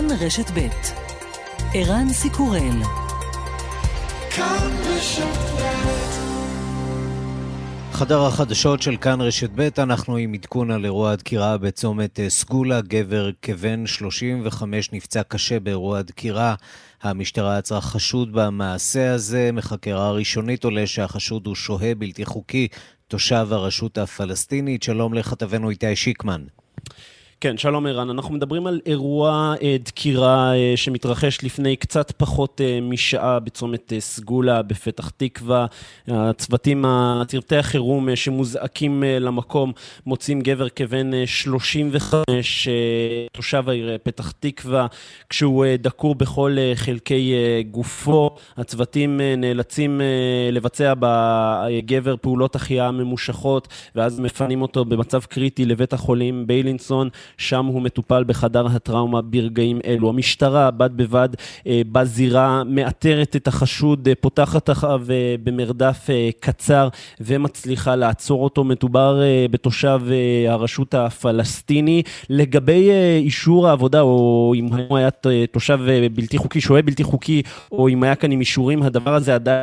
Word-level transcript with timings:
כאן 0.00 0.16
רשת 0.20 0.50
ב' 0.50 0.68
ערן 1.74 2.12
סיקורל 2.12 2.82
כאן 4.30 4.70
חדר 7.92 8.26
החדשות 8.26 8.82
של 8.82 8.96
כאן 8.96 9.20
רשת 9.20 9.50
ב', 9.54 9.68
אנחנו 9.78 10.16
עם 10.16 10.34
עדכון 10.34 10.70
על 10.70 10.84
אירוע 10.84 11.14
דקירה 11.14 11.58
בצומת 11.58 12.20
אה, 12.20 12.30
סגולה. 12.30 12.80
גבר 12.80 13.30
כבן 13.42 13.86
35 13.86 14.92
נפצע 14.92 15.22
קשה 15.22 15.60
באירוע 15.60 16.02
דקירה. 16.02 16.54
המשטרה 17.02 17.58
עצרה 17.58 17.80
חשוד 17.80 18.32
במעשה 18.32 19.14
הזה. 19.14 19.50
מחקירה 19.52 20.12
ראשונית 20.12 20.64
עולה 20.64 20.86
שהחשוד 20.86 21.46
הוא 21.46 21.54
שוהה 21.54 21.94
בלתי 21.94 22.24
חוקי, 22.24 22.68
תושב 23.08 23.46
הרשות 23.50 23.98
הפלסטינית. 23.98 24.82
שלום 24.82 25.14
לכתבנו 25.14 25.70
איתי 25.70 25.96
שיקמן. 25.96 26.44
כן, 27.42 27.58
שלום 27.58 27.86
ערן. 27.86 28.10
אנחנו 28.10 28.34
מדברים 28.34 28.66
על 28.66 28.80
אירוע 28.86 29.54
אה, 29.62 29.76
דקירה 29.84 30.54
אה, 30.54 30.72
שמתרחש 30.76 31.44
לפני 31.44 31.76
קצת 31.76 32.12
פחות 32.16 32.60
אה, 32.60 32.78
משעה 32.82 33.40
בצומת 33.40 33.92
סגולה 33.98 34.62
בפתח 34.62 35.10
תקווה. 35.16 35.66
הצוותים, 36.08 36.84
צוותי 37.26 37.56
החירום 37.56 38.16
שמוזעקים 38.16 39.02
למקום 39.06 39.72
מוצאים 40.06 40.40
גבר 40.40 40.68
כבן 40.68 41.14
אה, 41.14 41.26
35, 41.26 42.68
אה, 42.68 42.72
תושב 43.32 43.68
העיר 43.68 43.98
פתח 44.02 44.30
תקווה, 44.30 44.86
כשהוא 45.28 45.66
דקור 45.78 46.14
בכל 46.14 46.56
חלקי 46.74 47.34
גופו. 47.70 48.30
הצוותים 48.56 49.20
נאלצים 49.36 50.00
לבצע 50.52 50.94
בגבר 51.00 52.16
פעולות 52.20 52.56
החייאה 52.56 52.90
ממושכות, 52.90 53.68
ואז 53.94 54.20
מפנים 54.20 54.62
אותו 54.62 54.84
במצב 54.84 55.20
קריטי 55.24 55.64
לבית 55.64 55.92
החולים 55.92 56.46
ביילינסון. 56.46 57.08
שם 57.38 57.66
הוא 57.66 57.82
מטופל 57.82 58.24
בחדר 58.24 58.66
הטראומה 58.66 59.22
ברגעים 59.22 59.80
אלו. 59.84 60.08
המשטרה, 60.08 60.70
בד 60.70 60.96
בבד, 60.96 61.28
אה, 61.66 61.82
בזירה, 61.92 62.64
מאתרת 62.64 63.36
את 63.36 63.48
החשוד, 63.48 64.08
אה, 64.08 64.14
פותחת 64.14 64.70
אחריו 64.70 65.02
אה, 65.10 65.34
במרדף 65.42 66.06
קצר 66.40 66.88
ומצליחה 67.20 67.96
לעצור 67.96 68.44
אותו. 68.44 68.64
מדובר 68.64 69.22
בתושב 69.50 70.00
הרשות 70.48 70.94
הפלסטיני. 70.94 72.02
לגבי 72.30 72.90
אישור 73.18 73.68
העבודה, 73.68 74.00
או 74.00 74.52
אם 74.56 74.66
הוא 74.88 74.98
היה 74.98 75.10
תושב 75.50 75.78
בלתי 76.14 76.38
חוקי, 76.38 76.60
שוהה 76.60 76.82
בלתי 76.82 77.04
חוקי, 77.04 77.42
או 77.72 77.88
אם 77.88 78.02
היה 78.02 78.14
כאן 78.14 78.32
עם 78.32 78.40
אישורים, 78.40 78.82
הדבר 78.82 79.14
הזה 79.14 79.34
עדיין... 79.34 79.62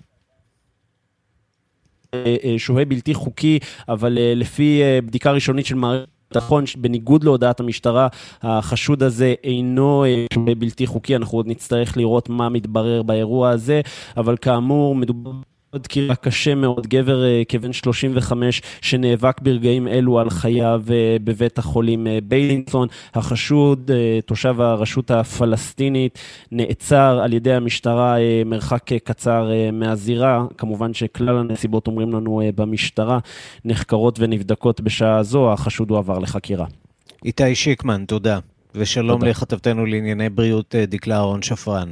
שוהה 2.57 2.85
בלתי 2.85 3.13
חוקי, 3.13 3.59
אבל 3.89 4.17
לפי 4.35 4.81
בדיקה 5.05 5.31
ראשונית 5.31 5.65
של 5.65 5.75
מערכת... 5.75 6.16
ביטחון, 6.31 6.64
בניגוד 6.78 7.23
להודעת 7.23 7.59
המשטרה, 7.59 8.08
החשוד 8.42 9.03
הזה 9.03 9.33
אינו 9.44 10.06
אה, 10.06 10.25
בלתי 10.58 10.88
חוקי, 10.88 11.16
אנחנו 11.16 11.38
עוד 11.38 11.47
נצטרך 11.47 11.97
לראות 11.97 12.30
מה 12.30 12.50
מתברר 12.50 13.03
באירוע 13.03 13.50
הזה, 13.50 13.81
אבל 14.17 14.38
כאמור, 14.38 14.95
מדובר... 14.95 15.31
דקירה 15.78 16.16
קשה 16.16 16.56
מאוד, 16.56 16.88
גבר 16.88 17.23
uh, 17.23 17.45
כבן 17.45 17.73
35 17.73 18.61
שנאבק 18.81 19.42
ברגעים 19.42 19.88
אלו 19.88 20.20
על 20.20 20.30
חייו 20.30 20.81
uh, 20.86 20.92
בבית 21.23 21.58
החולים 21.58 22.08
uh, 22.08 22.09
ביילינסון. 22.23 22.88
החשוד, 23.14 23.92
תושב 24.25 24.61
הרשות 24.61 25.11
הפלסטינית, 25.11 26.20
נעצר 26.52 27.20
על 27.23 27.33
ידי 27.33 27.53
המשטרה 27.53 28.16
מרחק 28.45 28.94
קצר 29.03 29.50
מהזירה. 29.73 30.45
כמובן 30.58 30.94
שכלל 30.94 31.38
הנסיבות 31.38 31.88
אומרים 31.88 32.14
לנו 32.14 32.42
במשטרה 32.55 33.20
נחקרות 33.66 34.20
ונבדקות 34.20 34.81
בשעה 34.81 35.23
זו, 35.23 35.53
החשוד 35.53 35.92
הועבר 35.92 36.20
לחקירה. 36.20 36.66
איתי 37.25 37.55
שיקמן, 37.55 38.05
תודה. 38.05 38.39
ושלום 38.75 39.23
לכתבתנו 39.23 39.86
לענייני 39.86 40.30
בריאות 40.30 40.75
דקלה 40.75 41.16
אהרון 41.16 41.42
שפרן. 41.42 41.92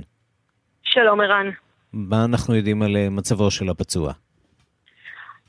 שלום 0.84 1.22
ערן. 1.22 1.65
מה 1.96 2.26
אנחנו 2.26 2.56
יודעים 2.56 2.82
על 2.82 2.96
אה, 2.96 3.10
מצבו 3.10 3.52
של 3.52 3.70
הפצוע? 3.70 4.14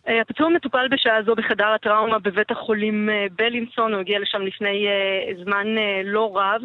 אה, 0.09 0.21
הפצוע 0.21 0.49
מטופל 0.49 0.89
בשעה 0.91 1.23
זו 1.23 1.35
בחדר 1.35 1.67
הטראומה 1.67 2.19
בבית 2.19 2.51
החולים 2.51 3.11
אה, 3.11 3.27
בלינסון, 3.39 3.93
הוא 3.93 4.01
הגיע 4.01 4.19
לשם 4.19 4.43
לפני 4.43 4.87
זמן 5.45 5.67
לא 6.05 6.37
רב. 6.37 6.63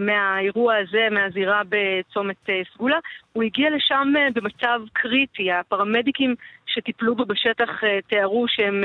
מהאירוע 0.00 0.74
הזה, 0.76 1.08
מהזירה 1.10 1.62
בצומת 1.68 2.36
סגולה. 2.74 2.98
הוא 3.32 3.42
הגיע 3.42 3.70
לשם 3.70 4.12
במצב 4.34 4.80
קריטי. 4.92 5.52
הפרמדיקים 5.52 6.34
שטיפלו 6.70 7.16
בו 7.16 7.24
בשטח 7.24 7.68
תיארו 8.08 8.48
שהם 8.48 8.84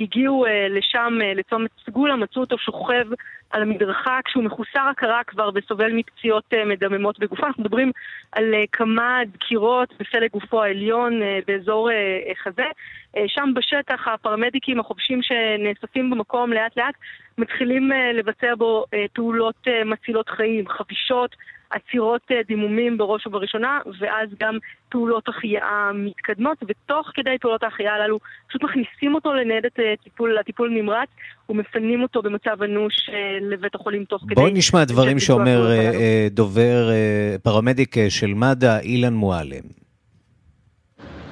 הגיעו 0.00 0.44
לשם, 0.70 1.18
לצומת 1.34 1.70
סגולה, 1.86 2.16
מצאו 2.16 2.40
אותו 2.40 2.58
שוכב 2.58 3.06
על 3.50 3.62
המדרכה 3.62 4.18
כשהוא 4.24 4.44
מחוסר 4.44 4.80
הכרה 4.90 5.20
כבר 5.26 5.50
וסובל 5.54 5.92
מפציעות 5.92 6.44
אה, 6.54 6.64
מדממות 6.64 7.18
בגופו. 7.18 7.46
אנחנו 7.46 7.62
מדברים 7.62 7.92
על 8.32 8.54
אה, 8.54 8.64
כמה 8.72 9.18
דקירות 9.32 9.94
בפלג 10.00 10.30
גופו 10.30 10.62
העליון 10.62 11.22
אה, 11.22 11.38
באזור 11.46 11.90
חזה. 12.42 12.64
שם 13.26 13.52
בשטח 13.54 14.08
הפרמדיקים 14.08 14.80
החובשים 14.80 15.20
שנאספים 15.22 16.10
במקום 16.10 16.52
לאט 16.52 16.76
לאט 16.76 16.94
מתחילים 17.38 17.90
לבצע 18.14 18.54
בו 18.54 18.84
פעולות 19.12 19.66
מצילות 19.84 20.28
חיים, 20.28 20.68
חבישות. 20.68 21.36
עצירות 21.70 22.20
אה, 22.30 22.40
דימומים 22.48 22.98
בראש 22.98 23.26
ובראשונה, 23.26 23.78
ואז 24.00 24.28
גם 24.40 24.58
פעולות 24.88 25.28
החייאה 25.28 25.90
מתקדמות, 25.94 26.58
ותוך 26.68 27.10
כדי 27.14 27.38
פעולות 27.40 27.62
ההחייאה 27.62 27.94
הללו 27.94 28.18
פשוט 28.48 28.62
מכניסים 28.64 29.14
אותו 29.14 29.34
לניידת 29.34 29.80
אה, 29.80 29.94
טיפול, 30.04 30.38
לטיפול 30.38 30.70
נמרץ, 30.70 31.08
ומפנים 31.48 32.02
אותו 32.02 32.22
במצב 32.22 32.62
אנוש 32.62 32.94
אה, 33.12 33.38
לבית 33.40 33.74
החולים 33.74 34.04
תוך 34.04 34.22
כדי... 34.22 34.34
בואי 34.34 34.52
נשמע 34.52 34.84
דברים 34.84 35.18
שאומר 35.18 35.70
דובר 36.30 36.90
פרמדיק 37.42 37.96
של 38.08 38.34
מד"א, 38.34 38.78
אילן 38.82 39.14
מועלם. 39.14 39.86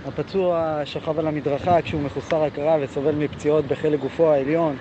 הפצוע 0.06 0.81
שכב 0.84 1.19
על 1.19 1.27
המדרכה 1.27 1.83
כשהוא 1.83 2.03
מחוסר 2.03 2.43
הכרה 2.45 2.77
וסובל 2.81 3.15
מפציעות 3.15 3.65
בחלק 3.65 4.01
גופו 4.01 4.33
העליון. 4.33 4.77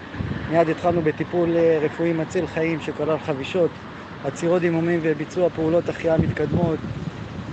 מיד 0.52 0.70
התחלנו 0.70 1.02
בטיפול 1.02 1.50
רפואי 1.81 2.14
מציל 2.14 2.47
חיים 2.47 2.81
שכלל 2.81 3.18
חבישות 3.18 3.72
עצירות 4.25 4.61
דימומים 4.61 5.00
וביצוע 5.03 5.50
פעולות 5.50 5.89
החייאה 5.89 6.17
מתקדמות. 6.17 6.79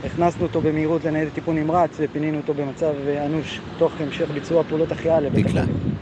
הכנסנו 0.05 0.47
אותו 0.47 0.61
במהירות 0.61 1.05
לניידת 1.05 1.35
טיפול 1.35 1.55
נמרץ 1.55 2.01
ופינינו 2.01 2.39
אותו 2.39 2.55
במצב 2.55 2.95
אנוש 3.27 3.61
תוך 3.79 4.01
המשך 4.01 4.31
ביצוע 4.31 4.63
פעולות 4.63 4.93
החייאה 4.93 5.21
לבית 5.21 5.47
החולים. 5.47 6.01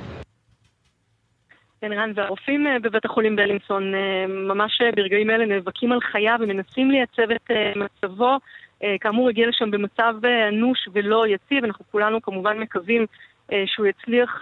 כן, 1.81 1.93
רן, 1.93 2.13
והרופאים 2.15 2.67
אה, 2.67 2.79
בבית 2.79 3.05
החולים 3.05 3.37
בלינסון 3.37 3.95
אה, 3.95 4.27
ממש 4.27 4.81
אה, 4.81 4.91
ברגעים 4.97 5.31
אלה 5.31 5.47
נאבקים 5.47 5.93
על 5.93 6.01
חייו 6.01 6.39
ומנסים 6.41 6.91
לייצב 6.91 7.31
את 7.31 7.51
מצבו. 7.77 8.39
כאמור, 9.01 9.29
הגיע 9.29 9.49
לשם 9.49 9.71
במצב 9.71 10.15
אנוש 10.49 10.89
ולא 10.93 11.27
יציב, 11.27 11.65
אנחנו 11.65 11.85
כולנו 11.91 12.23
כמובן 12.23 12.59
מקווים 12.59 13.07
שהוא 13.67 13.87
יצליח 13.87 14.41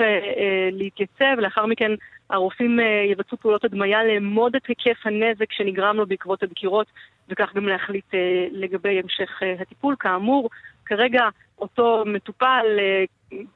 להתייצב. 0.72 1.38
לאחר 1.38 1.66
מכן 1.66 1.90
הרופאים 2.30 2.80
אה, 2.80 2.84
יבצעו 3.12 3.38
פעולות 3.38 3.64
הדמיה 3.64 4.04
לאמוד 4.04 4.56
את 4.56 4.66
היקף 4.66 5.06
הנזק 5.06 5.52
שנגרם 5.52 5.96
לו 5.96 6.06
בעקבות 6.06 6.42
הדקירות, 6.42 6.86
וכך 7.28 7.54
גם 7.54 7.68
להחליט 7.68 8.14
אה, 8.14 8.46
לגבי 8.52 9.00
המשך 9.00 9.42
אה, 9.42 9.54
הטיפול. 9.60 9.94
כאמור, 9.98 10.50
כרגע 10.86 11.22
אותו 11.58 12.04
מטופל, 12.06 12.66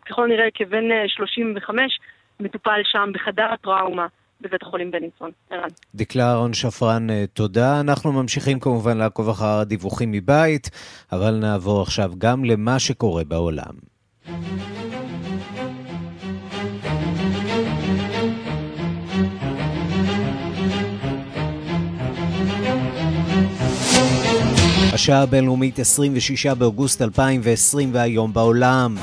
ככל 0.06 0.24
הנראה 0.24 0.48
כבן 0.54 0.84
35, 1.06 1.98
מטופל 2.40 2.80
שם 2.84 3.10
בחדר 3.14 3.46
הטראומה. 3.52 4.06
בבית 4.42 4.62
החולים 4.62 4.90
בנינסון. 4.90 5.30
ערן. 5.50 5.68
דקלה 5.94 6.30
אהרון 6.30 6.54
שפרן, 6.54 7.06
תודה. 7.26 7.80
אנחנו 7.80 8.12
ממשיכים 8.12 8.60
כמובן 8.60 8.98
לעקוב 8.98 9.28
אחר 9.28 9.58
הדיווחים 9.60 10.12
מבית, 10.12 10.70
אבל 11.12 11.34
נעבור 11.40 11.82
עכשיו 11.82 12.10
גם 12.18 12.44
למה 12.44 12.78
שקורה 12.78 13.24
בעולם. 13.24 13.74
השעה 24.92 25.22
הבינלאומית 25.22 25.78
26 25.78 26.46
באוגוסט 26.46 27.02
2020 27.02 27.90
והיום 27.94 28.32
בעולם. 28.32 28.96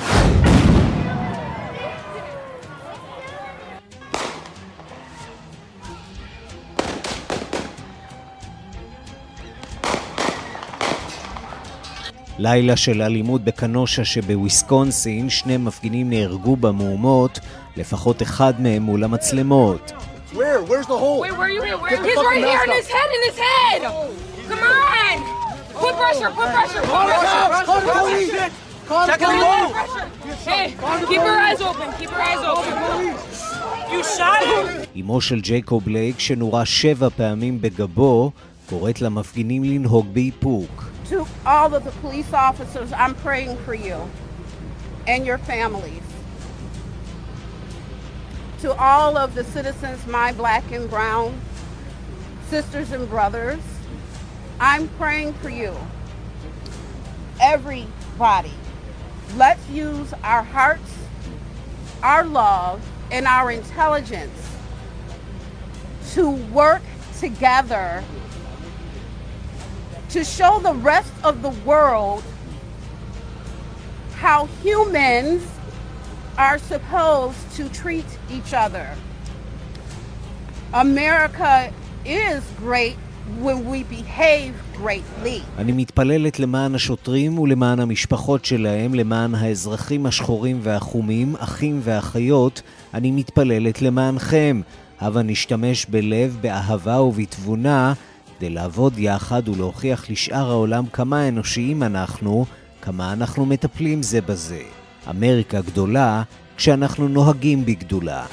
לילה 12.39 12.75
של 12.77 13.01
אלימות 13.01 13.43
בקנושה 13.43 14.05
שבוויסקונסין, 14.05 15.29
שני 15.29 15.57
מפגינים 15.57 16.09
נהרגו 16.09 16.55
במהומות, 16.55 17.39
לפחות 17.77 18.21
אחד 18.21 18.61
מהם 18.61 18.81
מול 18.81 19.03
המצלמות. 19.03 19.91
Where? 20.33 20.37
Where's 20.69 20.87
the 20.87 20.97
hole? 21.03 21.19
Wait, 21.21 21.31
where 21.31 21.41
are 21.41 21.49
you? 21.49 21.61
Where? 21.61 22.03
He's 22.07 22.17
right 22.29 22.43
here 22.51 22.63
in 22.67 22.71
his 22.79 22.89
head, 22.95 23.09
in 23.17 23.21
his 23.29 23.37
head! 23.47 23.81
Come 24.49 24.59
on! 24.59 25.36
Put 25.82 25.94
pressure, 26.02 26.30
put 26.38 26.48
pressure, 26.56 26.80
put 26.80 27.02
pressure. 27.08 27.64
Call 27.69 27.80
the 27.80 27.92
police. 28.00 28.32
Call 28.88 29.06
the 29.06 29.16
police. 29.26 30.44
Hey, 30.44 30.66
keep 31.10 31.22
your 31.28 31.38
eyes 31.46 31.60
open, 31.60 31.88
keep 31.98 32.10
your 32.10 32.22
eyes 32.30 32.44
open. 32.54 32.74
You 33.92 34.02
shot 34.02 34.42
him? 34.44 34.86
אמו 34.96 35.20
של 35.20 35.40
ג'ייקוב 35.40 35.84
בלייק, 35.84 36.19
שנורה 36.20 36.64
שבע 36.64 37.08
פעמים 37.16 37.60
בגבו, 37.60 38.30
קוראת 38.69 39.00
למפגינים 39.00 39.64
לנהוג 39.64 40.06
באיפוק. 40.12 40.84
To 41.10 41.26
all 41.46 41.74
of 41.74 41.84
the 41.84 41.92
police 42.02 42.32
officers, 42.32 42.92
I'm 42.92 43.14
praying 43.14 43.56
for 43.66 43.74
you 43.74 43.96
and 45.06 45.26
your 45.26 45.38
families. 45.38 46.06
To 48.62 48.72
all 48.74 49.16
of 49.16 49.34
the 49.34 49.44
citizens, 49.44 49.98
my 50.06 50.32
black 50.32 50.64
and 50.72 50.88
brown 50.88 51.28
sisters 52.48 52.92
and 52.92 53.04
brothers, 53.10 53.64
I'm 54.59 54.88
praying 54.89 55.33
for 55.36 55.50
you. 55.50 55.75
Everybody, 57.39 58.54
let's 59.36 59.69
use 59.69 60.13
our 60.24 60.42
hearts, 60.42 60.95
our 62.01 62.25
love, 62.25 62.81
and 63.12 63.27
our 63.27 63.51
intelligence 63.51 64.56
to 66.13 66.30
work 66.30 66.81
together 67.19 68.04
to 70.09 70.24
show 70.24 70.59
the 70.59 70.74
rest 70.74 71.13
of 71.24 71.42
the 71.42 71.50
world 71.50 72.24
how 74.15 74.45
humans 74.63 75.45
are 76.38 76.57
supposed 76.57 77.38
to 77.56 77.69
treat 77.69 78.06
each 78.31 78.54
other. 78.54 78.95
America 80.74 81.71
is 82.06 82.44
great 82.57 82.98
אני 85.57 85.71
מתפללת 85.71 86.39
למען 86.39 86.75
השוטרים 86.75 87.39
ולמען 87.39 87.79
המשפחות 87.79 88.45
שלהם, 88.45 88.94
למען 88.94 89.35
האזרחים 89.35 90.06
השחורים 90.06 90.59
והחומים, 90.63 91.35
אחים 91.39 91.79
ואחיות, 91.83 92.62
אני 92.94 93.12
מתפללת 93.12 93.81
למענכם. 93.81 94.62
הבה 95.00 95.21
נשתמש 95.21 95.85
בלב, 95.85 96.38
באהבה 96.41 97.01
ובתבונה 97.01 97.94
כדי 98.38 98.50
לעבוד 98.50 99.00
יחד 99.00 99.50
ולהוכיח 99.50 100.09
לשאר 100.09 100.50
העולם 100.51 100.85
כמה 100.94 101.27
אנושיים 101.27 101.83
אנחנו, 101.83 102.45
כמה 102.81 103.13
אנחנו 103.13 103.45
מטפלים 103.45 104.03
זה 104.03 104.21
בזה. 104.21 104.62
אמריקה 105.09 105.62
גדולה 105.62 106.23
כשאנחנו 106.57 107.07
נוהגים 107.07 107.65
בגדולה. 107.65 108.25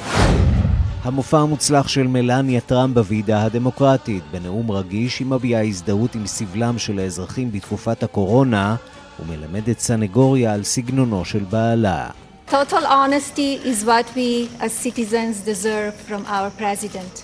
המופע 1.04 1.38
המוצלח 1.38 1.88
של 1.88 2.06
מלניה 2.06 2.60
טראמפ 2.60 2.94
בוועידה 2.94 3.42
הדמוקרטית. 3.42 4.22
בנאום 4.30 4.70
רגיש 4.70 5.18
היא 5.18 5.26
מביעה 5.26 5.64
הזדהות 5.64 6.14
עם 6.14 6.26
סבלם 6.26 6.78
של 6.78 6.98
האזרחים 6.98 7.52
בתקופת 7.52 8.02
הקורונה 8.02 8.76
ומלמדת 9.20 9.78
סנגוריה 9.78 10.54
על 10.54 10.62
סגנונו 10.62 11.24
של 11.24 11.44
בעלה. 11.50 12.10
Total 12.50 12.84
honesty 12.84 13.60
is 13.64 13.84
what 13.84 14.06
we 14.16 14.48
as 14.60 14.72
citizens 14.86 15.36
deserve 15.52 15.94
from 16.08 16.22
our 16.26 16.50
president. 16.60 17.14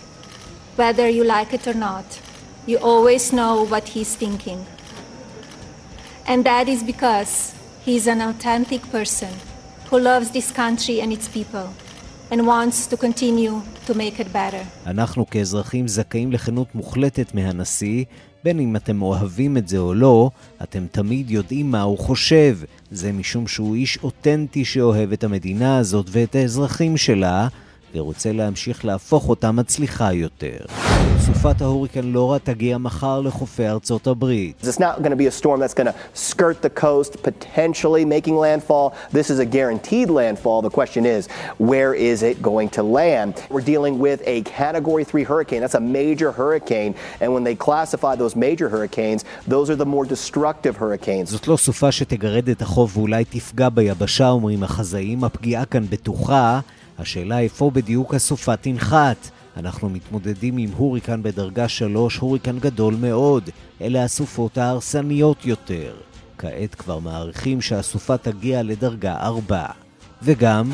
Whether 0.76 1.08
you 1.08 1.24
like 1.24 1.52
it 1.58 1.66
or 1.66 1.76
not, 1.88 2.08
you 2.68 2.76
always 2.78 3.32
know 3.32 3.54
what 3.72 3.84
he's 3.94 4.14
thinking. 4.14 4.60
And 6.26 6.44
that 6.44 6.66
is 6.74 6.82
because 6.92 7.32
he's 7.86 8.06
an 8.14 8.20
authentic 8.30 8.82
person 8.96 9.32
who 9.88 9.96
loves 10.10 10.28
this 10.36 10.48
country 10.62 10.96
and 11.02 11.10
its 11.16 11.28
people. 11.38 11.68
And 12.30 12.40
wants 12.46 12.86
to 12.86 12.96
continue 12.96 13.54
to 13.86 13.94
make 13.94 14.20
it 14.20 14.32
better. 14.32 14.64
אנחנו 14.86 15.30
כאזרחים 15.30 15.88
זכאים 15.88 16.32
לכנות 16.32 16.74
מוחלטת 16.74 17.34
מהנשיא, 17.34 18.04
בין 18.44 18.60
אם 18.60 18.76
אתם 18.76 19.02
אוהבים 19.02 19.56
את 19.56 19.68
זה 19.68 19.78
או 19.78 19.94
לא, 19.94 20.30
אתם 20.62 20.86
תמיד 20.92 21.30
יודעים 21.30 21.70
מה 21.70 21.82
הוא 21.82 21.98
חושב. 21.98 22.58
זה 22.90 23.12
משום 23.12 23.46
שהוא 23.46 23.74
איש 23.74 23.98
אותנטי 24.02 24.64
שאוהב 24.64 25.12
את 25.12 25.24
המדינה 25.24 25.78
הזאת 25.78 26.06
ואת 26.10 26.34
האזרחים 26.34 26.96
שלה, 26.96 27.48
ורוצה 27.94 28.32
להמשיך 28.32 28.84
להפוך 28.84 29.28
אותה 29.28 29.52
מצליחה 29.52 30.12
יותר. 30.12 30.58
סופת 31.18 31.60
ההוריקן 31.62 32.04
לורה 32.04 32.38
תגיע 32.38 32.78
מחר 32.78 33.20
לחופי 33.20 33.68
ארצות 33.68 34.06
הברית. 34.06 34.56
It's 34.62 34.80
not 34.80 35.02
going 35.02 35.10
to 35.10 35.16
be 35.16 35.26
a 35.26 35.36
storm 35.42 35.60
that's 35.60 35.74
going 35.74 35.86
to 35.86 35.94
skirt 36.30 36.62
the 36.62 36.70
coast, 36.84 37.10
potentially 37.22 38.04
making 38.16 38.36
landfall. 38.46 38.86
This 39.18 39.28
is 39.34 39.38
a 39.38 39.48
guaranteed 39.56 40.08
landfall. 40.20 40.58
The 40.68 40.74
question 40.80 41.02
is, 41.16 41.22
where 41.72 41.92
is 42.10 42.18
it 42.30 42.36
going 42.50 42.68
to 42.76 42.82
land? 43.00 43.32
We're 43.54 43.68
dealing 43.74 43.94
with 44.06 44.20
a 44.34 44.36
Category 44.60 45.04
3 45.04 45.22
hurricane. 45.30 45.60
That's 45.64 45.80
a 45.84 45.86
major 46.00 46.30
hurricane. 46.40 46.92
And 47.20 47.28
when 47.34 47.44
they 47.48 47.56
classify 47.66 48.14
those 48.22 48.34
major 48.46 48.68
hurricanes, 48.74 49.20
those 49.54 49.66
are 49.72 49.78
the 49.84 49.90
more 49.94 50.04
destructive 50.14 50.74
hurricanes. 50.82 51.30
זאת 51.30 51.48
לא 51.48 51.56
סופה 51.56 51.92
שתגרד 51.92 52.48
את 52.48 52.62
החוף 52.62 52.96
ואולי 52.96 53.24
תפגע 53.24 53.68
ביבשה, 53.68 54.28
אומרים 54.28 54.62
החזאים. 54.62 55.24
הפגיעה 55.24 55.64
כאן 55.64 55.84
בטוחה. 55.90 56.60
השאלה 57.00 57.38
איפה 57.38 57.70
בדיוק 57.70 58.14
הסופה 58.14 58.56
תנחת. 58.56 59.30
אנחנו 59.56 59.90
מתמודדים 59.90 60.56
עם 60.56 60.70
הוריקן 60.76 61.22
בדרגה 61.22 61.68
3, 61.68 62.16
הוריקן 62.16 62.58
גדול 62.58 62.94
מאוד. 63.00 63.50
אלה 63.80 64.04
הסופות 64.04 64.58
ההרסניות 64.58 65.46
יותר. 65.46 65.94
כעת 66.38 66.74
כבר 66.74 66.98
מעריכים 66.98 67.60
שהסופה 67.60 68.16
תגיע 68.16 68.62
לדרגה 68.62 69.16
4. 69.16 69.66
וגם... 70.22 70.70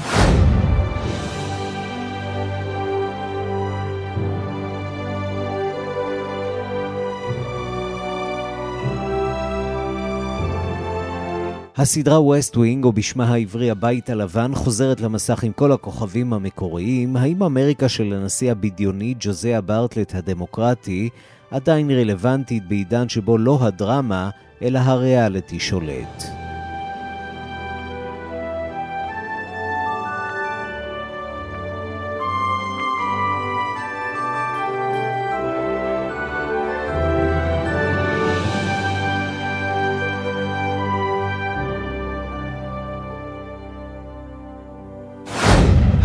הסדרה 11.78 12.20
West 12.20 12.56
Wing, 12.56 12.84
או 12.84 12.92
בשמה 12.92 13.24
העברי 13.24 13.70
הבית 13.70 14.10
הלבן, 14.10 14.54
חוזרת 14.54 15.00
למסך 15.00 15.42
עם 15.42 15.52
כל 15.52 15.72
הכוכבים 15.72 16.32
המקוריים. 16.32 17.16
האם 17.16 17.42
אמריקה 17.42 17.88
של 17.88 18.12
הנשיא 18.12 18.50
הבדיוני 18.50 19.14
ג'וזיה 19.20 19.60
ברטלט 19.60 20.14
הדמוקרטי 20.14 21.08
עדיין 21.50 21.90
רלוונטית 21.90 22.68
בעידן 22.68 23.08
שבו 23.08 23.38
לא 23.38 23.58
הדרמה, 23.60 24.30
אלא 24.62 24.78
הריאליטי 24.78 25.60
שולט? 25.60 26.45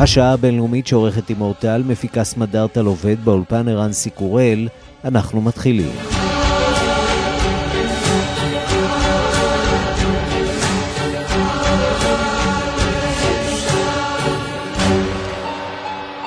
השעה 0.04 0.34
הבינלאומית 0.34 0.88
שעורכת 0.88 1.30
עם 1.30 1.42
אורטל, 1.42 1.84
מפיקה 1.86 2.24
סמדארטל 2.24 2.86
עובד 2.86 3.26
באולפן 3.26 3.68
ערן 3.68 3.94
סיקורל, 3.94 4.68
אנחנו 5.06 5.42
מתחילים. 5.42 5.92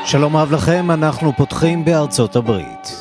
שלום 0.04 0.36
רב 0.36 0.52
לכם, 0.52 0.90
אנחנו 0.90 1.32
פותחים 1.36 1.84
בארצות 1.84 2.36
הברית. 2.36 2.93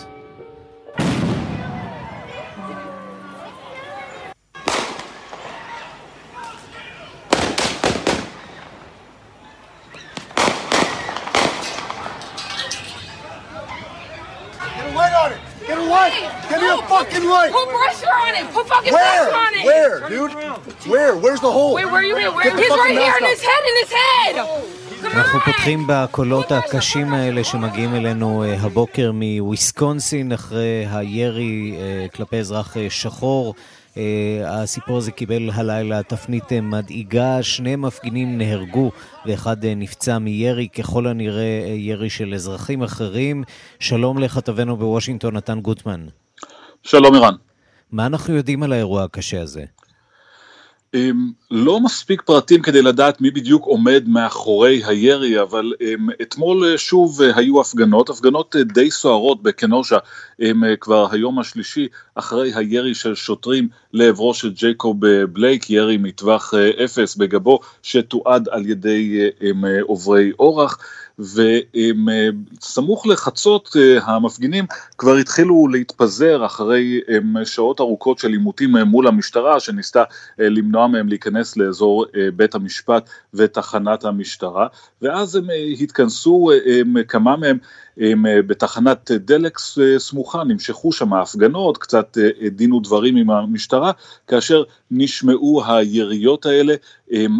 אנחנו 25.04 25.40
פותחים 25.46 25.88
בקולות 25.88 26.52
הקשים 26.52 27.14
האלה 27.14 27.44
שמגיעים 27.44 27.96
אלינו 27.96 28.44
אה, 28.44 28.56
הבוקר 28.62 29.12
מוויסקונסין 29.14 30.32
אחרי 30.32 30.86
הירי 30.92 31.76
אה, 31.78 32.08
כלפי 32.16 32.38
אזרח 32.38 32.78
אה, 32.78 32.90
שחור. 32.90 33.54
הסיפור 34.46 34.98
הזה 34.98 35.12
קיבל 35.12 35.50
הלילה 35.54 36.04
תפנית 36.04 36.52
מדאיגה, 36.62 37.44
שני 37.44 37.76
מפגינים 37.76 38.38
נהרגו 38.38 38.92
ואחד 39.26 39.66
נפצע 39.66 40.18
מירי, 40.18 40.68
ככל 40.70 41.08
הנראה 41.08 41.74
ירי 41.76 42.10
של 42.10 42.34
אזרחים 42.34 42.84
אחרים. 42.84 43.44
שלום 43.80 44.18
לכתבנו 44.18 44.78
בוושינגטון, 44.78 45.38
נתן 45.38 45.60
גוטמן. 45.60 46.06
שלום 46.84 47.16
ערן. 47.16 47.34
מה 47.92 48.06
אנחנו 48.06 48.36
יודעים 48.36 48.64
על 48.64 48.74
האירוע 48.74 49.04
הקשה 49.04 49.42
הזה? 49.42 49.64
לא 51.52 51.80
מספיק 51.80 52.22
פרטים 52.22 52.62
כדי 52.62 52.82
לדעת 52.82 53.22
מי 53.22 53.32
בדיוק 53.32 53.66
עומד 53.66 54.04
מאחורי 54.08 54.82
הירי, 54.86 55.42
אבל 55.42 55.74
אתמול 56.22 56.66
אה, 56.66 56.78
שוב 56.78 57.22
אה, 57.22 57.32
היו 57.36 57.62
הפגנות, 57.62 58.10
הפגנות 58.10 58.56
אה, 58.56 58.64
די 58.64 58.92
סוערות 58.92 59.44
בקנושה, 59.44 59.98
כבר 60.80 61.08
היום 61.12 61.40
השלישי 61.40 61.88
אחרי 62.16 62.52
הירי 62.56 62.96
של 62.96 63.16
שוטרים 63.16 63.68
לעברו 63.94 64.34
של 64.34 64.52
ג'ייקוב 64.52 64.98
בלייק, 65.26 65.70
ירי 65.70 65.98
מטווח 65.98 66.54
אפס 66.84 67.16
בגבו, 67.16 67.60
שתועד 67.84 68.50
על 68.52 68.70
ידי 68.70 69.30
עוברי 69.82 70.32
אורח. 70.40 70.78
וסמוך 71.20 73.08
לחצות 73.08 73.76
המפגינים 74.02 74.66
כבר 74.98 75.16
התחילו 75.16 75.68
להתפזר 75.68 76.46
אחרי 76.46 77.02
שעות 77.44 77.80
ארוכות 77.80 78.20
של 78.20 78.32
עימותים 78.32 78.76
מול 78.78 79.08
המשטרה 79.08 79.60
שניסתה 79.60 80.04
למנוע 80.38 80.88
מהם 80.88 81.08
להיכנס 81.10 81.58
לאזור 81.58 82.06
בית 82.36 82.56
המשפט 82.56 83.10
ותחנת 83.34 84.06
המשטרה, 84.06 84.68
ואז 85.02 85.36
הם 85.36 85.48
התכנסו, 85.80 86.50
כמה 87.08 87.36
מהם 87.38 87.58
בתחנת 88.48 89.12
דלק 89.12 89.58
סמוכה, 89.98 90.44
נמשכו 90.44 90.92
שם 90.92 91.14
ההפגנות, 91.14 91.78
קצת 91.78 92.18
דין 92.52 92.74
ודברים 92.74 93.16
עם 93.16 93.30
המשטרה, 93.30 93.92
כאשר 94.28 94.64
נשמעו 94.92 95.64
היריות 95.68 96.46
האלה, 96.46 96.74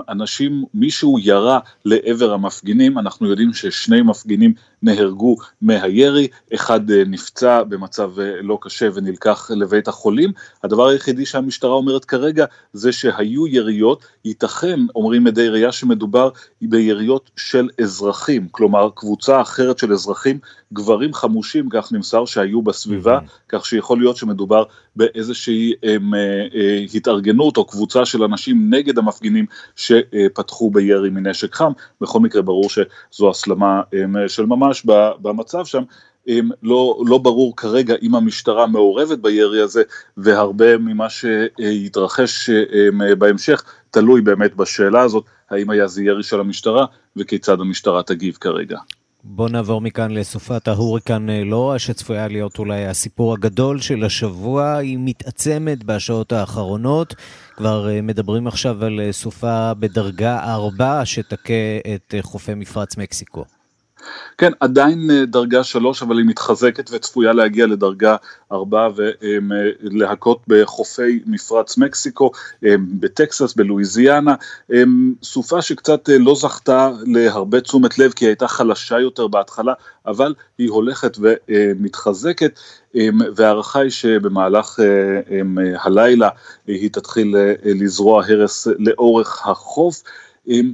אנשים, 0.10 0.64
מישהו 0.74 1.20
ירה 1.20 1.60
לעבר 1.86 2.34
המפגינים, 2.34 3.00
אנחנו 3.00 3.30
יודעים 3.30 3.54
ששני 3.54 4.02
מפגינים 4.02 4.54
נהרגו 4.84 5.36
מהירי, 5.62 6.28
אחד 6.54 6.92
אה, 6.92 7.04
נפצע 7.08 7.64
במצב 7.64 8.20
אה, 8.20 8.42
לא 8.42 8.58
קשה 8.62 8.90
ונלקח 8.94 9.52
לבית 9.52 9.88
החולים. 9.88 10.32
הדבר 10.64 10.88
היחידי 10.88 11.26
שהמשטרה 11.26 11.72
אומרת 11.72 12.06
כרגע 12.06 12.46
זה 12.74 12.92
שהיו 12.92 13.48
יריות, 13.48 14.06
ייתכן, 14.26 14.80
אומרים 14.96 15.24
מדי 15.24 15.50
ראייה, 15.50 15.72
שמדובר 15.72 16.30
ביריות 16.62 17.32
של 17.38 17.70
אזרחים, 17.82 18.48
כלומר 18.52 18.90
קבוצה 18.96 19.42
אחרת 19.42 19.78
של 19.78 19.94
אזרחים, 19.94 20.40
גברים 20.74 21.14
חמושים, 21.14 21.70
כך 21.70 21.92
נמסר, 21.92 22.26
שהיו 22.26 22.62
בסביבה, 22.62 23.18
mm-hmm. 23.18 23.50
כך 23.50 23.66
שיכול 23.66 24.00
להיות 24.00 24.18
שמדובר 24.18 24.64
באיזושהי 24.96 25.74
הם, 25.84 26.14
אה, 26.14 26.86
התארגנות 26.94 27.58
או 27.58 27.66
קבוצה 27.66 28.06
של 28.06 28.24
אנשים 28.24 28.74
נגד 28.74 28.98
המפגינים 28.98 29.46
שפתחו 29.76 30.72
בירי 30.72 31.10
מנשק 31.10 31.56
חם. 31.56 31.72
בכל 32.02 32.20
מקרה 32.20 32.42
ברור 32.42 32.70
שזו 32.70 33.30
הסלמה 33.30 33.82
של 34.28 34.46
ממש 34.46 34.73
במצב 35.22 35.66
שם. 35.66 35.84
לא, 36.64 37.02
לא 37.08 37.18
ברור 37.18 37.56
כרגע 37.58 37.96
אם 38.02 38.16
המשטרה 38.16 38.68
מעורבת 38.68 39.20
בירי 39.20 39.62
הזה, 39.62 39.84
והרבה 40.18 40.78
ממה 40.78 41.08
שיתרחש 41.10 42.50
בהמשך 43.18 43.64
תלוי 43.92 44.22
באמת 44.22 44.56
בשאלה 44.56 45.02
הזאת, 45.02 45.26
האם 45.50 45.70
היה 45.70 45.88
זה 45.88 46.04
ירי 46.04 46.24
של 46.24 46.40
המשטרה 46.40 46.86
וכיצד 47.16 47.62
המשטרה 47.62 48.04
תגיב 48.04 48.38
כרגע. 48.42 48.78
בוא 49.26 49.50
נעבור 49.50 49.82
מכאן 49.82 50.12
לסופת 50.12 50.68
ההוריקן 50.68 51.30
אה, 51.30 51.44
לורה, 51.44 51.80
שצפויה 51.80 52.28
להיות 52.28 52.60
אולי 52.60 52.86
הסיפור 52.86 53.34
הגדול 53.34 53.80
של 53.80 54.04
השבוע. 54.04 54.76
היא 54.76 54.98
מתעצמת 55.02 55.84
בשעות 55.84 56.32
האחרונות. 56.32 57.16
כבר 57.56 57.90
אה, 57.90 58.02
מדברים 58.02 58.48
עכשיו 58.48 58.86
על 58.86 59.00
אה, 59.00 59.12
סופה 59.12 59.74
בדרגה 59.74 60.54
4 60.54 61.06
שתכה 61.06 61.54
את 61.96 62.16
חופי 62.22 62.54
מפרץ 62.54 62.98
מקסיקו. 62.98 63.46
כן, 64.38 64.52
עדיין 64.60 65.12
אה, 65.12 65.26
דרגה 65.26 65.64
שלוש, 65.64 66.04
אבל 66.04 66.18
היא 66.18 66.26
מתחזקת 66.26 66.90
וצפויה 66.92 67.34
להגיע 67.34 67.68
לדרגה 67.68 68.16
ארבע 68.52 68.90
ולהכות 68.96 70.40
בחופי 70.48 71.20
מפרץ 71.26 71.78
מקסיקו, 71.78 72.32
אה, 72.66 72.76
בטקסס, 73.00 73.54
בלואיזיאנה. 73.54 74.36
אה, 74.74 74.84
סופה 75.24 75.62
שקצת 75.62 76.10
לא 76.20 76.36
זכתה 76.36 76.90
להרבה 77.06 77.62
תשומת 77.62 78.00
לב 78.00 78.12
כי 78.12 78.26
היא 78.26 78.30
הייתה 78.30 78.48
חלשה 78.48 79.00
יותר 79.00 79.28
בהתחלה, 79.28 79.74
אבל 80.06 80.34
היא 80.58 80.70
הולכת 80.70 81.18
ומתחזקת. 81.20 82.60
וההערכה 83.36 83.80
היא 83.80 83.90
שבמהלך 83.90 84.80
הלילה 85.80 86.30
היא 86.68 86.90
תתחיל 86.90 87.36
לזרוע 87.66 88.24
הרס 88.26 88.68
לאורך 88.80 89.48
החוף. 89.48 90.04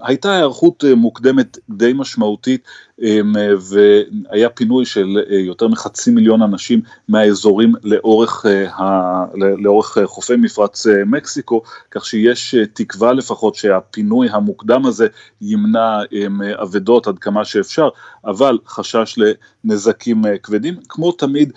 הייתה 0.02 0.32
היערכות 0.32 0.84
אה, 0.84 0.96
מוקדמת 0.96 1.58
די 1.70 1.94
משמעותית 1.96 2.68
אמ, 3.02 3.34
והיה 3.60 4.50
פינוי 4.50 4.86
של 4.86 5.18
אה, 5.32 5.40
יותר 5.40 5.68
מחצי 5.68 6.12
מיליון 6.12 6.42
אנשים 6.42 6.82
מהאזורים 7.08 7.74
לאורך, 7.84 8.46
אה, 8.46 9.26
לאורך 9.58 9.98
חופי 10.06 10.36
מפרץ 10.36 10.88
מקסיקו, 11.06 11.62
כך 11.92 12.06
שיש 12.06 12.56
תקווה 12.74 13.14
לפחות 13.14 13.56
שהפינוי 13.56 14.30
המוקדם 14.30 14.86
הזה 14.86 15.08
ימנע 15.42 16.00
אמ, 16.12 16.42
אבדות 16.42 17.08
עד 17.08 17.20
כמה 17.20 17.46
שאפשר, 17.46 17.90
אבל 18.26 18.58
חשש 18.68 19.20
לנזקים 19.64 20.24
כבדים, 20.44 20.76
כמו 20.90 21.12
תמיד 21.12 21.54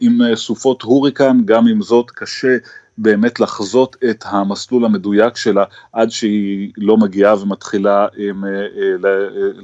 עם 0.00 0.34
סופות 0.34 0.82
הוריקן, 0.82 1.38
גם 1.44 1.66
עם 1.68 1.82
זאת 1.82 2.10
קשה 2.10 2.56
באמת 3.02 3.40
לחזות 3.40 3.96
את 4.10 4.24
המסלול 4.26 4.84
המדויק 4.84 5.36
שלה 5.36 5.64
עד 5.92 6.10
שהיא 6.10 6.72
לא 6.76 6.96
מגיעה 6.96 7.42
ומתחילה 7.42 8.06
עם, 8.16 8.44
אה, 8.44 8.50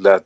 אה, 0.06 0.16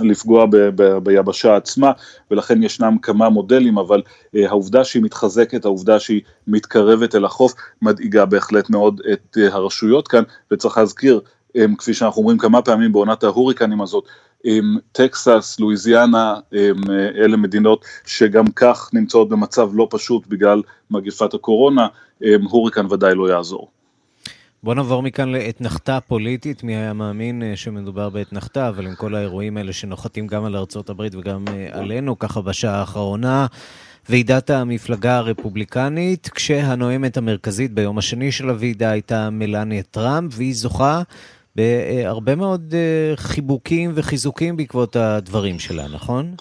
לפגוע 0.00 0.46
ב, 0.46 0.56
ב, 0.56 0.98
ביבשה 0.98 1.56
עצמה, 1.56 1.92
ולכן 2.30 2.62
ישנם 2.62 2.96
כמה 3.02 3.28
מודלים, 3.28 3.78
אבל 3.78 4.02
אה, 4.36 4.48
העובדה 4.48 4.84
שהיא 4.84 5.02
מתחזקת, 5.02 5.64
העובדה 5.64 6.00
שהיא 6.00 6.20
מתקרבת 6.46 7.14
אל 7.14 7.24
החוף, 7.24 7.54
מדאיגה 7.82 8.24
בהחלט 8.24 8.70
מאוד 8.70 9.00
את 9.12 9.36
הרשויות 9.50 10.08
כאן, 10.08 10.22
וצריך 10.50 10.78
להזכיר, 10.78 11.20
כפי 11.78 11.94
שאנחנו 11.94 12.20
אומרים 12.22 12.38
כמה 12.38 12.62
פעמים 12.62 12.92
בעונת 12.92 13.24
ההוריקנים 13.24 13.80
הזאת, 13.80 14.04
טקסס, 14.92 15.60
לואיזיאנה, 15.60 16.34
אלה 17.24 17.36
מדינות 17.36 17.84
שגם 18.06 18.44
כך 18.56 18.90
נמצאות 18.92 19.28
במצב 19.28 19.70
לא 19.72 19.88
פשוט 19.90 20.26
בגלל 20.26 20.62
מגפת 20.90 21.34
הקורונה, 21.34 21.86
הוריקן 22.50 22.86
ודאי 22.92 23.14
לא 23.14 23.30
יעזור. 23.30 23.70
בוא 24.62 24.74
נעבור 24.74 25.02
מכאן 25.02 25.32
לאתנחתה 25.32 25.98
פוליטית, 26.00 26.64
מי 26.64 26.76
היה 26.76 26.92
מאמין 26.92 27.42
אה, 27.42 27.56
שמדובר 27.56 28.08
באתנחתה, 28.08 28.68
אבל 28.68 28.86
עם 28.86 28.94
כל 28.94 29.14
האירועים 29.14 29.56
האלה 29.56 29.72
שנוחתים 29.72 30.26
גם 30.26 30.44
על 30.44 30.56
ארצות 30.56 30.90
הברית 30.90 31.14
וגם 31.14 31.44
אה, 31.48 31.68
עלינו, 31.70 32.18
ככה 32.18 32.40
בשעה 32.40 32.80
האחרונה. 32.80 33.46
ועידת 34.08 34.50
המפלגה 34.50 35.16
הרפובליקנית, 35.16 36.28
כשהנואמת 36.28 37.16
המרכזית 37.16 37.72
ביום 37.72 37.98
השני 37.98 38.32
של 38.32 38.50
הוועידה 38.50 38.90
הייתה 38.90 39.30
מלניה 39.30 39.82
טראמפ, 39.82 40.32
והיא 40.36 40.54
זוכה 40.54 41.02
בהרבה 41.56 42.34
מאוד 42.34 42.74
אה, 42.74 43.16
חיבוקים 43.16 43.92
וחיזוקים 43.94 44.56
בעקבות 44.56 44.96
הדברים 44.96 45.58
שלה, 45.58 45.88
נכון? 45.88 46.34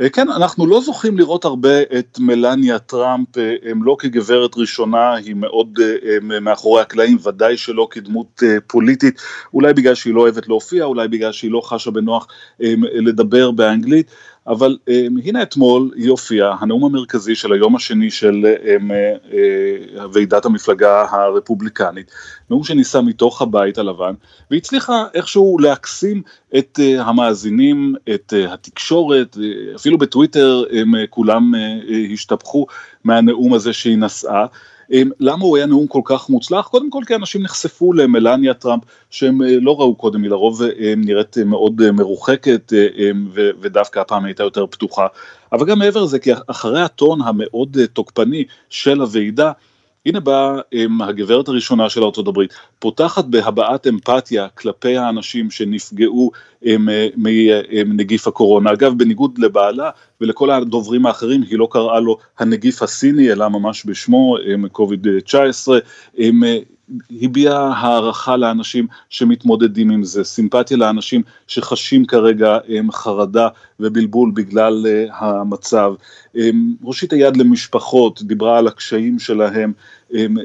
אה, 0.00 0.08
כן, 0.08 0.28
אנחנו 0.28 0.66
לא 0.66 0.80
זוכים 0.80 1.18
לראות 1.18 1.44
הרבה 1.44 1.82
את 1.98 2.18
מלניה 2.18 2.78
טראמפ, 2.78 3.38
אה, 3.38 3.54
הם 3.62 3.82
לא 3.82 3.96
כגברת 3.98 4.50
ראשונה, 4.56 5.14
היא 5.14 5.34
מאוד 5.34 5.78
מאחורי 6.22 6.82
הקלעים, 6.82 7.18
ודאי 7.24 7.56
שלא 7.56 7.88
כדמות 7.90 8.42
פוליטית, 8.66 9.22
אולי 9.54 9.72
בגלל 9.72 9.94
שהיא 9.94 10.14
לא 10.14 10.20
אוהבת 10.20 10.48
להופיע, 10.48 10.84
אולי 10.84 11.08
בגלל 11.08 11.32
שהיא 11.32 11.50
לא 11.50 11.60
חשה 11.64 11.90
בנוח 11.90 12.26
לדבר 12.80 13.50
באנגלית. 13.50 14.10
אבל 14.46 14.76
um, 14.90 15.20
הנה 15.24 15.42
אתמול 15.42 15.90
היא 15.96 16.10
הופיעה, 16.10 16.56
הנאום 16.60 16.84
המרכזי 16.84 17.34
של 17.34 17.52
היום 17.52 17.76
השני 17.76 18.10
של 18.10 18.44
um, 18.44 18.90
uh, 19.30 20.00
ועידת 20.12 20.44
המפלגה 20.44 21.06
הרפובליקנית, 21.10 22.10
נאום 22.50 22.64
שנישא 22.64 23.00
מתוך 23.04 23.42
הבית 23.42 23.78
הלבן, 23.78 24.14
והצליחה 24.50 25.04
איכשהו 25.14 25.58
להקסים 25.58 26.22
את 26.58 26.78
uh, 26.82 27.02
המאזינים, 27.02 27.94
את 28.14 28.32
uh, 28.36 28.52
התקשורת, 28.52 29.36
uh, 29.36 29.76
אפילו 29.76 29.98
בטוויטר 29.98 30.64
הם 30.72 30.94
uh, 30.94 30.98
כולם 31.10 31.54
uh, 31.54 32.12
השתפכו 32.12 32.66
מהנאום 33.04 33.54
הזה 33.54 33.72
שהיא 33.72 33.98
נשאה. 33.98 34.46
אמ, 34.92 35.10
למה 35.20 35.44
הוא 35.44 35.56
היה 35.56 35.66
נאום 35.66 35.86
כל 35.86 36.00
כך 36.04 36.30
מוצלח? 36.30 36.68
קודם 36.68 36.90
כל 36.90 37.00
כי 37.06 37.14
אנשים 37.14 37.42
נחשפו 37.42 37.92
למלניה 37.92 38.54
טראמפ 38.54 38.82
שהם 39.10 39.42
אה, 39.42 39.56
לא 39.60 39.80
ראו 39.80 39.94
קודם, 39.94 40.22
היא 40.22 40.30
לרוב 40.30 40.62
אה, 40.62 40.94
נראית 40.96 41.38
אה, 41.38 41.44
מאוד 41.44 41.90
מרוחקת 41.90 42.72
אמ, 42.72 43.28
ודווקא 43.60 44.00
הפעם 44.00 44.24
הייתה 44.24 44.42
יותר 44.42 44.66
פתוחה, 44.66 45.06
אבל 45.52 45.66
גם 45.66 45.78
מעבר 45.78 46.02
לזה 46.02 46.18
כי 46.18 46.30
אחרי 46.46 46.82
הטון 46.82 47.22
המאוד 47.22 47.78
תוקפני 47.92 48.44
של 48.70 49.00
הוועידה 49.00 49.52
הנה 50.06 50.20
באה 50.20 50.60
הגברת 51.00 51.48
הראשונה 51.48 51.88
של 51.88 52.02
ארה"ב, 52.02 52.40
פותחת 52.78 53.24
בהבעת 53.24 53.86
אמפתיה 53.86 54.48
כלפי 54.48 54.96
האנשים 54.96 55.50
שנפגעו 55.50 56.30
מנגיף 57.16 58.26
הקורונה. 58.26 58.72
אגב, 58.72 58.98
בניגוד 58.98 59.38
לבעלה 59.38 59.90
ולכל 60.20 60.50
הדוברים 60.50 61.06
האחרים, 61.06 61.42
היא 61.42 61.58
לא 61.58 61.68
קראה 61.70 62.00
לו 62.00 62.18
הנגיף 62.38 62.82
הסיני, 62.82 63.32
אלא 63.32 63.48
ממש 63.48 63.86
בשמו, 63.86 64.36
קוביד-19. 64.72 65.68
הביעה 67.22 67.72
הערכה 67.72 68.36
לאנשים 68.36 68.86
שמתמודדים 69.08 69.90
עם 69.90 70.04
זה, 70.04 70.24
סימפתיה 70.24 70.76
לאנשים 70.76 71.22
שחשים 71.46 72.04
כרגע 72.06 72.58
חרדה 72.92 73.48
ובלבול 73.80 74.30
בגלל 74.34 74.86
uh, 74.86 75.14
המצב, 75.14 75.94
הושיט 76.82 77.12
היד 77.12 77.36
למשפחות, 77.36 78.22
דיברה 78.22 78.58
על 78.58 78.66
הקשיים 78.66 79.18
שלהם, 79.18 79.72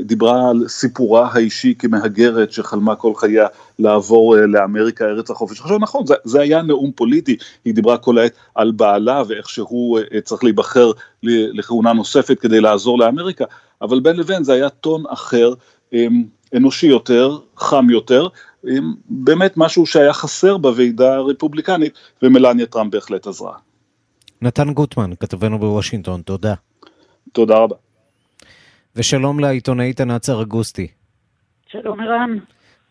דיברה 0.03 0.49
על 0.49 0.67
סיפורה 0.67 1.29
האישי 1.33 1.73
כמהגרת 1.79 2.51
שחלמה 2.51 2.95
כל 2.95 3.15
חייה 3.15 3.47
לעבור 3.79 4.35
uh, 4.35 4.39
לאמריקה, 4.39 5.05
ארץ 5.05 5.31
החופש. 5.31 5.61
עכשיו 5.61 5.77
נכון, 5.77 6.05
זה, 6.05 6.13
זה 6.23 6.41
היה 6.41 6.61
נאום 6.61 6.91
פוליטי, 6.91 7.38
היא 7.65 7.73
דיברה 7.73 7.97
כל 7.97 8.17
העת 8.17 8.33
על 8.55 8.71
בעלה 8.71 9.23
ואיך 9.27 9.49
שהוא 9.49 9.99
uh, 9.99 10.21
צריך 10.23 10.43
להיבחר 10.43 10.91
לכהונה 11.23 11.93
נוספת 11.93 12.39
כדי 12.39 12.61
לעזור 12.61 12.99
לאמריקה, 12.99 13.45
אבל 13.81 13.99
בין 13.99 14.15
לבין 14.15 14.43
זה 14.43 14.53
היה 14.53 14.69
טון 14.69 15.03
אחר. 15.09 15.53
אמ, 15.93 16.23
אנושי 16.55 16.88
יותר, 16.88 17.38
חם 17.57 17.89
יותר, 17.89 18.27
באמת 19.09 19.53
משהו 19.57 19.85
שהיה 19.85 20.13
חסר 20.13 20.57
בוועידה 20.57 21.15
הרפובליקנית, 21.15 21.93
ומלניה 22.23 22.65
טראמפ 22.65 22.91
בהחלט 22.91 23.27
עזרה. 23.27 23.53
נתן 24.41 24.73
גוטמן, 24.73 25.11
כתבנו 25.19 25.59
בוושינגטון, 25.59 26.21
תודה. 26.21 26.53
תודה 27.31 27.57
רבה. 27.57 27.75
ושלום 28.96 29.39
לעיתונאית 29.39 30.01
ענת 30.01 30.24
סרגוסטי. 30.24 30.88
שלום 31.67 32.00
ערן. 32.00 32.38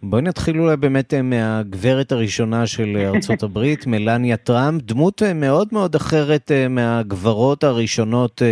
בואי 0.03 0.23
נתחיל 0.23 0.61
אולי 0.61 0.77
באמת 0.77 1.15
אה, 1.15 1.23
מהגברת 1.23 2.13
הראשונה 2.13 2.67
של 2.67 2.97
ארצות 2.97 3.43
הברית, 3.47 3.87
מלניה 3.87 4.37
טראמפ, 4.37 4.83
דמות 4.83 5.23
אה, 5.23 5.35
מאוד 5.35 5.69
מאוד 5.73 5.95
אחרת 5.95 6.53
אה, 6.53 6.69
מהגברות 6.69 7.65
הראשונות 7.65 8.43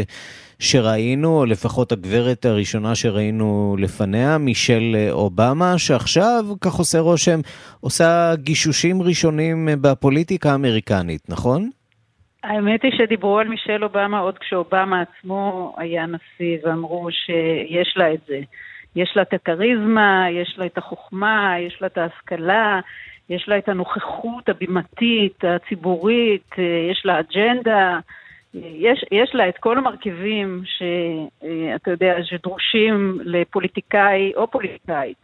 שראינו, 0.58 1.38
או 1.38 1.46
לפחות 1.46 1.92
הגברת 1.92 2.44
הראשונה 2.44 2.94
שראינו 2.94 3.76
לפניה, 3.78 4.38
מישל 4.38 4.96
אובמה, 5.10 5.78
שעכשיו, 5.78 6.46
כך 6.60 6.74
עושה 6.74 7.00
רושם, 7.00 7.40
עושה 7.80 8.34
גישושים 8.36 9.02
ראשונים 9.02 9.68
בפוליטיקה 9.80 10.52
האמריקנית, 10.52 11.22
נכון? 11.28 11.70
האמת 12.46 12.82
היא 12.82 12.92
שדיברו 12.98 13.38
על 13.38 13.48
מישל 13.48 13.84
אובמה 13.84 14.18
עוד 14.18 14.38
כשאובמה 14.38 15.02
עצמו 15.02 15.74
היה 15.78 16.06
נשיא, 16.06 16.58
ואמרו 16.62 17.08
שיש 17.10 17.96
לה 17.96 18.14
את 18.14 18.20
זה. 18.26 18.40
יש 18.96 19.12
לה 19.16 19.22
את 19.22 19.34
הכריזמה, 19.34 20.26
יש 20.30 20.54
לה 20.58 20.66
את 20.66 20.78
החוכמה, 20.78 21.54
יש 21.58 21.78
לה 21.80 21.86
את 21.86 21.98
ההשכלה, 21.98 22.80
יש 23.30 23.48
לה 23.48 23.58
את 23.58 23.68
הנוכחות 23.68 24.48
הבימתית, 24.48 25.44
הציבורית, 25.44 26.54
יש 26.90 27.02
לה 27.04 27.20
אג'נדה, 27.20 27.98
יש, 28.54 29.04
יש 29.12 29.34
לה 29.34 29.48
את 29.48 29.58
כל 29.58 29.78
המרכיבים 29.78 30.62
שאתה 30.64 31.90
יודע, 31.90 32.14
שדרושים 32.22 33.18
לפוליטיקאי 33.24 34.32
או 34.36 34.50
פוליטיקאית 34.50 35.22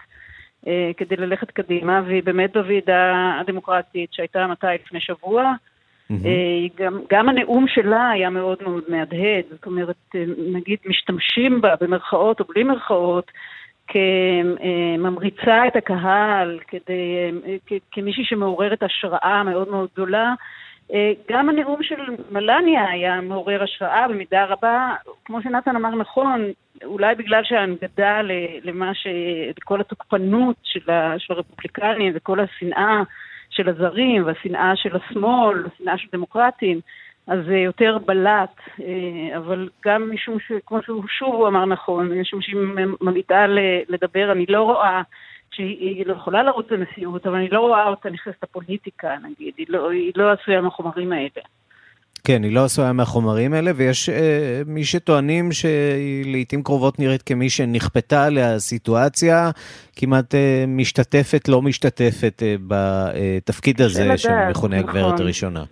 כדי 0.97 1.17
ללכת 1.17 1.51
קדימה, 1.51 2.03
והיא 2.07 2.23
באמת 2.23 2.53
בוועידה 2.53 3.33
הדמוקרטית 3.41 4.13
שהייתה 4.13 4.47
מתי 4.47 4.67
לפני 4.85 5.01
שבוע, 5.01 5.53
Mm-hmm. 6.13 6.83
גם, 6.83 7.01
גם 7.11 7.29
הנאום 7.29 7.69
שלה 7.69 8.11
היה 8.11 8.31
מאוד 8.31 8.59
מאוד 8.63 8.85
מהדהד, 8.89 9.45
זאת 9.51 9.67
אומרת, 9.67 10.15
נגיד 10.53 10.79
משתמשים 10.87 11.61
בה 11.61 11.75
במרכאות 11.81 12.41
או 12.41 12.45
בלי 12.45 12.63
מרכאות, 12.65 13.31
כממריצה 13.89 15.67
את 15.67 15.77
הקהל, 15.77 16.59
כדי, 16.69 17.31
כמישהי 17.93 18.25
שמעוררת 18.25 18.83
השראה 18.83 19.43
מאוד 19.43 19.71
מאוד 19.71 19.89
גדולה. 19.95 20.35
גם 21.31 21.49
הנאום 21.49 21.83
של 21.83 22.01
מלניה 22.31 22.91
היה 22.91 23.21
מעורר 23.21 23.63
השראה 23.63 24.09
במידה 24.09 24.45
רבה, 24.45 24.95
כמו 25.25 25.43
שנתן 25.43 25.77
אמר 25.77 25.95
נכון, 25.95 26.45
אולי 26.85 27.15
בגלל 27.15 27.45
שההנגדה 27.45 28.21
למה 28.65 28.95
ש... 28.95 29.07
לכל 29.57 29.81
התוקפנות 29.81 30.57
של, 30.63 30.91
ה... 30.91 31.15
של 31.19 31.35
הרפובליקנים 31.35 32.13
וכל 32.17 32.41
השנאה 32.41 33.03
של 33.53 33.69
הזרים 33.69 34.27
והשנאה 34.27 34.77
של 34.77 34.97
השמאל, 34.97 35.67
השנאה 35.67 35.99
של 35.99 36.09
דמוקרטים, 36.13 36.81
אז 37.27 37.39
זה 37.47 37.57
יותר 37.57 37.99
בלט, 38.07 38.61
אה, 38.81 39.37
אבל 39.37 39.69
גם 39.85 40.11
משום 40.11 40.39
שכמו 40.49 40.83
שהוא 40.83 41.05
שוב 41.09 41.35
הוא 41.35 41.49
אמר 41.49 41.65
נכון, 41.65 42.21
משום 42.21 42.43
שהיא 42.43 42.57
ממליטה 43.01 43.47
לדבר, 43.89 44.33
אני 44.33 44.47
לא 44.49 44.63
רואה 44.63 45.03
שהיא 45.51 46.07
לא 46.07 46.13
יכולה 46.13 46.43
לרוץ 46.43 46.71
לנשיאות, 46.71 47.27
אבל 47.27 47.37
אני 47.37 47.49
לא 47.49 47.61
רואה 47.61 47.89
אותה 47.89 48.11
נכנסת 48.11 48.43
לפוליטיקה, 48.43 49.17
נגיד, 49.23 49.55
היא 49.57 49.67
לא, 49.69 49.91
היא 49.91 50.13
לא 50.17 50.33
עשויה 50.33 50.61
מהחומרים 50.61 51.13
האלה. 51.13 51.43
כן, 52.27 52.43
היא 52.43 52.55
לא 52.55 52.65
עשויה 52.65 52.93
מהחומרים 52.93 53.53
האלה, 53.53 53.71
ויש 53.77 54.09
אה, 54.09 54.63
מי 54.67 54.85
שטוענים 54.85 55.53
שהיא 55.53 56.33
לעיתים 56.33 56.63
קרובות 56.63 56.99
נראית 56.99 57.23
כמי 57.23 57.51
שנכפתה 57.51 58.25
עליה 58.25 58.59
סיטואציה 58.59 59.51
כמעט 59.97 60.35
אה, 60.35 60.65
משתתפת, 60.69 61.49
לא 61.49 61.63
משתתפת 61.63 62.43
אה, 62.43 62.55
בתפקיד 62.69 63.81
הזה 63.81 64.19
שמכונה 64.19 64.81
נכון. 64.81 64.89
הגברת 64.89 65.21
הראשונה. 65.21 65.65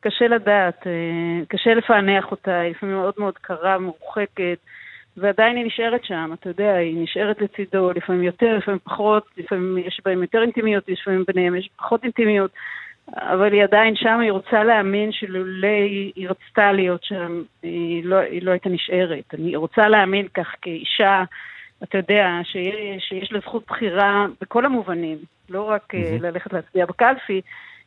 קשה 0.00 0.28
לדעת, 0.28 0.86
אה, 0.86 1.44
קשה 1.48 1.74
לפענח 1.74 2.30
אותה, 2.30 2.60
היא 2.60 2.70
לפעמים 2.70 2.94
מאוד 2.94 3.14
מאוד 3.18 3.34
קרה, 3.40 3.78
מורחקת, 3.78 4.58
ועדיין 5.16 5.56
היא 5.56 5.66
נשארת 5.66 6.04
שם, 6.04 6.30
אתה 6.34 6.48
יודע, 6.48 6.74
היא 6.74 7.02
נשארת 7.02 7.40
לצידו, 7.40 7.92
לפעמים 7.92 8.22
יותר, 8.22 8.56
לפעמים 8.56 8.80
פחות, 8.84 9.24
לפעמים 9.36 9.78
יש 9.78 10.00
בהם 10.04 10.22
יותר 10.22 10.42
אינטימיות, 10.42 10.84
לפעמים 10.88 11.24
ביניהם 11.26 11.56
יש 11.56 11.70
פחות 11.76 12.04
אינטימיות, 12.04 12.50
אבל 13.12 13.52
היא 13.52 13.64
עדיין 13.64 13.96
שם, 13.96 14.18
היא 14.22 14.32
רוצה 14.32 14.64
להאמין 14.64 15.12
שלולא 15.12 15.66
היא 16.14 16.28
רצתה 16.28 16.72
להיות 16.72 17.04
שם, 17.04 17.42
היא 17.62 18.04
לא, 18.04 18.16
היא 18.16 18.42
לא 18.42 18.50
הייתה 18.50 18.68
נשארת. 18.68 19.34
אני 19.34 19.56
רוצה 19.56 19.88
להאמין 19.88 20.28
כך 20.34 20.54
כאישה, 20.62 21.24
אתה 21.82 21.98
יודע, 21.98 22.28
שיש, 22.44 23.04
שיש 23.08 23.32
לה 23.32 23.40
זכות 23.40 23.64
בחירה 23.66 24.26
בכל 24.40 24.64
המובנים, 24.64 25.18
לא 25.48 25.62
רק 25.62 25.94
mm-hmm. 25.94 26.22
ללכת 26.22 26.52
להצביע 26.52 26.86
בקלפי, 26.86 27.40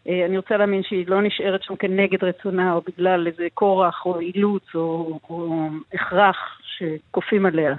אה, 0.08 0.26
אני 0.26 0.38
רוצה 0.38 0.58
להאמין 0.58 0.84
שהיא 0.84 1.06
לא 1.08 1.22
נשארת 1.22 1.64
שם 1.64 1.76
כנגד 1.76 2.24
רצונה, 2.24 2.74
או 2.74 2.82
בגלל 2.82 3.28
איזה 3.28 3.48
כורח, 3.54 4.06
או 4.06 4.20
אילוץ, 4.20 4.76
או, 4.76 5.20
או 5.30 5.68
הכרח 5.94 6.62
שכופים 6.64 7.46
עליה. 7.46 7.76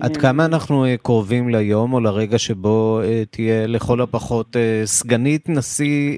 עד 0.00 0.16
כמה 0.16 0.44
אנחנו 0.44 0.84
אה, 0.84 0.96
קרובים 0.96 1.48
ליום 1.48 1.92
או 1.92 2.00
לרגע 2.00 2.38
שבו 2.38 3.00
אה, 3.04 3.22
תהיה 3.30 3.66
לכל 3.66 4.00
הפחות 4.00 4.56
סגנית 4.84 5.48
נשיא 5.48 6.16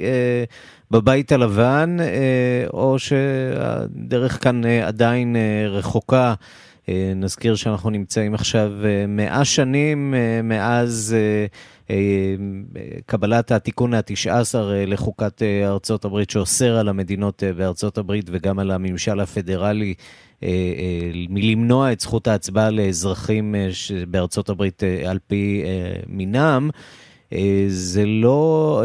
בבית 0.91 1.33
הלבן, 1.33 1.97
או 2.73 2.99
שהדרך 2.99 4.43
כאן 4.45 4.65
עדיין 4.65 5.37
רחוקה? 5.69 6.35
נזכיר 7.17 7.55
שאנחנו 7.55 7.91
נמצאים 7.91 8.35
עכשיו 8.35 8.73
מאה 9.09 9.45
שנים 9.45 10.15
מאז 10.45 11.17
קבלת 13.07 13.53
התיקון 13.53 13.95
ה-19 13.95 14.55
לחוקת 14.87 15.43
ארצות 15.65 16.05
הברית, 16.05 16.31
שאוסר 16.31 16.77
על 16.77 16.89
המדינות 16.89 17.43
בארצות 17.57 17.99
הברית 17.99 18.27
וגם 18.33 18.59
על 18.59 18.71
הממשל 18.71 19.21
הפדרלי 19.21 19.95
מלמנוע 21.29 21.93
את 21.93 22.01
זכות 22.01 22.27
ההצבעה 22.27 22.71
לאזרחים 22.71 23.55
בארצות 24.09 24.49
הברית 24.49 24.83
על 25.09 25.19
פי 25.27 25.65
מינם. 26.07 26.71
זה 27.67 28.03
לא, 28.07 28.83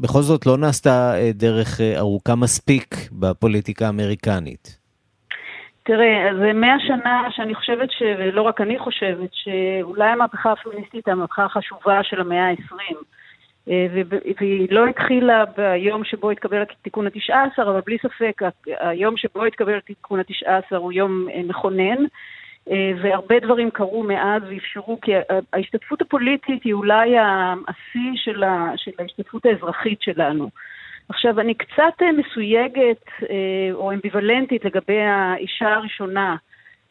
בכל 0.00 0.22
זאת 0.22 0.46
לא 0.46 0.56
נעשתה 0.56 1.14
דרך 1.34 1.80
ארוכה 1.96 2.34
מספיק 2.34 2.94
בפוליטיקה 3.12 3.86
האמריקנית. 3.86 4.78
תראה, 5.82 6.30
זה 6.38 6.52
מאה 6.52 6.76
שנה 6.86 7.28
שאני 7.30 7.54
חושבת, 7.54 7.90
ש... 7.90 8.02
ולא 8.18 8.42
רק 8.42 8.60
אני 8.60 8.78
חושבת, 8.78 9.30
שאולי 9.32 10.10
המהפכה 10.10 10.52
הפמיניסטית 10.52 11.06
היא 11.06 11.12
המהפכה 11.12 11.44
החשובה 11.44 12.00
של 12.02 12.20
המאה 12.20 12.48
ה-20. 12.48 12.94
אה, 13.70 13.86
והיא 14.40 14.68
לא 14.70 14.86
התחילה 14.86 15.44
ביום 15.56 16.04
שבו 16.04 16.30
התקבל 16.30 16.62
התיקון 16.62 17.06
התשע 17.06 17.42
עשר, 17.42 17.62
אבל 17.62 17.80
בלי 17.86 17.98
ספק 17.98 18.42
היום 18.66 19.16
שבו 19.16 19.44
התקבל 19.44 19.76
התיקון 19.76 20.20
התשע 20.20 20.56
עשר 20.56 20.76
הוא 20.76 20.92
יום 20.92 21.26
אה, 21.34 21.40
מכונן, 21.44 22.04
אה, 22.70 22.92
והרבה 23.02 23.40
דברים 23.40 23.70
קרו 23.70 24.02
מאז 24.02 24.42
ואפשרו, 24.48 25.00
כי 25.00 25.12
ההשתתפות 25.52 26.02
הפוליטית 26.02 26.64
היא 26.64 26.72
אולי 26.72 27.14
השיא 27.68 28.10
של 28.14 28.42
ההשתתפות 28.98 29.46
האזרחית 29.46 30.02
שלנו. 30.02 30.48
עכשיו, 31.08 31.40
אני 31.40 31.54
קצת 31.54 32.02
מסויגת 32.18 33.10
או 33.72 33.92
אמביוולנטית 33.92 34.64
לגבי 34.64 35.00
האישה 35.00 35.74
הראשונה 35.74 36.36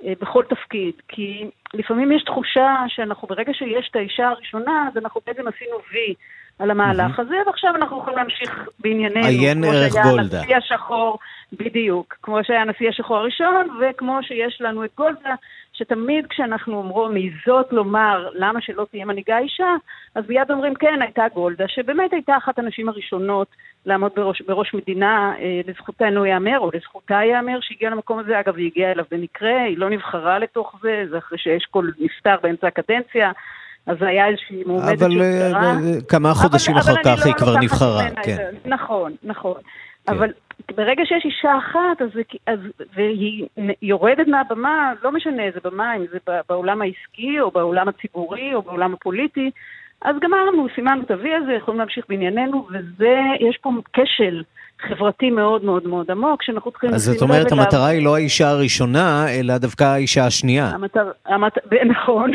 בכל 0.03 0.43
תפקיד, 0.49 0.93
כי 1.07 1.45
לפעמים 1.73 2.11
יש 2.11 2.23
תחושה 2.23 2.83
שאנחנו, 2.87 3.27
ברגע 3.27 3.53
שיש 3.53 3.87
את 3.91 3.95
האישה 3.95 4.27
הראשונה, 4.27 4.87
אז 4.87 4.97
אנחנו 4.97 5.21
בעצם 5.25 5.47
עשינו 5.47 5.77
וי 5.91 6.13
על 6.59 6.71
המהלך 6.71 7.19
הזה, 7.19 7.35
ועכשיו 7.45 7.75
אנחנו 7.75 7.99
יכולים 7.99 8.17
להמשיך 8.17 8.69
בענייננו. 8.79 9.27
עיין 9.27 9.63
ערך 9.63 9.93
גולדה. 9.93 10.03
כמו 10.03 10.47
שהיה 10.47 10.51
הנשיא 10.51 10.57
השחור, 10.57 11.19
בדיוק, 11.53 12.15
כמו 12.21 12.43
שהיה 12.43 12.61
הנשיא 12.61 12.89
השחור 12.89 13.17
הראשון, 13.17 13.67
וכמו 13.81 14.19
שיש 14.23 14.61
לנו 14.61 14.85
את 14.85 14.89
גולדה, 14.97 15.35
שתמיד 15.73 16.27
כשאנחנו 16.27 16.77
אומרות, 16.77 17.11
מעיזות 17.11 17.73
לומר 17.73 18.29
למה 18.33 18.61
שלא 18.61 18.85
תהיה 18.91 19.05
מנהיגה 19.05 19.37
אישה, 19.37 19.75
אז 20.15 20.23
מיד 20.29 20.51
אומרים 20.51 20.75
כן, 20.75 21.01
הייתה 21.01 21.23
גולדה, 21.33 21.65
שבאמת 21.67 22.13
הייתה 22.13 22.37
אחת 22.37 22.59
הנשים 22.59 22.89
הראשונות 22.89 23.47
לעמוד 23.85 24.11
בראש, 24.15 24.41
בראש 24.41 24.73
מדינה, 24.73 25.33
אה, 25.39 25.61
לזכותנו 25.67 26.25
ייאמר, 26.25 26.59
או 26.59 26.69
לזכותה 26.73 27.15
ייאמר, 27.15 27.59
שהגיעה 27.61 27.91
למקום 27.91 28.19
הזה, 28.19 28.39
אגב, 28.39 28.57
היא 28.57 28.67
הגיעה 28.71 28.91
אליו 28.91 29.05
במקרה, 29.11 29.63
היא 29.63 29.77
לא 29.77 29.89
נבחרה 29.89 30.39
לתוך 30.39 30.75
זה, 30.81 31.03
זה 31.09 31.17
אחרי 31.17 31.37
שאשכול 31.37 31.93
נפטר 31.99 32.35
באמצע 32.43 32.67
הקדנציה. 32.67 33.31
אז 33.85 33.97
זה 33.99 34.07
היה 34.07 34.27
איזושהי 34.27 34.63
מועמדת 34.65 34.99
שהוזכרה. 34.99 35.49
אבל 35.49 35.83
אה, 35.83 35.95
אה, 35.95 36.01
כמה 36.09 36.33
חודשים 36.33 36.75
אחר 36.75 36.95
כך 37.03 37.19
לא 37.19 37.25
היא 37.25 37.33
כבר 37.33 37.59
נבחרה, 37.59 38.03
כן. 38.23 38.37
נכון, 38.65 39.15
נכון. 39.23 39.61
כן. 40.05 40.13
אבל 40.13 40.31
ברגע 40.75 41.03
שיש 41.05 41.25
אישה 41.25 41.57
אחת, 41.57 42.01
אז, 42.01 42.09
אז, 42.47 42.59
והיא 42.95 43.47
יורדת 43.81 44.27
מהבמה, 44.27 44.93
לא 45.03 45.11
משנה 45.11 45.43
איזה 45.43 45.59
במה, 45.63 45.95
אם 45.95 46.05
זה 46.11 46.17
בעולם 46.49 46.81
העסקי, 46.81 47.39
או 47.41 47.51
בעולם 47.51 47.87
הציבורי, 47.87 48.53
או 48.53 48.61
בעולם 48.61 48.93
הפוליטי, 48.93 49.51
אז 50.01 50.15
גמרנו, 50.21 50.67
סימנו 50.75 51.01
את 51.01 51.11
ה-V 51.11 51.27
הזה, 51.43 51.53
יכולים 51.53 51.79
להמשיך 51.79 52.05
בענייננו, 52.09 52.67
וזה, 52.69 53.17
יש 53.39 53.57
פה 53.61 53.71
כשל. 53.93 54.43
חברתי 54.81 55.29
מאוד 55.29 55.63
מאוד 55.63 55.87
מאוד 55.87 56.11
עמוק, 56.11 56.43
שאנחנו 56.43 56.71
צריכים 56.71 56.89
לשים 56.89 57.13
לב 57.13 57.23
אליו. 57.23 57.35
אז 57.35 57.45
זאת 57.45 57.51
אומרת, 57.51 57.51
המטרה 57.51 57.87
היא 57.87 58.05
לא 58.05 58.15
האישה 58.15 58.49
הראשונה, 58.49 59.25
אלא 59.29 59.57
דווקא 59.57 59.83
האישה 59.83 60.25
השנייה. 60.25 60.65
המטר, 60.65 61.11
המט... 61.25 61.57
נכון. 61.95 62.31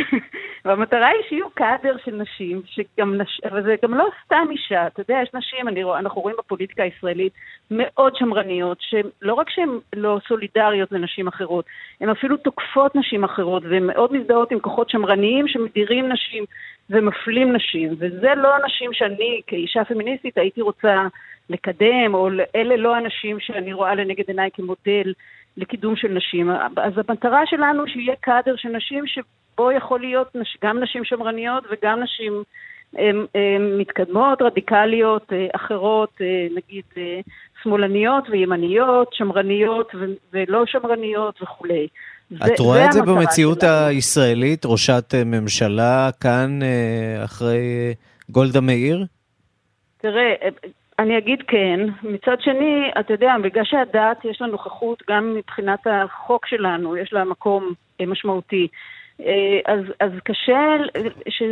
והמטרה 0.64 1.06
היא 1.06 1.20
שיהיו 1.28 1.50
קאדר 1.50 1.96
של 2.04 2.14
נשים, 2.14 2.62
שגם 2.64 3.14
נש... 3.14 3.40
אבל 3.44 3.62
זה 3.62 3.74
גם 3.82 3.94
לא 3.94 4.08
סתם 4.24 4.46
אישה, 4.50 4.86
אתה 4.86 5.00
יודע, 5.00 5.18
יש 5.22 5.30
נשים, 5.34 5.68
אני 5.68 5.84
רוא... 5.84 5.98
אנחנו 5.98 6.20
רואים 6.20 6.36
בפוליטיקה 6.38 6.82
הישראלית 6.82 7.32
מאוד 7.70 8.16
שמרניות, 8.16 8.78
שלא 8.80 9.34
רק 9.34 9.50
שהן 9.50 9.68
לא 9.92 10.18
סולידריות 10.28 10.92
לנשים 10.92 11.28
אחרות, 11.28 11.64
הן 12.00 12.08
אפילו 12.08 12.36
תוקפות 12.36 12.96
נשים 12.96 13.24
אחרות, 13.24 13.62
והן 13.70 13.86
מאוד 13.86 14.12
מזדהות 14.12 14.50
עם 14.50 14.60
כוחות 14.60 14.90
שמרניים 14.90 15.48
שמדירים 15.48 16.08
נשים 16.08 16.44
ומפלים 16.90 17.52
נשים, 17.52 17.94
וזה 17.98 18.34
לא 18.36 18.54
הנשים 18.54 18.90
שאני 18.92 19.40
כאישה 19.46 19.84
פמיניסטית 19.84 20.38
הייתי 20.38 20.62
רוצה 20.62 21.06
לקדם, 21.50 22.14
או 22.14 22.28
אלה 22.56 22.76
לא 22.76 22.96
הנשים 22.96 23.40
שאני 23.40 23.72
רואה 23.72 23.94
לנגד 23.94 24.24
עיניי 24.28 24.50
כמודל 24.54 25.12
לקידום 25.56 25.96
של 25.96 26.08
נשים. 26.08 26.50
אז 26.76 26.92
המטרה 27.08 27.40
שלנו 27.46 27.86
שיהיה 27.86 28.14
קאדר 28.20 28.56
של 28.56 28.68
נשים 28.68 29.04
שבו 29.06 29.72
יכול 29.72 30.00
להיות 30.00 30.36
נש, 30.36 30.56
גם 30.64 30.80
נשים 30.80 31.04
שמרניות 31.04 31.64
וגם 31.70 32.00
נשים 32.00 32.42
הם, 32.96 33.26
הם 33.34 33.78
מתקדמות, 33.78 34.42
רדיקליות, 34.42 35.32
אה, 35.32 35.46
אחרות, 35.56 36.10
אה, 36.20 36.46
נגיד 36.56 36.84
אה, 36.96 37.20
שמאלניות 37.62 38.24
וימניות, 38.30 39.08
שמרניות 39.12 39.92
ו- 39.94 40.04
ולא 40.32 40.64
שמרניות 40.66 41.42
וכולי. 41.42 41.88
את 42.46 42.58
רואה 42.58 42.86
את 42.86 42.92
זה 42.92 43.02
במציאות 43.02 43.60
שלנו. 43.60 43.86
הישראלית, 43.86 44.66
ראשת 44.66 45.14
ממשלה 45.26 46.10
כאן 46.20 46.58
אחרי 47.24 47.94
גולדה 48.30 48.60
מאיר? 48.60 49.04
תראה, 49.98 50.34
אני 50.98 51.18
אגיד 51.18 51.42
כן. 51.42 51.80
מצד 52.02 52.40
שני, 52.40 52.90
אתה 53.00 53.12
יודע, 53.12 53.34
בגלל 53.42 53.64
שהדת 53.64 54.24
יש 54.24 54.40
לה 54.40 54.46
נוכחות 54.46 55.02
גם 55.10 55.34
מבחינת 55.34 55.86
החוק 55.86 56.46
שלנו, 56.46 56.96
יש 56.96 57.12
לה 57.12 57.24
מקום 57.24 57.72
אה, 58.00 58.06
משמעותי. 58.06 58.68
אה, 59.20 59.60
אז, 59.66 59.80
אז 60.00 60.10
קשה 60.24 60.76
ש, 61.28 61.42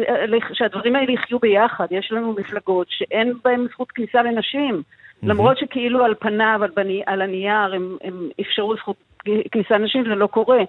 שהדברים 0.52 0.96
האלה 0.96 1.12
יחיו 1.12 1.38
ביחד. 1.38 1.87
יש 1.90 2.12
לנו 2.12 2.32
מפלגות 2.32 2.87
שאין 2.90 3.32
בהן 3.44 3.66
זכות 3.70 3.92
כניסה 3.92 4.22
לנשים, 4.22 4.74
mm-hmm. 4.74 5.26
למרות 5.26 5.59
שכאילו 5.59 6.04
על 6.04 6.14
פניו, 6.14 6.61
על, 6.62 6.70
בני, 6.76 7.02
על 7.06 7.22
הנייר, 7.22 7.74
הם, 7.74 7.96
הם 8.04 8.28
אפשרו 8.40 8.76
זכות 8.76 8.96
כניסה 9.50 9.78
לנשים, 9.78 10.04
זה 10.04 10.14
לא 10.14 10.26
קורה. 10.26 10.62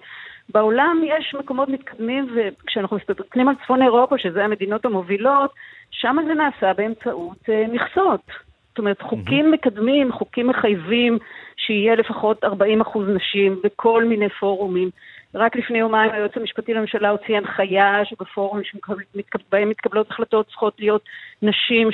בעולם 0.48 1.00
יש 1.04 1.34
מקומות 1.38 1.68
מתקדמים, 1.68 2.26
וכשאנחנו 2.34 2.96
מסתכלים 2.96 3.48
על 3.48 3.54
צפון 3.64 3.82
אירופה, 3.82 4.18
שזה 4.18 4.44
המדינות 4.44 4.84
המובילות, 4.84 5.50
שם 5.90 6.16
זה 6.26 6.34
נעשה 6.34 6.72
באמצעות 6.72 7.48
מכסות. 7.68 8.47
זאת 8.78 8.80
אומרת, 8.80 9.02
חוקים 9.02 9.46
mm-hmm. 9.46 9.54
מקדמים, 9.54 10.12
חוקים 10.12 10.46
מחייבים 10.46 11.18
שיהיה 11.56 11.94
לפחות 11.94 12.44
40 12.44 12.80
אחוז 12.80 13.08
נשים 13.08 13.60
בכל 13.64 14.04
מיני 14.04 14.28
פורומים. 14.28 14.90
רק 15.34 15.56
לפני 15.56 15.78
יומיים 15.78 16.10
היועץ 16.10 16.36
המשפטי 16.36 16.74
לממשלה 16.74 17.08
הוציא 17.10 17.36
הנחיה 17.36 18.04
שבפורומים 18.04 18.64
שבהם 18.64 19.68
מתקבלות 19.68 20.10
החלטות 20.10 20.46
צריכות 20.46 20.74
להיות 20.78 21.02
נשים. 21.42 21.88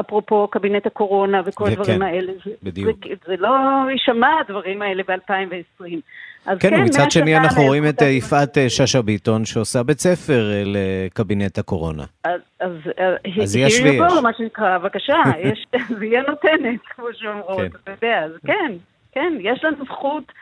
אפרופו 0.00 0.48
קבינט 0.48 0.86
הקורונה 0.86 1.42
וכל 1.44 1.66
הדברים 1.66 2.02
האלה. 2.02 2.32
בדיוק. 2.62 3.06
זה, 3.08 3.14
זה 3.26 3.34
לא 3.38 3.50
יישמע 3.90 4.40
הדברים 4.40 4.82
האלה 4.82 5.02
ב-2020. 5.08 6.00
כן, 6.44 6.56
כן 6.60 6.84
מצד 6.84 7.10
שני 7.10 7.36
אנחנו 7.36 7.62
רואים 7.62 7.88
את 7.88 8.02
אה, 8.02 8.06
יפעת 8.06 8.58
אה, 8.58 8.70
שאשא 8.70 9.00
ביטון 9.00 9.44
שעושה 9.44 9.82
בית 9.82 10.00
ספר 10.00 10.50
אה, 10.52 10.62
לקבינט 10.66 11.58
הקורונה. 11.58 12.04
אז, 12.24 12.40
אז, 12.60 12.72
אז 13.42 13.56
יש 13.56 13.80
ויש. 13.80 14.00
מה 14.22 14.32
שנקרא, 14.38 14.78
בבקשה, 14.78 15.16
יש, 15.50 15.66
זה 15.88 16.06
יהיה 16.06 16.22
נותנת, 16.28 16.80
כמו 16.96 17.06
שאומרות, 17.12 17.58
כן. 17.58 17.66
אתה 17.84 17.90
יודע, 17.90 18.24
אז 18.24 18.32
כן, 18.46 18.72
כן, 19.12 19.32
יש 19.40 19.64
לנו 19.64 19.76
זכות. 19.84 20.32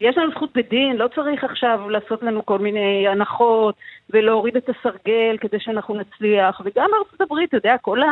יש 0.00 0.18
לנו 0.18 0.30
זכות 0.30 0.50
בדין, 0.54 0.96
לא 0.96 1.08
צריך 1.14 1.44
עכשיו 1.44 1.90
לעשות 1.90 2.22
לנו 2.22 2.46
כל 2.46 2.58
מיני 2.58 3.08
הנחות 3.08 3.74
ולהוריד 4.10 4.56
את 4.56 4.68
הסרגל 4.68 5.36
כדי 5.40 5.60
שאנחנו 5.60 5.94
נצליח. 5.94 6.60
וגם 6.64 6.90
ארצות 6.98 7.20
הברית, 7.20 7.48
אתה 7.48 7.56
יודע, 7.56 7.76
כל, 7.82 8.02
ה, 8.02 8.06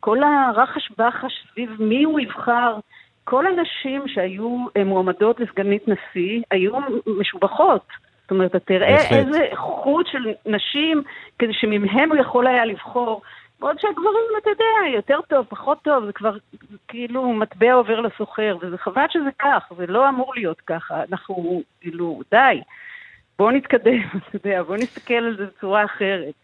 כל 0.00 0.18
הרחש 0.22 0.90
בחש 0.98 1.32
סביב 1.52 1.70
מי 1.78 2.02
הוא 2.04 2.20
יבחר, 2.20 2.76
כל 3.24 3.46
הנשים 3.46 4.08
שהיו 4.08 4.66
אה, 4.76 4.84
מועמדות 4.84 5.40
לסגנית 5.40 5.88
נשיא 5.88 6.42
היו 6.50 6.72
משובחות. 7.06 7.86
זאת 8.22 8.30
אומרת, 8.30 8.50
אתה 8.50 8.58
תראה 8.58 8.96
בהחלט. 8.96 9.12
איזה 9.12 9.42
איכות 9.42 10.06
של 10.06 10.32
נשים 10.46 11.02
כדי 11.38 11.52
שממהם 11.52 12.10
הוא 12.12 12.18
יכול 12.18 12.46
היה 12.46 12.64
לבחור. 12.64 13.22
בעוד 13.60 13.80
שהגברים, 13.80 14.30
אתה 14.42 14.50
יודע, 14.50 14.96
יותר 14.96 15.20
טוב, 15.28 15.46
פחות 15.48 15.78
טוב, 15.82 16.04
זה 16.04 16.12
כבר 16.12 16.36
כאילו 16.88 17.32
מטבע 17.32 17.72
עובר 17.72 18.00
לסוחר, 18.00 18.56
וזה 18.60 18.78
חבל 18.78 19.04
שזה 19.10 19.28
כך, 19.38 19.72
זה 19.76 19.86
לא 19.86 20.08
אמור 20.08 20.34
להיות 20.34 20.60
ככה. 20.60 21.02
אנחנו, 21.12 21.62
כאילו, 21.80 22.20
די, 22.30 22.60
בואו 23.38 23.50
נתקדם, 23.50 24.00
אתה 24.28 24.36
יודע, 24.36 24.62
בואו 24.62 24.78
נסתכל 24.78 25.14
על 25.14 25.36
זה 25.36 25.46
בצורה 25.46 25.84
אחרת. 25.84 26.34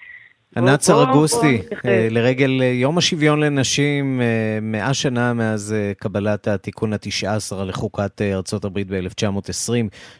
ענת 0.56 0.80
סרגוסטי, 0.80 1.62
אה, 1.86 2.08
לרגל 2.10 2.50
אה, 2.60 2.66
יום 2.66 2.98
השוויון 2.98 3.40
לנשים, 3.40 4.20
אה, 4.20 4.58
מאה 4.62 4.94
שנה 4.94 5.32
מאז 5.32 5.74
קבלת 5.98 6.48
התיקון 6.48 6.92
התשע 6.92 7.34
עשרה 7.34 7.64
לחוקת 7.64 8.22
ארצות 8.22 8.64
הברית 8.64 8.86
ב-1920, 8.90 9.72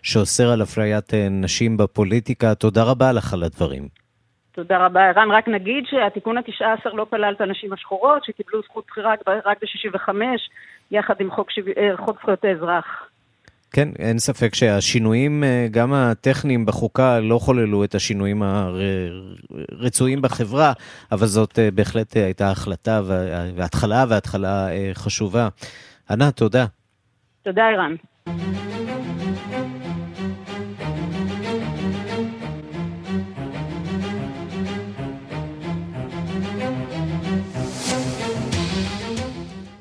שאוסר 0.02 0.50
על 0.52 0.62
אפליית 0.62 1.14
נשים 1.30 1.76
בפוליטיקה. 1.76 2.54
תודה 2.54 2.84
רבה 2.84 3.12
לך 3.12 3.32
על 3.32 3.42
הדברים. 3.42 3.88
תודה 4.52 4.86
רבה, 4.86 5.00
ערן. 5.08 5.30
רק 5.30 5.48
נגיד 5.48 5.84
שהתיקון 5.86 6.38
התשע 6.38 6.72
עשר 6.72 6.92
לא 6.92 7.06
כלל 7.10 7.34
את 7.36 7.40
הנשים 7.40 7.72
השחורות, 7.72 8.24
שקיבלו 8.24 8.62
זכות 8.62 8.84
בחירה 8.88 9.14
רק 9.44 9.58
ב-65, 9.62 10.08
יחד 10.90 11.14
עם 11.20 11.30
חוק, 11.30 11.50
שו... 11.50 11.60
חוק 11.96 12.20
זכויות 12.20 12.44
האזרח. 12.44 13.08
כן, 13.76 13.88
אין 13.98 14.18
ספק 14.18 14.54
שהשינויים, 14.54 15.44
אה, 15.44 15.66
גם 15.70 15.92
הטכניים 15.92 16.66
בחוקה, 16.66 17.20
לא 17.20 17.38
חוללו 17.38 17.84
את 17.84 17.94
השינויים 17.94 18.42
הרצויים 18.42 20.22
בחברה, 20.22 20.72
אבל 21.12 21.26
זאת 21.26 21.58
אה, 21.58 21.70
בהחלט 21.70 22.16
הייתה 22.16 22.50
החלטה 22.50 23.00
והתחלה, 23.56 24.04
והתחלה 24.08 24.68
אה, 24.68 24.90
חשובה. 24.94 25.48
ענת, 26.10 26.36
תודה. 26.36 26.66
תודה, 27.42 27.62
ערן. 27.62 27.94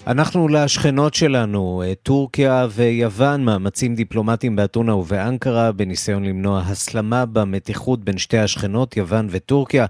אנחנו 0.07 0.47
לשכנות 0.47 1.13
שלנו, 1.13 1.83
אה, 1.85 1.93
טורקיה 2.03 2.67
ויוון, 2.71 3.43
מאמצים 3.43 3.95
דיפלומטיים 3.95 4.55
באתונה 4.55 4.95
ובאנקרה 4.95 5.71
בניסיון 5.71 6.25
למנוע 6.25 6.59
הסלמה 6.65 7.25
במתיחות 7.25 8.03
בין 8.03 8.17
שתי 8.17 8.37
השכנות, 8.37 8.97
יוון 8.97 9.27
וטורקיה. 9.31 9.85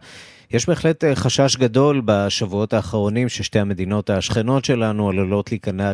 יש 0.52 0.70
בהחלט 0.70 1.04
אה, 1.04 1.16
חשש 1.16 1.56
גדול 1.58 2.02
בשבועות 2.06 2.74
האחרונים 2.74 3.30
ששתי 3.30 3.60
המדינות 3.60 4.10
השכנות 4.10 4.66
שלנו 4.66 5.10
עלולות 5.10 5.50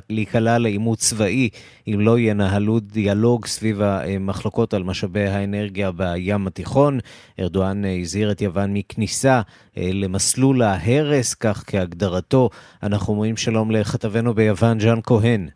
להיקלע 0.10 0.58
לעימות 0.58 0.98
צבאי 0.98 1.50
אם 1.88 2.00
לא 2.00 2.20
ינהלו 2.20 2.80
דיאלוג 2.80 3.46
סביב 3.46 3.82
המחלוקות 3.82 4.74
על 4.74 4.84
משאבי 4.84 5.28
האנרגיה 5.28 5.92
בים 5.92 6.48
התיכון. 6.48 7.00
ארדואן 7.40 7.86
אה, 7.86 7.96
הזהיר 8.02 8.32
את 8.32 8.42
יוון 8.42 8.74
מכניסה 8.74 9.42
אה, 9.78 9.90
למסלול 9.94 10.62
ההרס, 10.62 11.34
כך 11.34 11.64
כהגדרתו. 11.68 12.50
אנחנו 12.84 13.14
אומרים 13.14 13.38
שלום 13.38 13.72
לכתבנו 13.72 14.34
ביוון, 14.34 14.80
ז'אן 14.80 15.00
כהן. 15.04 15.48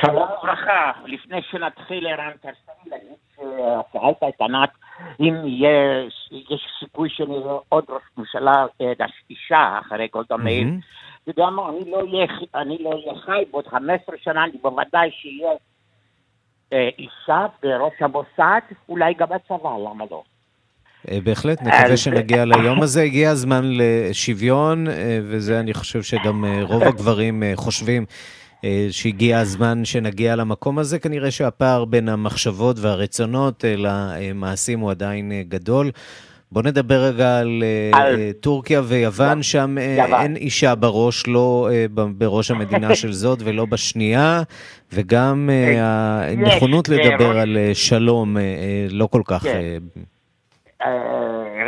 שלום 0.00 0.28
וברכה. 0.38 0.92
לפני 1.06 1.42
שנתחיל, 1.50 2.06
ערן, 2.06 2.30
תרשה 2.42 2.72
לי 2.84 2.90
להגיד 2.90 3.27
שאלת 3.92 4.22
את 4.28 4.40
ענת 4.40 4.70
אם 5.20 5.34
יש, 5.46 6.30
יש 6.50 6.60
סיכוי 6.80 7.08
שנראה 7.10 7.56
עוד 7.68 7.84
ראש 7.88 8.02
ממשלה 8.16 8.66
אה, 8.80 9.06
אישה 9.30 9.78
אחרי 9.80 10.08
גולדה 10.12 10.36
מאיר. 10.36 10.66
אתה 11.22 11.30
יודע 11.30 11.50
מה, 11.50 11.62
אני 12.54 12.78
לא 12.80 12.90
אהיה 12.90 13.20
חי 13.24 13.44
בעוד 13.50 13.66
15 13.66 14.16
שנה, 14.22 14.44
אני 14.44 14.58
בוודאי 14.62 15.10
שיהיה 15.10 15.50
אה, 16.72 16.88
אישה 16.98 17.46
בראש 17.62 17.92
המוסד, 18.00 18.60
אולי 18.88 19.14
גם 19.14 19.28
בצבא, 19.28 19.70
למה 19.90 20.04
לא? 20.10 20.22
אה, 21.10 21.18
בהחלט, 21.24 21.62
נקווה 21.62 21.96
שנגיע 21.96 22.44
ליום 22.44 22.82
הזה. 22.82 23.02
הגיע 23.02 23.30
הזמן 23.30 23.62
לשוויון, 23.64 24.86
וזה 25.22 25.60
אני 25.60 25.74
חושב 25.74 26.02
שגם 26.02 26.44
רוב 26.62 26.82
הגברים 26.82 27.42
חושבים 27.54 28.02
אה, 28.02 28.08
שהגיע 28.90 29.38
הזמן 29.38 29.84
שנגיע 29.84 30.36
למקום 30.36 30.78
הזה. 30.78 30.98
כנראה 30.98 31.30
שהפער 31.30 31.84
בין 31.84 32.08
המחשבות 32.08 32.76
והרצונות 32.78 33.64
אה, 33.64 33.74
למעשים 33.76 34.80
הוא 34.80 34.90
עדיין 34.90 35.32
אה, 35.32 35.42
גדול. 35.48 35.90
בוא 36.52 36.62
נדבר 36.62 37.04
רגע 37.04 37.38
על, 37.38 37.62
על... 37.92 38.32
טורקיה 38.40 38.80
ויוון, 38.84 39.42
שם 39.42 39.76
יוון. 39.96 40.20
אין 40.22 40.36
אישה 40.36 40.74
בראש, 40.74 41.26
לא 41.26 41.68
בראש 42.18 42.50
המדינה 42.50 42.94
של 43.00 43.12
זאת 43.12 43.38
ולא 43.44 43.66
בשנייה, 43.66 44.42
וגם 44.92 45.50
הנכונות 45.80 46.88
לדבר 46.88 47.38
על 47.38 47.56
שלום 47.74 48.36
לא 48.90 49.06
כל 49.06 49.22
כך... 49.24 49.42
כן. 49.42 49.78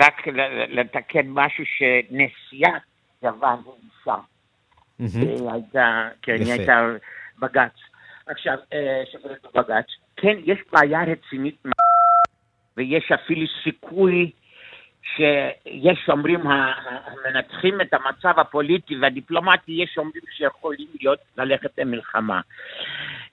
רק 0.00 0.26
לתקן 0.68 1.26
משהו 1.26 1.64
שנשיאת 1.66 2.83
יוון 3.22 3.59
היא. 3.66 3.74
אה, 3.74 3.79
הייתה, 5.52 6.08
כן, 6.22 6.32
היא 6.32 6.52
הייתה 6.52 6.86
בג"ץ. 7.38 7.72
עכשיו, 8.26 8.58
אה, 8.72 9.02
שופטת 9.12 9.46
בבג"ץ, 9.54 9.86
כן, 10.16 10.36
יש 10.44 10.58
בעיה 10.72 11.00
רצינית 11.04 11.62
ויש 12.76 13.12
אפילו 13.12 13.46
סיכוי 13.64 14.30
שיש 15.02 16.08
אומרים 16.08 16.40
המנתחים 16.46 17.80
את 17.80 17.94
המצב 17.94 18.40
הפוליטי 18.40 18.96
והדיפלומטי, 18.96 19.72
יש 19.72 19.98
אומרים 19.98 20.22
שיכולים 20.36 20.88
להיות 21.00 21.18
ללכת 21.36 21.78
למלחמה. 21.78 22.40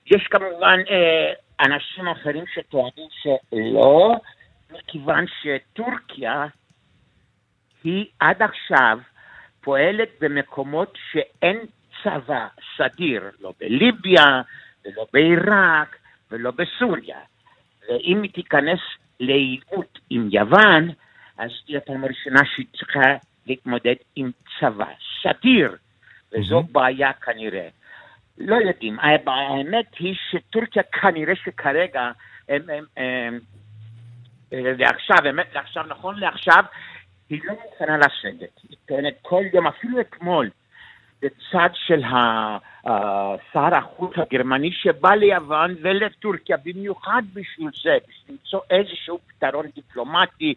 יש 0.06 0.26
כמובן 0.26 0.78
אה, 0.90 1.32
אנשים 1.60 2.08
אחרים 2.08 2.44
שטוענים 2.54 3.08
שלא, 3.22 4.14
מכיוון 4.70 5.24
שטורקיה 5.42 6.46
היא 7.84 8.06
עד 8.20 8.42
עכשיו 8.42 8.98
פועלת 9.68 10.08
במקומות 10.20 10.98
שאין 11.12 11.58
צבא 12.02 12.46
סדיר, 12.76 13.30
לא 13.40 13.52
בליביה 13.60 14.42
ולא 14.84 15.06
בעיראק 15.12 15.96
ולא 16.30 16.50
בסוריה. 16.50 17.18
ואם 17.88 18.22
היא 18.22 18.30
תיכנס 18.30 18.78
לעימות 19.20 19.98
עם 20.10 20.28
יוון, 20.32 20.90
אז 21.38 21.50
תהיה 21.66 21.80
פעם 21.80 22.04
ראשונה 22.04 22.40
שהיא 22.54 22.66
צריכה 22.76 23.00
להתמודד 23.46 23.94
עם 24.16 24.30
צבא 24.60 24.86
סדיר, 25.22 25.76
וזו 26.32 26.60
mm-hmm. 26.60 26.72
בעיה 26.72 27.12
כנראה. 27.12 27.68
לא 28.38 28.56
יודעים, 28.56 28.98
האמת 29.00 29.94
היא 29.98 30.14
שטורקיה 30.30 30.82
כנראה 30.82 31.36
שכרגע, 31.36 32.10
הם, 32.48 32.62
הם, 32.70 32.84
הם, 32.96 33.38
לעכשיו, 34.52 35.16
באמת 35.22 35.54
לעכשיו, 35.54 35.84
נכון 35.88 36.18
לעכשיו, 36.20 36.64
היא 37.30 37.40
לא 37.44 37.54
מוכנה 37.64 37.98
לסגת. 37.98 38.60
היא 38.68 38.76
טוענת 38.86 39.14
כל 39.22 39.42
יום, 39.52 39.66
אפילו 39.66 40.00
אתמול, 40.00 40.50
בצד 41.22 41.68
של 41.74 42.02
שר 43.52 43.74
החוץ 43.74 44.12
הגרמני 44.16 44.72
שבא 44.72 45.14
ליוון 45.14 45.74
ולטורקיה 45.82 46.56
במיוחד 46.64 47.22
בשביל 47.34 47.68
זה, 47.82 47.96
בשביל 48.08 48.36
למצוא 48.36 48.60
איזשהו 48.70 49.18
פתרון 49.26 49.66
דיפלומטי, 49.74 50.54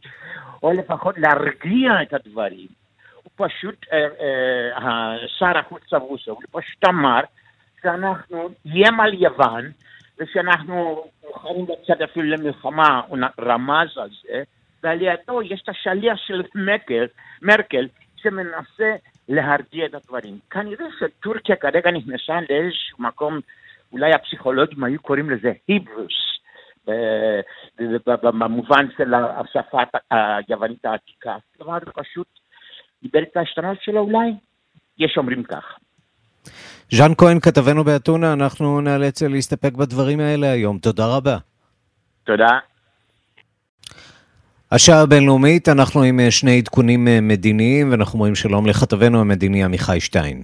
או 0.64 0.72
לפחות 0.72 1.16
להרגיע 1.18 2.02
את 2.02 2.14
הדברים. 2.14 2.68
הוא 3.24 3.48
פשוט, 3.48 3.86
אה, 3.92 4.08
אה, 4.78 5.16
שר 5.28 5.58
החוץ 5.58 5.94
הרוסו, 5.94 6.32
הוא 6.32 6.42
פשוט 6.52 6.88
אמר 6.88 7.20
שאנחנו 7.82 8.50
איים 8.66 9.00
על 9.00 9.14
יוון, 9.14 9.72
ושאנחנו 10.20 11.04
מוכנים 11.28 11.66
לצד 11.70 12.02
אפילו 12.02 12.30
למלחמה, 12.30 13.02
הוא 13.08 13.18
רמז 13.40 13.98
על 13.98 14.10
זה, 14.24 14.44
ועל 14.84 15.02
ידו 15.02 15.42
יש 15.42 15.62
את 15.64 15.70
השליח 15.70 16.18
של 16.18 16.44
מרקל, 16.56 17.08
מרקל 17.42 17.88
שמנסה 18.16 18.96
להרגיע 19.30 19.86
את 19.86 19.94
הדברים. 19.94 20.40
כנראה 20.50 20.86
שטורקיה 21.00 21.56
כרגע 21.56 21.92
נכנסה 21.92 22.34
לאיזשהו 22.50 22.98
מקום, 23.00 23.40
אולי 23.92 24.14
הפסיכולוגים 24.14 24.84
היו 24.84 25.02
קוראים 25.02 25.30
לזה 25.30 25.52
היברוס, 25.68 26.32
במובן 28.22 28.86
של 28.98 29.14
השפה 29.14 29.78
היוונית 30.12 30.86
העתיקה. 30.86 31.36
כלומר, 31.58 31.78
פשוט 31.80 32.28
איבד 33.04 33.22
את 33.32 33.38
העשתונות 33.38 33.78
שלו 33.82 34.00
אולי? 34.00 34.32
יש 34.98 35.18
אומרים 35.18 35.44
כך. 35.44 35.78
ז'אן 36.92 37.12
כהן, 37.18 37.40
כתבנו 37.40 37.84
באתונה, 37.84 38.34
אנחנו 38.34 38.82
נאלץ 38.82 39.22
להסתפק 39.24 39.74
בדברים 39.74 40.20
האלה 40.20 40.52
היום. 40.52 40.80
תודה 40.80 41.04
רבה. 41.18 41.38
תודה. 42.24 42.71
השעה 44.72 45.02
הבינלאומית, 45.02 45.70
אנחנו 45.70 46.04
עם 46.04 46.20
אה, 46.20 46.32
שני 46.32 46.58
עדכונים 46.58 47.08
אה, 47.08 47.20
מדיניים, 47.22 47.92
ואנחנו 47.92 48.14
אומרים 48.14 48.36
שלום 48.36 48.66
לכתבנו 48.66 49.22
המדיני 49.22 49.64
עמיחי 49.64 50.00
שטיין. 50.00 50.42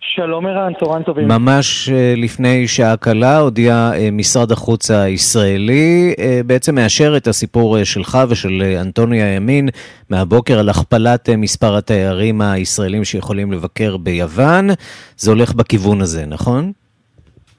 שלום 0.00 0.46
ערן, 0.46 0.72
צהריים 0.80 1.02
טובים. 1.02 1.28
ממש 1.28 1.88
אה, 1.88 2.14
לפני 2.16 2.68
שעה 2.68 2.96
קלה 2.96 3.38
הודיע 3.38 3.90
משרד 4.12 4.52
החוץ 4.52 4.90
הישראלי, 4.90 6.14
בעצם 6.46 6.74
מאשר 6.74 7.16
את 7.16 7.26
הסיפור 7.26 7.84
שלך 7.84 8.18
ושל 8.28 8.62
אנטוניה 8.80 9.34
ימין 9.34 9.68
מהבוקר 10.10 10.58
על 10.58 10.68
הכפלת 10.68 11.28
מספר 11.28 11.76
התיירים 11.76 12.40
הישראלים 12.40 13.04
שיכולים 13.04 13.52
לבקר 13.52 13.96
ביוון. 13.96 14.68
זה 15.16 15.30
הולך 15.30 15.54
בכיוון 15.54 16.00
הזה, 16.00 16.26
נכון? 16.26 16.72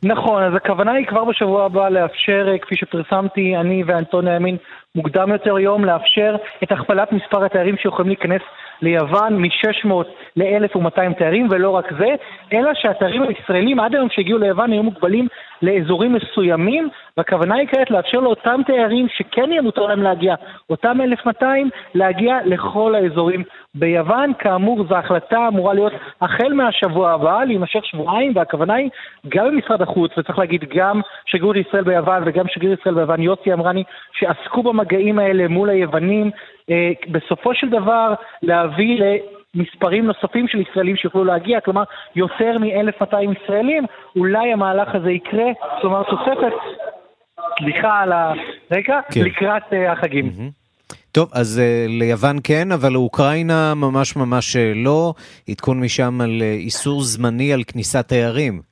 נכון, 0.03 0.43
אז 0.43 0.53
הכוונה 0.55 0.91
היא 0.91 1.05
כבר 1.07 1.23
בשבוע 1.25 1.65
הבא 1.65 1.89
לאפשר, 1.89 2.47
כפי 2.61 2.75
שפרסמתי, 2.75 3.57
אני 3.57 3.83
ואנטוניה 3.87 4.35
ימין, 4.35 4.57
מוקדם 4.95 5.31
יותר 5.31 5.59
יום 5.59 5.85
לאפשר 5.85 6.35
את 6.63 6.71
הכפלת 6.71 7.11
מספר 7.11 7.45
התיירים 7.45 7.77
שיכולים 7.77 8.07
להיכנס 8.07 8.41
ליוון 8.81 9.41
מ-600 9.41 9.91
ל-1,200 10.35 11.13
תיירים, 11.17 11.47
ולא 11.51 11.69
רק 11.69 11.93
זה, 11.99 12.15
אלא 12.53 12.71
שהתיירים 12.73 13.23
הישראלים 13.23 13.79
עד 13.79 13.95
היום 13.95 14.07
שהגיעו 14.11 14.39
ליוון 14.39 14.71
היו 14.71 14.83
מוגבלים 14.83 15.27
לאזורים 15.61 16.13
מסוימים, 16.13 16.89
והכוונה 17.17 17.55
היא 17.55 17.67
כעת 17.67 17.91
לאפשר 17.91 18.19
לאותם 18.19 18.61
תיירים 18.65 19.07
שכן 19.09 19.51
יהיה 19.51 19.61
מותר 19.61 19.81
להם 19.81 20.03
להגיע, 20.03 20.35
אותם 20.69 21.01
1,200, 21.01 21.69
להגיע 21.95 22.37
לכל 22.45 22.95
האזורים 22.95 23.43
ביוון. 23.75 24.33
כאמור, 24.39 24.85
זו 24.89 24.95
החלטה 24.95 25.47
אמורה 25.47 25.73
להיות 25.73 25.93
החל 26.21 26.53
מהשבוע 26.53 27.11
הבא, 27.11 27.43
להימשך 27.43 27.85
שבועיים, 27.85 28.31
והכוונה 28.35 28.73
היא 28.73 28.89
גם 29.27 29.47
במשרד 29.47 29.81
החוץ, 29.81 30.11
וצריך 30.17 30.39
להגיד 30.39 30.65
גם 30.75 31.01
שגרירות 31.25 31.55
ישראל 31.55 31.83
ביוון 31.83 32.23
וגם 32.25 32.45
שגריר 32.47 32.75
ישראל 32.79 32.95
ביוון, 32.95 33.21
יוסי 33.21 33.53
אמרני, 33.53 33.83
שעסקו 34.13 34.63
במגעים 34.79 35.19
האלה 35.19 35.47
מול 35.47 35.69
היוונים, 35.69 36.31
אה, 36.69 36.91
בסופו 37.11 37.55
של 37.55 37.69
דבר 37.69 38.13
להביא 38.41 39.01
למספרים 39.55 40.05
נוספים 40.05 40.47
של 40.47 40.61
ישראלים 40.61 40.95
שיוכלו 40.95 41.23
להגיע, 41.23 41.59
כלומר 41.59 41.83
יותר 42.15 42.57
מ-1,200 42.59 43.43
ישראלים, 43.43 43.85
אולי 44.15 44.53
המהלך 44.53 44.95
הזה 44.95 45.11
יקרה, 45.11 45.45
כלומר 45.81 46.03
תוספת, 46.03 46.53
סליחה 47.59 47.99
על 47.99 48.11
הרקע, 48.11 48.99
כן. 49.11 49.21
לקראת 49.21 49.63
uh, 49.63 49.91
החגים. 49.91 50.29
Mm-hmm. 50.29 50.93
טוב, 51.11 51.29
אז 51.33 51.61
uh, 51.61 51.91
ליוון 51.91 52.37
כן, 52.43 52.71
אבל 52.71 52.91
לאוקראינה 52.93 53.73
ממש 53.75 54.15
ממש 54.15 54.55
לא. 54.75 55.13
עדכון 55.49 55.79
משם 55.79 56.21
על 56.21 56.37
uh, 56.39 56.43
איסור 56.43 57.01
זמני 57.01 57.53
על 57.53 57.63
כניסת 57.63 58.07
תיירים. 58.07 58.68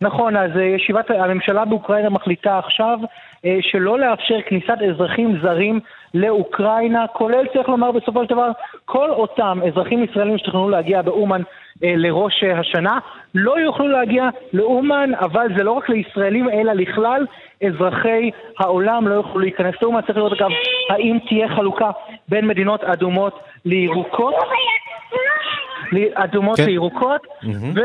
נכון, 0.00 0.36
אז 0.36 0.50
uh, 0.56 0.60
ישיבת 0.60 1.10
הממשלה 1.10 1.64
באוקראינה 1.64 2.10
מחליטה 2.10 2.58
עכשיו 2.58 2.98
uh, 3.02 3.46
שלא 3.60 3.98
לאפשר 3.98 4.40
כניסת 4.46 4.78
אזרחים 4.90 5.38
זרים 5.42 5.80
לאוקראינה, 6.14 7.06
כולל, 7.06 7.46
צריך 7.52 7.68
לומר 7.68 7.92
בסופו 7.92 8.24
של 8.24 8.28
דבר, 8.30 8.50
כל 8.84 9.10
אותם 9.10 9.60
אזרחים 9.66 10.04
ישראלים 10.04 10.38
שתכננו 10.38 10.68
להגיע 10.68 11.02
באומן 11.02 11.42
אה, 11.84 11.92
לראש 11.96 12.44
אה, 12.44 12.58
השנה, 12.58 12.98
לא 13.34 13.60
יוכלו 13.60 13.88
להגיע 13.88 14.28
לאומן, 14.52 15.10
אבל 15.20 15.46
זה 15.56 15.64
לא 15.64 15.72
רק 15.72 15.88
לישראלים, 15.88 16.50
אלא 16.50 16.72
לכלל 16.72 17.26
אזרחי 17.66 18.30
העולם 18.58 19.08
לא 19.08 19.14
יוכלו 19.14 19.40
להיכנס 19.40 19.74
לאומן. 19.82 20.00
צריך 20.00 20.16
לראות 20.16 20.32
אגב, 20.32 20.50
האם 20.90 21.18
תהיה 21.28 21.48
חלוקה 21.48 21.90
בין 22.28 22.46
מדינות 22.46 22.84
אדומות 22.84 23.40
לירוקות. 23.64 24.34
אדומות 26.14 26.56
כן. 26.56 26.64
לירוקות, 26.64 27.26
mm-hmm. 27.26 27.80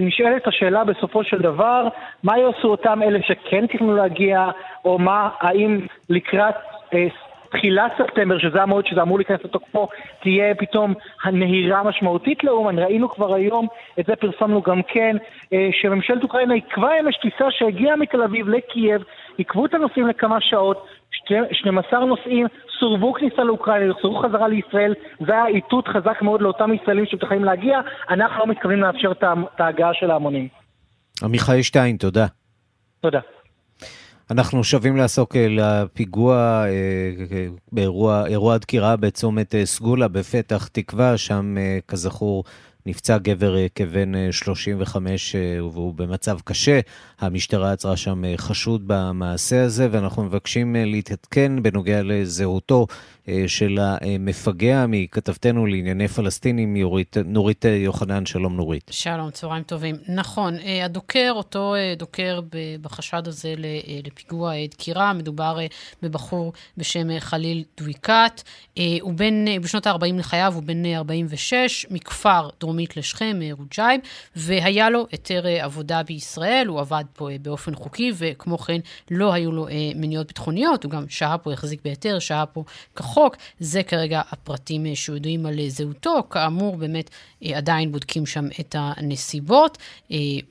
ונשאלת 0.00 0.46
השאלה 0.46 0.84
בסופו 0.84 1.24
של 1.24 1.38
דבר, 1.38 1.88
מה 2.22 2.38
יעשו 2.38 2.68
אותם 2.68 3.02
אלה 3.02 3.18
שכן 3.22 3.66
תכננו 3.66 3.96
להגיע, 3.96 4.50
או 4.84 4.98
מה, 4.98 5.28
האם 5.40 5.80
לקראת 6.10 6.54
אה, 6.94 7.08
תחילת 7.50 7.92
ספטמבר, 7.98 8.38
שזה 8.38 8.62
המועד 8.62 8.86
שזה 8.86 9.02
אמור 9.02 9.18
להיכנס 9.18 9.40
לתוקפו, 9.44 9.88
תהיה 10.22 10.54
פתאום 10.54 10.94
הנהירה 11.24 11.82
משמעותית 11.82 12.44
לאומן. 12.44 12.78
ראינו 12.78 13.08
כבר 13.08 13.34
היום, 13.34 13.66
את 14.00 14.06
זה 14.06 14.16
פרסמנו 14.16 14.62
גם 14.62 14.82
כן, 14.82 15.16
אה, 15.52 15.68
שממשלת 15.72 16.22
אוקראינה 16.22 16.54
עיכבה 16.54 17.00
אמש 17.00 17.16
טיסה 17.16 17.50
שהגיעה 17.50 17.96
מתל 17.96 18.22
אביב 18.22 18.48
לקייב, 18.48 19.02
עיכבו 19.36 19.66
את 19.66 19.74
הנוסעים 19.74 20.08
לכמה 20.08 20.38
שעות, 20.40 20.86
12 21.52 22.04
נוסעים 22.04 22.46
סורבו 22.80 23.12
כניסה 23.12 23.44
לאוקראינה, 23.44 23.90
יחזרו 23.90 24.22
חזרה 24.22 24.48
לישראל, 24.48 24.94
זה 25.26 25.32
היה 25.32 25.46
איתות 25.46 25.88
חזק 25.88 26.22
מאוד 26.22 26.42
לאותם 26.42 26.70
ישראלים 26.72 27.06
שמתחילים 27.06 27.44
להגיע, 27.44 27.80
אנחנו 28.10 28.38
לא 28.38 28.46
מתכוונים 28.46 28.80
לאפשר 28.80 29.12
את 29.12 29.60
ההגעה 29.60 29.94
של 29.94 30.10
ההמונים. 30.10 30.48
עמיחי 31.22 31.62
שטיין, 31.62 31.96
תודה. 31.96 32.26
תודה. 33.00 33.20
אנחנו 34.30 34.64
שבים 34.64 34.96
לעסוק 34.96 35.36
אה, 35.36 35.46
לפיגוע 35.50 36.64
אה, 36.66 37.46
באירוע 37.72 38.54
הדקירה 38.54 38.96
בצומת 38.96 39.54
אה, 39.54 39.66
סגולה 39.66 40.08
בפתח 40.08 40.68
תקווה, 40.68 41.16
שם 41.16 41.54
כזכור 41.88 42.44
נפצע 42.86 43.18
גבר 43.18 43.56
כבן 43.74 44.32
35 44.32 45.36
והוא 45.58 45.94
במצב 45.94 46.38
קשה. 46.44 46.80
המשטרה 47.20 47.72
עצרה 47.72 47.96
שם 47.96 48.22
חשוד 48.36 48.82
במעשה 48.86 49.64
הזה, 49.64 49.88
ואנחנו 49.90 50.24
מבקשים 50.24 50.76
להתעדכן 50.78 51.62
בנוגע 51.62 52.02
לזהותו 52.02 52.86
אה, 53.23 53.23
של 53.46 53.78
המפגע 53.80 54.84
מכתבתנו 54.88 55.66
לענייני 55.66 56.08
פלסטינים, 56.08 56.76
יורית, 56.76 57.16
נורית 57.24 57.64
יוחנן. 57.64 58.26
שלום 58.26 58.56
נורית. 58.56 58.90
שלום, 58.90 59.30
צהריים 59.30 59.62
טובים. 59.62 59.96
נכון, 60.08 60.58
אה, 60.58 60.84
הדוקר, 60.84 61.32
אותו 61.34 61.74
אה, 61.74 61.94
דוקר 61.96 62.40
בחשד 62.80 63.28
הזה 63.28 63.54
לפיגוע 64.04 64.52
דקירה, 64.70 65.12
מדובר 65.12 65.58
בבחור 66.02 66.52
בשם 66.76 67.20
חליל 67.20 67.64
דוויקת. 67.76 68.42
הוא 69.00 69.12
בן, 69.14 69.60
בשנות 69.62 69.86
ה-40 69.86 70.14
לחייו, 70.18 70.52
הוא 70.54 70.62
בן 70.62 70.86
46, 70.86 71.86
מכפר 71.90 72.48
דרומית 72.60 72.96
לשכם, 72.96 73.40
רוג'ייב, 73.52 74.00
והיה 74.36 74.90
לו 74.90 75.06
היתר 75.12 75.46
עבודה 75.60 76.02
בישראל, 76.02 76.66
הוא 76.66 76.80
עבד 76.80 77.04
פה 77.12 77.28
באופן 77.42 77.74
חוקי, 77.74 78.12
וכמו 78.16 78.58
כן 78.58 78.80
לא 79.10 79.32
היו 79.32 79.52
לו 79.52 79.66
מניעות 79.94 80.26
ביטחוניות, 80.26 80.84
הוא 80.84 80.90
גם 80.90 81.04
שהה 81.08 81.38
פה, 81.38 81.52
החזיק 81.52 81.80
בהיתר, 81.84 82.18
שהה 82.18 82.46
פה 82.46 82.64
כחוק. 82.96 83.13
החוק. 83.14 83.36
זה 83.60 83.82
כרגע 83.82 84.22
הפרטים 84.30 84.94
שיודעים 84.94 85.46
על 85.46 85.68
זהותו. 85.68 86.22
כאמור, 86.30 86.76
באמת 86.76 87.10
עדיין 87.54 87.92
בודקים 87.92 88.26
שם 88.26 88.44
את 88.60 88.76
הנסיבות. 88.78 89.78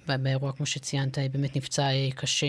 באירוע, 0.05 0.51
כמו 0.51 0.65
שציינת, 0.65 1.17
באמת 1.31 1.55
נפצע 1.55 1.87
קשה 2.15 2.47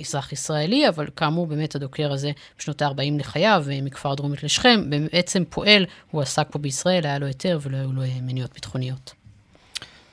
אזרח 0.00 0.32
ישראלי, 0.32 0.88
אבל 0.88 1.08
כאמור, 1.16 1.46
באמת 1.46 1.74
הדוקר 1.74 2.12
הזה 2.12 2.30
בשנות 2.58 2.82
ה-40 2.82 3.18
לחייו, 3.18 3.64
מכפר 3.82 4.14
דרומית 4.14 4.42
לשכם, 4.42 4.90
בעצם 4.90 5.42
פועל, 5.50 5.86
הוא 6.10 6.22
עסק 6.22 6.46
פה 6.50 6.58
בישראל, 6.58 7.06
היה 7.06 7.18
לו 7.18 7.26
היתר 7.26 7.58
ולא 7.62 7.76
היו 7.76 7.92
לו 7.92 8.02
מניעות 8.22 8.52
ביטחוניות. 8.54 9.12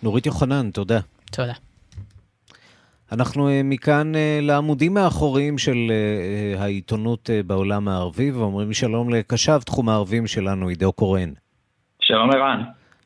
נורית 0.03 0.25
יוחנן, 0.25 0.71
תודה. 0.71 0.99
תודה. 1.31 1.66
אנחנו 3.11 3.49
אה, 3.49 3.61
מכאן 3.63 4.15
אה, 4.15 4.39
לעמודים 4.41 4.97
האחוריים 4.97 5.57
של 5.57 5.77
אה, 5.89 6.63
העיתונות 6.63 7.29
בעולם 7.45 7.87
הערבי, 7.87 8.31
ואומרים 8.31 8.73
שלום 8.73 9.09
לקשב 9.09 9.59
תחום 9.65 9.89
הערבים 9.89 10.27
שלנו, 10.27 10.67
עידו 10.67 10.91
קורן. 10.93 11.29
שלום 12.01 12.31
ערן. 12.31 12.63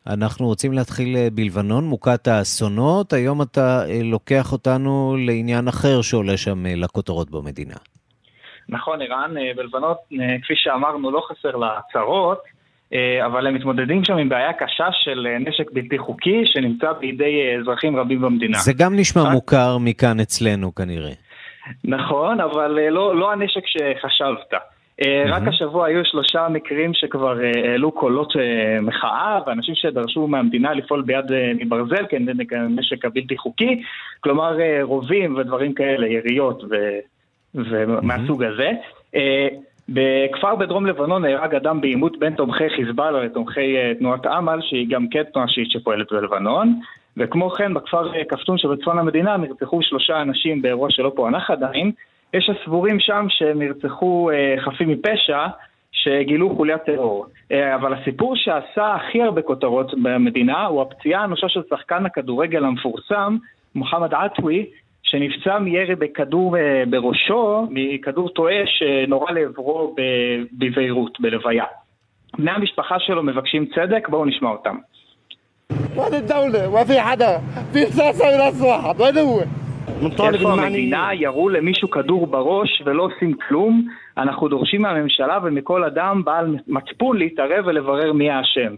אנחנו 0.07 0.47
רוצים 0.47 0.73
להתחיל 0.73 1.15
בלבנון, 1.33 1.83
מוכת 1.83 2.27
האסונות. 2.27 3.13
היום 3.13 3.41
אתה 3.41 3.83
לוקח 4.03 4.51
אותנו 4.51 5.17
לעניין 5.19 5.67
אחר 5.67 6.01
שעולה 6.01 6.37
שם 6.37 6.65
לכותרות 6.65 7.31
במדינה. 7.31 7.75
נכון, 8.69 9.01
ערן, 9.01 9.33
בלבנון, 9.55 9.93
כפי 10.43 10.53
שאמרנו, 10.55 11.11
לא 11.11 11.21
חסר 11.29 11.55
לה 11.55 11.79
צרות. 11.93 12.39
אה, 12.93 13.25
אבל 13.25 13.47
הם 13.47 13.53
מתמודדים 13.53 14.03
שם 14.03 14.17
עם 14.17 14.29
בעיה 14.29 14.53
קשה 14.53 14.87
של 14.91 15.27
אה, 15.27 15.39
נשק 15.39 15.71
בלתי 15.71 15.97
חוקי 15.97 16.41
שנמצא 16.45 16.91
בידי 16.91 17.41
אה, 17.41 17.59
אזרחים 17.61 17.95
רבים 17.95 18.21
במדינה. 18.21 18.57
זה 18.57 18.73
גם 18.73 18.95
נשמע 18.95 19.23
מוכר 19.23 19.77
מכאן 19.77 20.19
אצלנו 20.19 20.75
כנראה. 20.75 21.11
נכון, 21.83 22.39
אבל 22.39 22.79
לא, 22.89 23.15
לא 23.15 23.31
הנשק 23.31 23.63
שחשבת. 23.65 24.53
Mm-hmm. 24.53 25.05
רק 25.27 25.43
השבוע 25.47 25.87
היו 25.87 26.05
שלושה 26.05 26.47
מקרים 26.49 26.91
שכבר 26.93 27.37
העלו 27.65 27.91
קולות 27.91 28.33
מחאה, 28.81 29.39
ואנשים 29.47 29.75
שדרשו 29.75 30.27
מהמדינה 30.27 30.73
לפעול 30.73 31.01
ביד 31.01 31.25
מברזל 31.55 32.05
כנגד 32.09 32.53
הנשק 32.53 33.05
הבלתי 33.05 33.37
חוקי, 33.37 33.81
כלומר 34.19 34.57
רובים 34.81 35.35
ודברים 35.35 35.73
כאלה, 35.73 36.07
יריות 36.07 36.63
ו... 36.63 36.75
ומהסוג 37.55 38.43
mm-hmm. 38.43 38.47
הזה. 38.47 38.71
בכפר 39.93 40.55
בדרום 40.55 40.85
לבנון 40.85 41.25
נהרג 41.25 41.55
אדם 41.55 41.81
בעימות 41.81 42.19
בין 42.19 42.35
תומכי 42.35 42.69
חיזבאללה 42.69 43.23
לתומכי 43.23 43.77
אה, 43.77 43.91
תנועת 43.99 44.25
אמל, 44.25 44.59
שהיא 44.61 44.87
גם 44.89 45.07
כן 45.07 45.23
תנועה 45.23 45.47
שיעית 45.47 45.71
שפועלת 45.71 46.11
בלבנון. 46.11 46.79
וכמו 47.17 47.49
כן, 47.49 47.73
בכפר 47.73 48.15
אה, 48.15 48.25
כפתון 48.25 48.57
שבצפון 48.57 48.99
המדינה 48.99 49.37
נרצחו 49.37 49.81
שלושה 49.81 50.21
אנשים 50.21 50.61
באירוע 50.61 50.87
שלא 50.91 51.11
פוענח 51.15 51.51
עדיין. 51.51 51.91
יש 52.33 52.49
הסבורים 52.49 52.99
שם 52.99 53.25
שהם 53.29 53.61
נרצחו 53.61 54.29
אה, 54.33 54.55
חפים 54.59 54.89
מפשע, 54.89 55.47
שגילו 55.91 56.55
חוליית 56.55 56.81
טרור. 56.83 57.25
אבל 57.75 57.93
הסיפור 57.93 58.35
שעשה 58.35 58.95
הכי 58.95 59.21
הרבה 59.21 59.41
כותרות 59.41 59.93
במדינה 60.03 60.65
הוא 60.65 60.81
הפציעה 60.81 61.21
האנושה 61.21 61.49
של 61.49 61.61
שחקן 61.69 62.05
הכדורגל 62.05 62.65
המפורסם, 62.65 63.37
מוחמד 63.75 64.13
עטווי, 64.13 64.65
שנפצע 65.11 65.59
מירי 65.59 65.95
בכדור 65.95 66.57
אה, 66.57 66.83
בראשו, 66.89 67.67
מכדור 67.69 68.29
טועה 68.29 68.55
שנורה 68.65 69.31
לעברו 69.31 69.95
בביירות, 70.57 71.19
בלוויה. 71.19 71.63
בני 72.37 72.51
המשפחה 72.51 72.95
שלו 72.99 73.23
מבקשים 73.23 73.65
צדק, 73.65 74.09
בואו 74.09 74.25
נשמע 74.25 74.49
אותם. 74.49 74.75
איפה 80.33 80.53
המדינה 80.53 81.09
ירו 81.13 81.49
למישהו 81.49 81.89
כדור 81.89 82.27
בראש 82.27 82.81
ולא 82.85 83.03
עושים 83.03 83.33
כלום? 83.47 83.87
אנחנו 84.17 84.47
דורשים 84.47 84.81
מהממשלה 84.81 85.39
ומכל 85.43 85.83
אדם 85.83 86.21
בעל 86.25 86.55
מצפון 86.67 87.17
להתערב 87.17 87.67
ולברר 87.67 88.13
מי 88.13 88.29
האשם. 88.29 88.75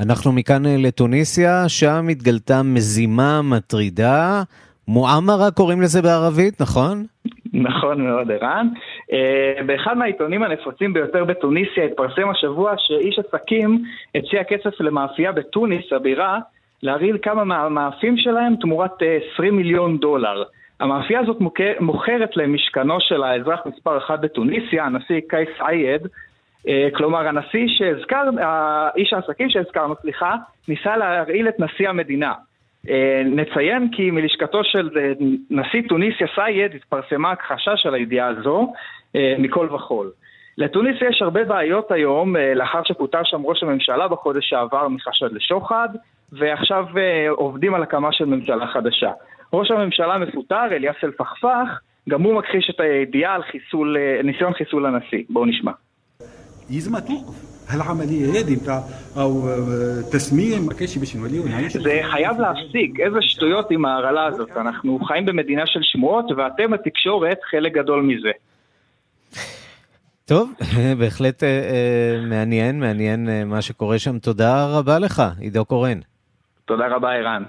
אנחנו 0.00 0.32
מכאן 0.32 0.66
אה, 0.66 0.76
לתוניסיה, 0.78 1.68
שם 1.68 2.08
התגלתה 2.10 2.62
מזימה 2.62 3.42
מטרידה. 3.42 4.42
מועמרה 4.92 5.50
קוראים 5.50 5.80
לזה 5.80 6.02
בערבית, 6.02 6.60
נכון? 6.60 7.04
נכון 7.52 8.06
מאוד, 8.06 8.30
ערן. 8.30 8.68
Uh, 9.10 9.62
באחד 9.66 9.96
מהעיתונים 9.96 10.42
הנפוצים 10.42 10.92
ביותר 10.92 11.24
בתוניסיה 11.24 11.84
התפרסם 11.84 12.28
השבוע 12.28 12.74
שאיש 12.78 13.18
עסקים 13.18 13.84
הציע 14.14 14.44
כסף 14.44 14.80
למאפייה 14.80 15.32
בתוניס, 15.32 15.92
הבירה, 15.92 16.38
להרעיל 16.82 17.18
כמה 17.22 17.44
מהמאפים 17.44 18.16
שלהם 18.16 18.56
תמורת 18.56 19.02
uh, 19.02 19.04
אה, 19.04 19.18
20 19.34 19.56
מיליון 19.56 19.98
דולר. 19.98 20.42
המאפייה 20.80 21.20
הזאת 21.20 21.40
מוכר, 21.40 21.72
מוכרת 21.80 22.36
למשכנו 22.36 23.00
של 23.00 23.22
האזרח 23.22 23.60
מספר 23.66 23.98
אחת 23.98 24.20
בתוניסיה, 24.20 24.84
הנשיא 24.84 25.20
קייס 25.28 25.50
עייד. 25.60 26.02
Uh, 26.02 26.96
כלומר, 26.96 27.28
הנשיא 27.28 27.66
שהזכר, 27.66 28.24
איש 28.96 29.12
העסקים 29.12 29.50
שהזכרנו, 29.50 29.94
סליחה, 30.02 30.34
ניסה 30.68 30.96
להרעיל 30.96 31.48
את 31.48 31.60
נשיא 31.60 31.88
המדינה. 31.88 32.32
אה, 32.90 33.22
נציין 33.24 33.88
כי 33.92 34.10
מלשכתו 34.10 34.64
של 34.64 34.90
אה, 34.96 35.12
נשיא 35.50 35.88
טוניסיה 35.88 36.26
סייד 36.34 36.74
התפרסמה 36.74 37.30
הכחשה 37.30 37.76
של 37.76 37.94
הידיעה 37.94 38.28
הזו 38.28 38.72
אה, 39.16 39.34
מכל 39.38 39.68
וכול. 39.74 40.10
לתוניסיה 40.58 41.08
יש 41.08 41.22
הרבה 41.22 41.44
בעיות 41.44 41.92
היום, 41.92 42.36
לאחר 42.36 42.82
שפוטר 42.84 43.20
שם 43.24 43.42
ראש 43.44 43.62
הממשלה 43.62 44.08
בחודש 44.08 44.48
שעבר 44.48 44.88
מחשד 44.88 45.32
לשוחד, 45.32 45.88
ועכשיו 46.32 46.84
עובדים 47.30 47.74
על 47.74 47.82
הקמה 47.82 48.12
של 48.12 48.24
ממשלה 48.24 48.66
חדשה. 48.66 49.10
ראש 49.52 49.70
הממשלה 49.70 50.18
מפוטר, 50.18 50.64
אליאס 50.72 50.96
אלפכפך, 51.04 51.80
גם 52.08 52.22
הוא 52.22 52.34
מכחיש 52.34 52.70
את 52.70 52.80
הידיעה 52.80 53.34
על 53.34 53.42
חיסול, 53.42 53.96
ניסיון 54.24 54.52
חיסול 54.52 54.86
הנשיא. 54.86 55.22
בואו 55.30 55.44
נשמע. 55.46 55.72
العمليه 57.73 58.25
هذه 58.31 58.53
نتاع 58.53 58.83
او 59.17 59.49
تسميم 60.11 60.65
ما 60.65 60.73
كانش 60.73 60.97
باش 60.97 61.15
نوليو 61.15 61.47
نعيش 61.47 61.77
זה 61.77 61.99
חייב 62.11 62.39
להפסיק, 62.39 62.99
איזה 62.99 63.17
שטויות 63.21 63.71
עם 63.71 63.85
ההרעלה 63.85 64.25
הזאת. 64.25 64.49
אנחנו 64.57 64.99
חיים 64.99 65.25
במדינה 65.25 65.63
של 65.65 65.79
שמועות, 65.83 66.25
ואתם 66.37 66.73
התקשורת 66.73 67.37
חלק 67.51 67.73
גדול 67.73 68.01
מזה. 68.01 68.31
טוב, 70.27 70.53
בהחלט 70.99 71.43
אה, 71.43 71.49
אה, 71.49 72.21
מעניין, 72.29 72.79
מעניין 72.79 73.29
אה, 73.29 73.45
מה 73.45 73.61
שקורה 73.61 73.99
שם. 73.99 74.19
תודה 74.19 74.65
רבה 74.65 74.99
לך, 74.99 75.23
עידו 75.39 75.65
קורן. 75.65 75.99
תודה 76.65 76.87
רבה, 76.87 77.13
ערן. 77.13 77.43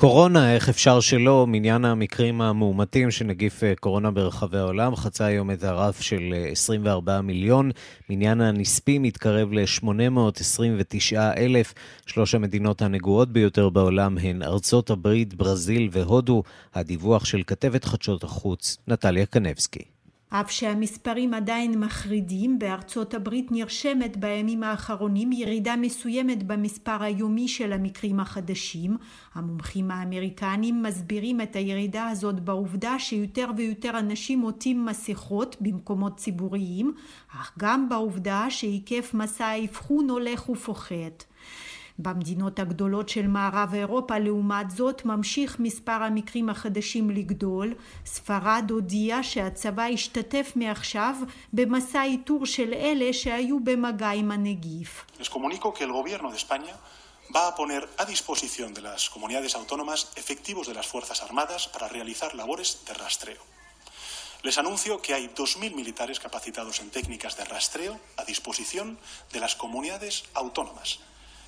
קורונה, 0.00 0.54
איך 0.54 0.68
אפשר 0.68 1.00
שלא, 1.00 1.46
מניין 1.48 1.84
המקרים 1.84 2.40
המאומתים 2.40 3.10
של 3.10 3.24
נגיף 3.24 3.64
אה, 3.64 3.72
קורונה 3.80 4.10
ברחבי 4.10 4.58
העולם 4.58 4.96
חצה 4.96 5.24
היום 5.24 5.50
את 5.50 5.64
הרף 5.64 6.00
של 6.00 6.34
24 6.50 7.16
אה, 7.16 7.22
מיליון. 7.22 7.70
מניין 8.10 8.40
הנספים 8.40 9.04
התקרב 9.04 9.52
ל-829 9.52 11.18
אלף. 11.36 11.74
שלוש 12.06 12.34
המדינות 12.34 12.82
הנגועות 12.82 13.32
ביותר 13.32 13.68
בעולם 13.68 14.18
הן 14.18 14.42
ארצות 14.42 14.90
הברית, 14.90 15.34
ברזיל 15.34 15.88
והודו. 15.92 16.42
הדיווח 16.74 17.24
של 17.24 17.42
כתבת 17.46 17.84
חדשות 17.84 18.24
החוץ, 18.24 18.78
נטליה 18.88 19.26
קנבסקי. 19.26 19.89
אף 20.32 20.50
שהמספרים 20.50 21.34
עדיין 21.34 21.80
מחרידים, 21.80 22.58
בארצות 22.58 23.14
הברית 23.14 23.52
נרשמת 23.52 24.16
בימים 24.16 24.62
האחרונים 24.62 25.32
ירידה 25.32 25.76
מסוימת 25.76 26.42
במספר 26.42 27.02
היומי 27.02 27.48
של 27.48 27.72
המקרים 27.72 28.20
החדשים. 28.20 28.96
המומחים 29.34 29.90
האמריקנים 29.90 30.82
מסבירים 30.82 31.40
את 31.40 31.56
הירידה 31.56 32.08
הזאת 32.08 32.40
בעובדה 32.40 32.98
שיותר 32.98 33.50
ויותר 33.56 33.98
אנשים 33.98 34.40
עוטים 34.40 34.86
מסכות 34.86 35.56
במקומות 35.60 36.16
ציבוריים, 36.16 36.92
אך 37.28 37.52
גם 37.58 37.88
בעובדה 37.88 38.46
שהיקף 38.48 39.14
מסע 39.14 39.46
האבחון 39.46 40.10
הולך 40.10 40.48
ופוחת. 40.48 41.24
במדינות 42.02 42.58
הגדולות 42.58 43.08
של 43.08 43.26
מערב 43.26 43.74
אירופה 43.74 44.18
לעומת 44.18 44.70
זאת 44.70 45.04
ממשיך 45.04 45.60
מספר 45.60 45.92
המקרים 45.92 46.48
החדשים 46.48 47.10
לגדול. 47.10 47.74
ספרד 48.06 48.70
הודיעה 48.70 49.22
שהצבא 49.22 49.88
ישתתף 49.88 50.52
מעכשיו 50.56 51.14
במסע 51.52 52.02
איתור 52.02 52.46
של 52.46 52.72
אלה 52.72 53.12
שהיו 53.12 53.60
במגע 53.60 54.10
עם 54.10 54.30
הנגיף. 54.30 55.04
va 57.32 57.46
a 57.46 57.54
poner 57.54 57.88
a 58.02 58.04
disposición 58.04 58.74
de 58.74 58.82
las 58.88 59.08
comunidades 59.08 59.54
autónomas 59.54 60.10
efectivos 60.16 60.66
de 60.66 60.74
las 60.74 60.86
Fuerzas 60.86 61.22
Armadas 61.22 61.68
para 61.68 61.86
realizar 61.86 62.34
labores 62.34 62.84
de 62.86 62.94
rastreo. 62.94 63.42
Les 64.42 64.58
anuncio 64.58 65.00
que 65.02 65.14
hay 65.14 65.28
2.000 65.28 65.74
militares 65.74 66.18
capacitados 66.18 66.80
en 66.80 66.90
técnicas 66.90 67.36
de 67.36 67.44
rastreo 67.44 68.00
a 68.16 68.24
disposición 68.24 68.98
de 69.32 69.40
las 69.40 69.54
comunidades 69.54 70.24
autónomas 70.34 70.98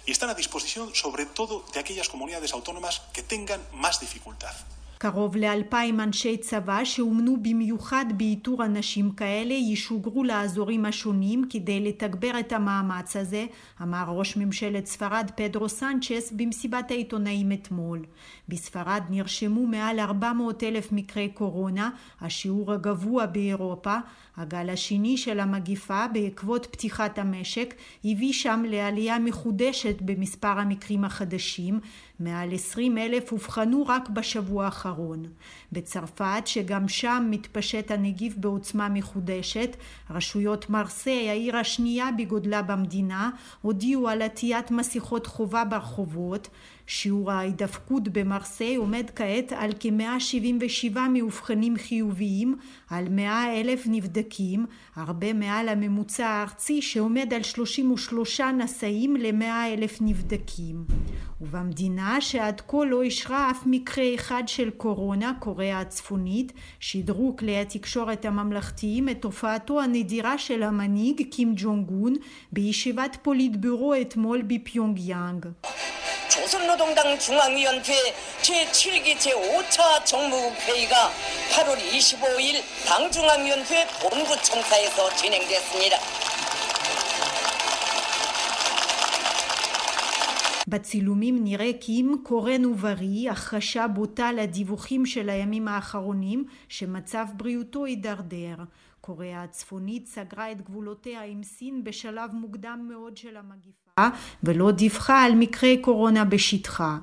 y 0.07 0.11
están 0.11 0.31
a 0.31 0.35
disposición 0.35 0.95
sobre 0.95 1.27
todo 1.27 1.65
de 1.73 1.81
aquellas 1.81 2.09
comunidades 2.09 2.53
autónomas 2.53 3.03
que 3.13 3.23
tengan 3.23 3.61
más 3.73 4.01
dificultad. 4.01 4.55
קרוב 5.03 5.37
לאלפיים 5.37 6.01
אנשי 6.01 6.37
צבא 6.37 6.85
שאומנו 6.85 7.37
במיוחד 7.43 8.05
באיתור 8.17 8.65
אנשים 8.65 9.11
כאלה 9.11 9.55
ישוגרו 9.55 10.25
לאזורים 10.25 10.85
השונים 10.85 11.45
כדי 11.51 11.81
לתגבר 11.81 12.41
את 12.41 12.53
המאמץ 12.53 13.17
הזה, 13.17 13.47
אמר 13.83 14.05
ראש 14.09 14.37
ממשלת 14.37 14.87
ספרד 14.87 15.31
פדרו 15.37 15.69
סנצ'ס 15.69 16.33
במסיבת 16.37 16.91
העיתונאים 16.91 17.53
אתמול. 17.53 18.05
בספרד 18.49 19.03
נרשמו 19.11 19.67
מעל 19.67 20.01
400 20.01 20.63
אלף 20.63 20.93
מקרי 20.93 21.29
קורונה, 21.29 21.91
השיעור 22.21 22.73
הגבוה 22.73 23.27
באירופה. 23.27 23.97
הגל 24.37 24.71
השני 24.71 25.17
של 25.17 25.41
המגיפה 25.41 26.07
בעקבות 26.13 26.67
פתיחת 26.67 27.19
המשק 27.19 27.75
הביא 28.05 28.33
שם 28.33 28.63
לעלייה 28.69 29.19
מחודשת 29.19 29.97
במספר 30.01 30.59
המקרים 30.59 31.05
החדשים, 31.05 31.81
מעל 32.25 32.55
20 32.55 32.99
אלף 32.99 33.33
אובחנו 33.33 33.85
רק 33.89 34.09
בשבוע 34.09 34.65
האחרון. 34.65 35.27
בצרפת, 35.73 36.43
שגם 36.47 36.89
שם 36.89 37.27
מתפשט 37.31 37.91
הנגיף 37.91 38.37
בעוצמה 38.37 38.89
מחודשת, 38.89 39.77
רשויות 40.11 40.71
מרסיי, 40.71 41.31
העיר 41.31 41.57
השנייה 41.57 42.09
בגודלה 42.19 42.63
במדינה, 42.63 43.31
הודיעו 43.63 44.09
על 44.09 44.23
עטיית 44.23 44.71
מסכות 44.71 45.27
חובה 45.27 45.65
ברחובות. 45.65 46.49
שיעור 46.87 47.33
ההידפקות 47.33 48.09
במרסיי 48.09 48.77
עומד 48.77 49.11
כעת 49.17 49.53
על 49.57 49.71
כ-177 49.81 50.99
מאובחנים 51.11 51.77
חיוביים 51.77 52.57
על 52.91 53.09
100 53.09 53.61
אלף 53.61 53.83
נבדקים, 53.87 54.67
הרבה 54.97 55.33
מעל 55.33 55.69
הממוצע 55.69 56.27
הארצי 56.27 56.83
שעומד 56.83 57.35
על 57.35 57.43
33 57.43 58.41
נשאים 58.41 59.17
ל-100 59.17 59.75
אלף 59.75 59.99
נבדקים. 60.01 60.85
ובמדינה 61.41 62.21
שעד 62.21 62.61
כה 62.69 62.85
לא 62.85 63.03
אישרה 63.03 63.51
אף 63.51 63.63
מקרה 63.67 64.05
אחד 64.15 64.43
של 64.47 64.71
קורונה, 64.71 65.33
קוריאה 65.39 65.81
הצפונית, 65.81 66.53
שידרו 66.81 67.37
כלי 67.37 67.61
התקשורת 67.61 68.25
הממלכתיים 68.25 69.09
את 69.09 69.25
הופעתו 69.25 69.81
הנדירה 69.81 70.39
של 70.39 70.63
המנהיג 70.63 71.23
קים 71.31 71.53
ג'ונג 71.57 71.91
און 71.91 72.15
בישיבת 72.53 73.17
פוליטביורו 73.23 73.95
אתמול 74.01 74.43
בפיונג 74.43 74.99
יאנג. 74.99 75.47
조선노동당 76.32 77.20
중앙위원회 77.20 78.14
제7기 78.42 79.18
제5차 79.18 80.06
정무회의가 80.06 81.12
8월 81.50 81.78
25일 81.78 82.62
당중앙위원회 82.88 83.88
본부청사에서 84.02 85.16
진행됐습니다. 85.16 85.98
בצילומים 90.70 91.44
נראה 91.44 91.72
כי 91.80 92.02
אם 92.02 92.16
קורן 92.24 92.66
ובריא, 92.66 93.32
החרשה 93.32 93.88
בוטה 93.88 94.32
לדיווחים 94.32 95.06
של 95.06 95.30
הימים 95.30 95.68
האחרונים 95.68 96.46
שמצב 96.70 97.28
בריאותו 97.38 97.86
הידרדר. 97.86 98.56
קוריאה 99.02 99.44
הצפונית 99.44 100.08
סגרה 100.08 100.52
את 100.52 100.62
גבולותיה 100.62 101.24
עם 101.24 101.44
סין 101.44 101.84
בשלב 101.84 102.34
מוקדם 102.34 102.86
מאוד 102.90 103.18
של 103.18 103.38
המגיפה 103.38 103.81
ולא 104.45 104.71
דיווחה 104.71 105.23
על 105.23 105.35
מקרי 105.35 105.77
קורונה 105.77 106.25
בשטחה. 106.25 106.99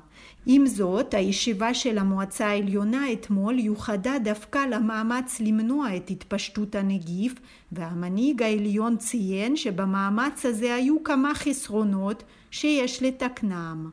עם 0.46 0.66
זאת, 0.66 1.14
הישיבה 1.14 1.74
של 1.74 1.98
המועצה 1.98 2.46
העליונה 2.46 3.12
אתמול 3.12 3.58
יוחדה 3.58 4.14
דווקא 4.24 4.58
למאמץ 4.58 5.40
למנוע 5.40 5.96
את 5.96 6.10
התפשטות 6.10 6.74
הנגיף 6.74 7.34
והמנהיג 7.72 8.42
העליון 8.42 8.96
ציין 8.96 9.56
שבמאמץ 9.56 10.46
הזה 10.46 10.74
היו 10.74 11.04
כמה 11.04 11.34
חסרונות 11.34 12.22
שיש 12.50 13.02
לתקנם. 13.02 13.90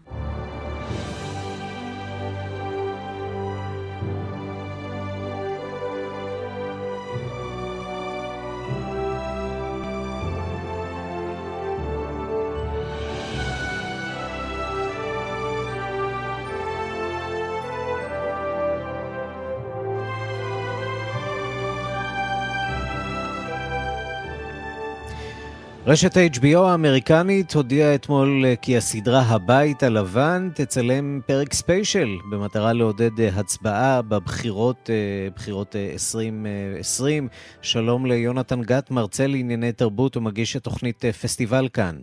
רשת 25.89 26.17
ה-HBO 26.17 26.59
האמריקנית 26.59 27.53
הודיעה 27.55 27.95
אתמול 27.95 28.45
אה, 28.45 28.53
כי 28.61 28.77
הסדרה 28.77 29.21
הבית 29.29 29.83
הלבן 29.83 30.49
תצלם 30.55 31.19
פרק 31.27 31.53
ספיישל 31.53 32.09
במטרה 32.31 32.73
לעודד 32.73 33.19
אה, 33.19 33.27
הצבעה 33.39 34.01
בבחירות, 34.01 34.89
אה, 34.89 35.27
בחירות 35.35 35.75
2020. 35.75 37.27
שלום 37.61 38.05
ליונתן 38.05 38.61
גת, 38.61 38.91
מרצה 38.91 39.27
לענייני 39.27 39.71
תרבות 39.71 40.17
ומגיש 40.17 40.55
את 40.55 40.63
תוכנית 40.63 41.05
פסטיבל 41.05 41.67
כאן. 41.73 41.95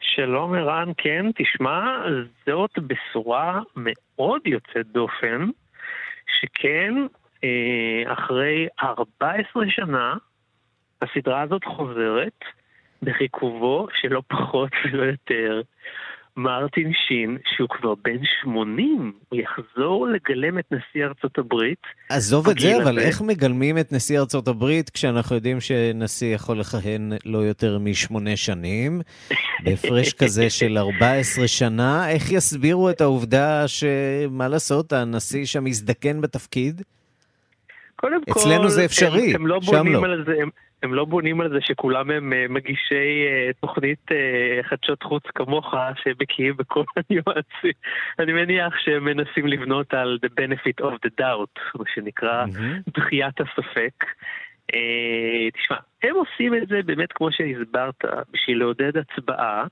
שלום 0.00 0.54
ערן, 0.54 0.88
כן, 0.96 1.26
תשמע, 1.34 1.80
זאת 2.46 2.78
בשורה 2.78 3.60
מאוד 3.76 4.40
יוצאת 4.46 4.86
דופן, 4.86 5.48
שכן, 6.40 6.94
אחרי 8.06 8.66
14 8.82 9.62
שנה, 9.68 10.14
הסדרה 11.02 11.40
הזאת 11.40 11.64
חוזרת. 11.64 12.44
בחיכובו 13.02 13.86
שלא 14.00 14.22
פחות 14.28 14.70
ולא 14.84 15.02
יותר 15.02 15.62
מרטין 16.36 16.92
שין, 17.08 17.38
שהוא 17.56 17.68
כבר 17.68 17.94
בן 18.04 18.18
80, 18.42 19.12
הוא 19.28 19.38
יחזור 19.40 20.06
לגלם 20.08 20.58
את 20.58 20.64
נשיא 20.72 21.04
ארצות 21.04 21.38
הברית. 21.38 21.78
עזוב 22.08 22.48
את 22.48 22.58
זה, 22.58 22.82
אבל 22.82 22.98
איך 22.98 23.20
מגלמים 23.20 23.78
את 23.78 23.92
נשיא 23.92 24.18
ארצות 24.18 24.48
הברית 24.48 24.90
כשאנחנו 24.90 25.36
יודעים 25.36 25.60
שנשיא 25.60 26.34
יכול 26.34 26.60
לכהן 26.60 27.12
לא 27.24 27.38
יותר 27.38 27.78
משמונה 27.78 28.36
שנים, 28.36 29.00
בהפרש 29.64 30.12
כזה 30.12 30.50
של 30.50 30.78
14 30.78 31.48
שנה? 31.48 32.10
איך 32.10 32.32
יסבירו 32.32 32.90
את 32.90 33.00
העובדה 33.00 33.68
שמה 33.68 34.48
לעשות, 34.48 34.92
הנשיא 34.92 35.44
שם 35.44 35.64
מזדקן 35.64 36.20
בתפקיד? 36.20 36.82
קודם 37.96 38.24
כל, 38.24 38.40
אצלנו 38.40 38.68
זה 38.68 38.84
אפשרי, 38.84 39.30
הם, 39.30 39.34
הם 39.34 39.46
לא 39.46 39.60
שם 39.62 39.86
לא. 39.86 40.04
על 40.04 40.24
זה, 40.26 40.32
הם, 40.42 40.50
הם 40.82 40.94
לא 40.94 41.04
בונים 41.04 41.40
על 41.40 41.48
זה 41.48 41.58
שכולם 41.60 42.10
הם 42.10 42.32
אה, 42.32 42.46
מגישי 42.48 43.26
אה, 43.26 43.50
תוכנית 43.60 44.12
אה, 44.12 44.62
חדשות 44.62 45.02
חוץ 45.02 45.22
כמוך, 45.34 45.74
שבקיאים 46.04 46.56
בכל 46.56 46.84
הניואנסים. 46.96 47.72
אני 48.18 48.32
מניח 48.32 48.74
שהם 48.78 49.04
מנסים 49.04 49.46
לבנות 49.46 49.94
על 49.94 50.18
the 50.26 50.28
benefit 50.28 50.84
of 50.84 50.92
the 51.06 51.10
doubt, 51.20 51.78
מה 51.78 51.84
שנקרא 51.94 52.44
mm-hmm. 52.44 52.90
דחיית 52.94 53.40
הספק. 53.40 54.04
תשמע, 55.54 55.76
הם 56.02 56.14
עושים 56.14 56.54
את 56.54 56.68
זה 56.68 56.80
באמת 56.84 57.12
כמו 57.12 57.32
שהסברת, 57.32 58.04
בשביל 58.32 58.58
לעודד 58.58 58.92
הצבעה, 58.96 59.64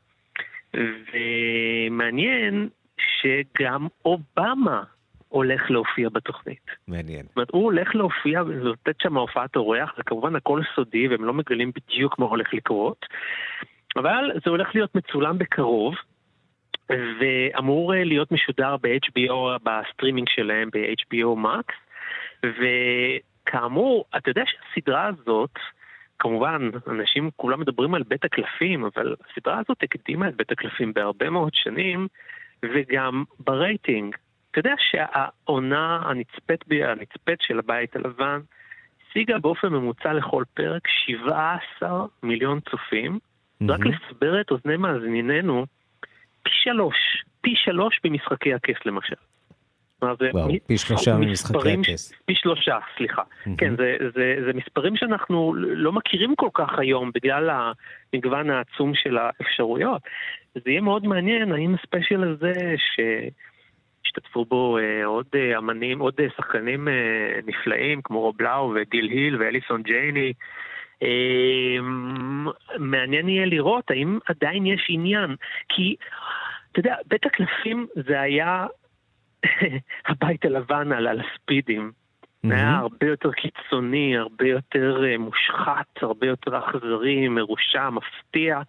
ומעניין 1.94 2.68
שגם 2.98 3.86
אובמה 4.04 4.82
הולך 5.30 5.70
להופיע 5.70 6.08
בתוכנית. 6.08 6.70
מעניין. 6.88 7.26
זאת 7.26 7.36
אומרת, 7.36 7.50
הוא 7.50 7.64
הולך 7.64 7.94
להופיע 7.94 8.42
ולתת 8.46 9.00
שם 9.02 9.16
הופעת 9.16 9.56
אורח, 9.56 9.92
זה 9.96 10.02
כמובן 10.02 10.36
הכל 10.36 10.60
סודי 10.74 11.08
והם 11.08 11.24
לא 11.24 11.32
מגלים 11.32 11.72
בדיוק 11.74 12.18
מה 12.18 12.26
הולך 12.26 12.54
לקרות, 12.54 13.06
אבל 13.96 14.30
זה 14.44 14.50
הולך 14.50 14.74
להיות 14.74 14.94
מצולם 14.94 15.38
בקרוב. 15.38 15.94
ואמור 17.20 17.92
להיות 17.94 18.32
משודר 18.32 18.76
ב-HBO, 18.76 19.58
בסטרימינג 19.62 20.28
שלהם, 20.28 20.68
ב-HBO 20.72 21.36
Max, 21.44 21.72
וכאמור, 22.46 24.04
אתה 24.16 24.30
יודע 24.30 24.42
שהסדרה 24.46 25.06
הזאת, 25.06 25.50
כמובן, 26.18 26.70
אנשים 26.88 27.30
כולם 27.36 27.60
מדברים 27.60 27.94
על 27.94 28.02
בית 28.02 28.24
הקלפים, 28.24 28.84
אבל 28.84 29.14
הסדרה 29.30 29.58
הזאת 29.58 29.82
הקדימה 29.82 30.28
את 30.28 30.36
בית 30.36 30.52
הקלפים 30.52 30.92
בהרבה 30.92 31.30
מאוד 31.30 31.54
שנים, 31.54 32.08
וגם 32.62 33.24
ברייטינג. 33.38 34.16
אתה 34.50 34.58
יודע 34.58 34.74
שהעונה 34.78 36.00
הנצפית, 36.04 36.64
הנצפית 36.84 37.40
של 37.40 37.58
הבית 37.58 37.96
הלבן 37.96 38.40
השיגה 39.10 39.38
באופן 39.38 39.68
ממוצע 39.68 40.12
לכל 40.12 40.44
פרק 40.54 40.88
17 41.06 42.06
מיליון 42.22 42.60
צופים. 42.70 43.18
Mm-hmm. 43.18 43.72
רק 43.72 43.80
לסבר 43.80 44.40
את 44.40 44.50
אוזני 44.50 44.76
מאזיננו, 44.76 45.66
פי 46.42 46.50
שלוש, 46.62 46.96
פי 47.40 47.54
שלוש 47.56 48.00
במשחקי 48.04 48.54
הכס 48.54 48.86
למשל. 48.86 49.14
וואו. 50.02 50.48
פי 50.66 50.78
שלושה 50.78 51.16
ממשחקי 51.16 51.72
הכס. 51.72 52.12
פי 52.24 52.34
שלושה, 52.34 52.78
סליחה. 52.96 53.22
Mm-hmm. 53.22 53.50
כן, 53.58 53.76
זה, 53.76 53.96
זה, 54.14 54.36
זה 54.46 54.52
מספרים 54.54 54.96
שאנחנו 54.96 55.54
לא 55.56 55.92
מכירים 55.92 56.36
כל 56.36 56.48
כך 56.54 56.78
היום 56.78 57.10
בגלל 57.14 57.50
המגוון 57.50 58.50
העצום 58.50 58.92
של 58.94 59.18
האפשרויות. 59.18 60.02
זה 60.54 60.70
יהיה 60.70 60.80
מאוד 60.80 61.06
מעניין 61.06 61.52
האם 61.52 61.74
הספיישל 61.74 62.24
הזה, 62.24 62.52
ש... 62.76 63.00
השתתפו 64.06 64.44
בו 64.44 64.78
אה, 64.78 65.04
עוד 65.04 65.26
אה, 65.34 65.58
אמנים, 65.58 65.98
עוד 65.98 66.14
אה, 66.20 66.26
שחקנים 66.36 66.88
נפלאים, 67.46 68.02
כמו 68.02 68.20
רוב 68.20 68.42
לאו 68.42 68.72
וגיל 68.74 69.06
היל 69.06 69.36
ואליסון 69.42 69.82
ג'ייני. 69.82 70.32
מעניין 72.78 73.28
יהיה 73.28 73.46
לראות 73.46 73.90
האם 73.90 74.18
עדיין 74.26 74.66
יש 74.66 74.86
עניין, 74.88 75.36
כי 75.68 75.96
אתה 76.72 76.80
יודע, 76.80 76.96
בית 77.06 77.26
הקלפים 77.26 77.86
זה 78.08 78.20
היה 78.20 78.66
הבית 80.08 80.44
הלבן 80.44 80.92
על, 80.92 81.06
על 81.06 81.20
הספידים. 81.20 81.92
Mm-hmm. 82.46 82.54
היה 82.54 82.76
הרבה 82.76 83.06
יותר 83.06 83.32
קיצוני, 83.32 84.16
הרבה 84.16 84.48
יותר 84.48 85.04
מושחת, 85.18 86.02
הרבה 86.02 86.26
יותר 86.26 86.58
אכזרי, 86.58 87.28
מרושע, 87.28 87.90
מפתיע. 87.90 88.60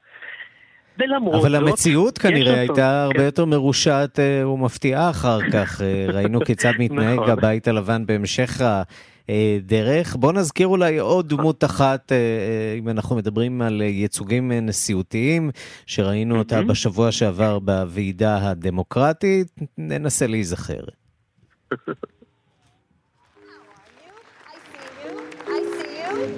ולמרות 1.00 1.36
אבל 1.36 1.52
זאת... 1.52 1.56
אבל 1.62 1.68
המציאות 1.68 2.18
כנראה 2.18 2.60
הייתה 2.60 2.72
אותו, 2.72 2.82
הרבה 2.82 3.20
כן. 3.20 3.26
יותר 3.26 3.46
מרושעת 3.46 4.20
uh, 4.20 4.48
ומפתיעה 4.48 5.10
אחר 5.10 5.40
כך. 5.54 5.82
uh, 5.82 6.12
ראינו 6.16 6.46
כיצד 6.46 6.72
מתנהג 6.80 7.20
נכון. 7.20 7.30
הבית 7.30 7.68
הלבן 7.68 8.06
בהמשך 8.06 8.62
ה... 8.62 8.82
דרך. 9.62 10.16
בוא 10.16 10.34
נזכיר 10.34 10.68
אולי 10.68 10.98
עוד 10.98 11.30
דמות 11.30 11.64
אחת, 11.64 12.12
אם 12.80 12.90
אנחנו 12.90 13.16
מדברים 13.16 13.62
על 13.62 13.82
ייצוגים 13.82 14.52
נשיאותיים, 14.52 15.52
שראינו 15.86 16.38
אותה 16.40 16.62
בשבוע 16.62 17.12
שעבר 17.12 17.60
בוועידה 17.60 18.50
הדמוקרטית, 18.50 19.48
ננסה 19.78 20.28
להיזכר. 20.28 20.84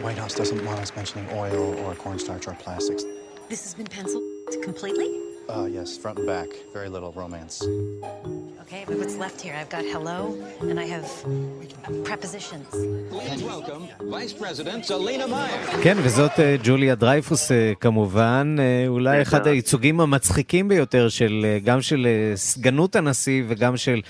White 0.03 0.17
House 0.17 0.35
doesn't 0.35 0.63
want 0.65 0.79
us 0.79 0.91
mentioning 0.95 1.27
oil 1.31 1.75
or 1.83 1.95
cornstarch 1.95 2.47
or 2.47 2.53
plastics. 2.53 3.03
This 3.49 3.63
has 3.63 3.73
been 3.73 3.87
penciled 3.87 4.32
completely? 4.61 5.32
Uh, 5.49 5.65
yes, 5.65 5.97
front 5.97 6.17
and 6.19 6.27
back. 6.27 6.49
Very 6.73 6.89
little 6.89 7.11
romance. 7.11 7.61
Okay, 8.63 8.83
but 8.87 8.95
what's 8.97 9.17
left 9.17 9.41
here? 9.41 9.55
I've 9.59 9.69
got 9.69 9.83
hello, 9.95 10.19
and 10.69 10.79
I 10.79 10.85
have 10.95 11.07
prepositions. 12.09 12.67
Please 13.13 13.43
welcome 13.43 13.83
Vice 14.09 14.33
President 14.33 14.85
Selena 14.85 15.27
Meyer. 15.27 15.81
כן, 15.83 15.97
וזאת 16.03 16.31
ג'וליה 16.63 16.95
דרייפוס 16.95 17.51
כמובן, 17.79 18.55
אולי 18.87 19.21
אחד 19.21 19.47
הייצוגים 19.47 19.99
המצחיקים 20.01 20.67
ביותר 20.67 21.09
של, 21.09 21.45
גם 21.63 21.81
של 21.81 22.07
סגנות 22.35 22.95
הנשיא 22.95 23.43
וגם 23.47 23.77
של 23.77 24.01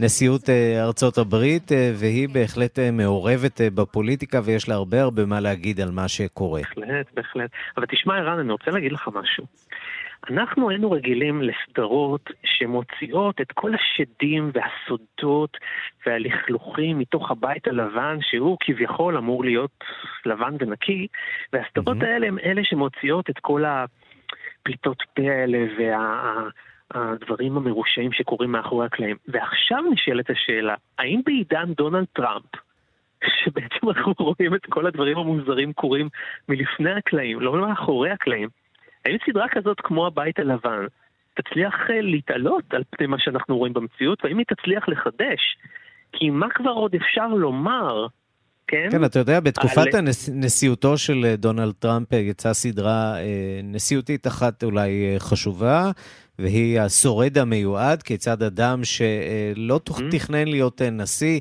נשיאות 0.00 0.50
אה, 0.50 0.84
ארצות 0.84 1.18
הברית, 1.18 1.72
אה, 1.72 1.92
והיא 1.94 2.28
בהחלט 2.28 2.78
אה, 2.78 2.90
מעורבת 2.90 3.60
בפוליטיקה 3.74 4.40
ויש 4.44 4.68
לה 4.68 4.74
הרבה 4.74 5.02
הרבה 5.02 5.26
מה 5.26 5.40
להגיד 5.40 5.80
על 5.80 5.90
מה 5.90 6.08
שקורה. 6.08 6.60
בהחלט, 6.60 7.06
בהחלט. 7.14 7.50
אבל 7.76 7.86
תשמע, 7.86 8.18
ערן, 8.18 8.38
אני 8.38 8.52
רוצה 8.52 8.70
להגיד 8.70 8.92
לך 8.92 9.08
משהו. 9.14 9.44
אנחנו 10.30 10.70
היינו 10.70 10.90
רגילים 10.90 11.42
לסדרות 11.42 12.30
שמוציאות 12.44 13.40
את 13.40 13.52
כל 13.52 13.72
השדים 13.74 14.50
והסודות 14.54 15.56
והלכלוכים 16.06 16.98
מתוך 16.98 17.30
הבית 17.30 17.68
הלבן, 17.68 18.18
שהוא 18.20 18.56
כביכול 18.60 19.16
אמור 19.16 19.44
להיות 19.44 19.84
לבן 20.26 20.56
ונקי, 20.60 21.06
והסדרות 21.52 21.96
mm-hmm. 21.96 22.06
האלה 22.06 22.26
הן 22.26 22.38
אלה 22.38 22.64
שמוציאות 22.64 23.30
את 23.30 23.38
כל 23.38 23.64
הפליטות 23.64 25.02
פה 25.14 25.22
האלה 25.22 25.58
וה... 25.78 26.48
הדברים 26.94 27.56
המרושעים 27.56 28.12
שקורים 28.12 28.52
מאחורי 28.52 28.86
הקלעים. 28.86 29.16
ועכשיו 29.28 29.84
נשאלת 29.92 30.30
השאלה, 30.30 30.74
האם 30.98 31.20
בעידן 31.26 31.72
דונלד 31.76 32.06
טראמפ, 32.12 32.44
שבעצם 33.44 33.88
אנחנו 33.88 34.14
רואים 34.18 34.54
את 34.54 34.66
כל 34.68 34.86
הדברים 34.86 35.18
המוזרים 35.18 35.72
קורים 35.72 36.08
מלפני 36.48 36.92
הקלעים, 36.92 37.40
לא 37.40 37.68
מאחורי 37.68 38.10
הקלעים, 38.10 38.48
האם 39.04 39.16
סדרה 39.26 39.46
כזאת 39.50 39.80
כמו 39.80 40.06
הבית 40.06 40.38
הלבן 40.38 40.86
תצליח 41.34 41.74
אה, 41.90 42.00
להתעלות 42.00 42.64
על 42.74 42.82
פני 42.90 43.06
מה 43.06 43.16
שאנחנו 43.18 43.58
רואים 43.58 43.72
במציאות, 43.72 44.24
והאם 44.24 44.38
היא 44.38 44.46
תצליח 44.46 44.88
לחדש? 44.88 45.56
כי 46.12 46.30
מה 46.30 46.46
כבר 46.54 46.70
עוד 46.70 46.94
אפשר 46.94 47.26
לומר 47.28 48.06
כן? 48.66 48.88
כן, 48.90 49.04
אתה 49.04 49.18
יודע, 49.18 49.40
בתקופת 49.40 49.94
על... 49.94 50.04
נשיאותו 50.34 50.98
של 50.98 51.24
אה, 51.24 51.36
דונלד 51.36 51.74
טראמפ 51.78 52.12
אה, 52.12 52.18
יצאה 52.18 52.54
סדרה 52.54 53.14
נשיאותית 53.62 54.26
אחת 54.26 54.64
אולי 54.64 55.14
חשובה, 55.18 55.90
והיא 56.40 56.80
השורד 56.80 57.38
המיועד, 57.38 58.02
כיצד 58.02 58.42
אדם 58.42 58.84
שלא 58.84 59.80
mm-hmm. 59.88 60.02
תכנן 60.10 60.48
להיות 60.48 60.82
אה, 60.82 60.90
נשיא, 60.90 61.40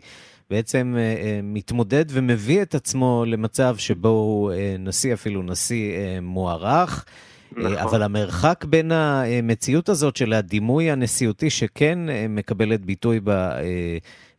בעצם 0.50 0.96
אה, 0.98 1.02
אה, 1.02 1.40
מתמודד 1.44 2.06
ומביא 2.10 2.62
את 2.62 2.76
עצמו 2.76 3.24
למצב 3.28 3.78
שבו 3.78 4.10
הוא 4.10 4.52
נשיא, 4.80 5.14
אפילו 5.14 5.44
נשיא 5.44 5.94
מוערך. 6.22 7.06
נכון. 7.52 7.78
אבל 7.78 8.04
המרחק 8.04 8.66
בין 8.70 8.92
המציאות 8.92 9.90
הזאת 9.90 10.16
של 10.16 10.34
הדימוי 10.34 10.92
הנשיאותי, 10.92 11.50
שכן 11.50 12.00
מקבלת 12.30 12.86
ביטוי 12.86 13.20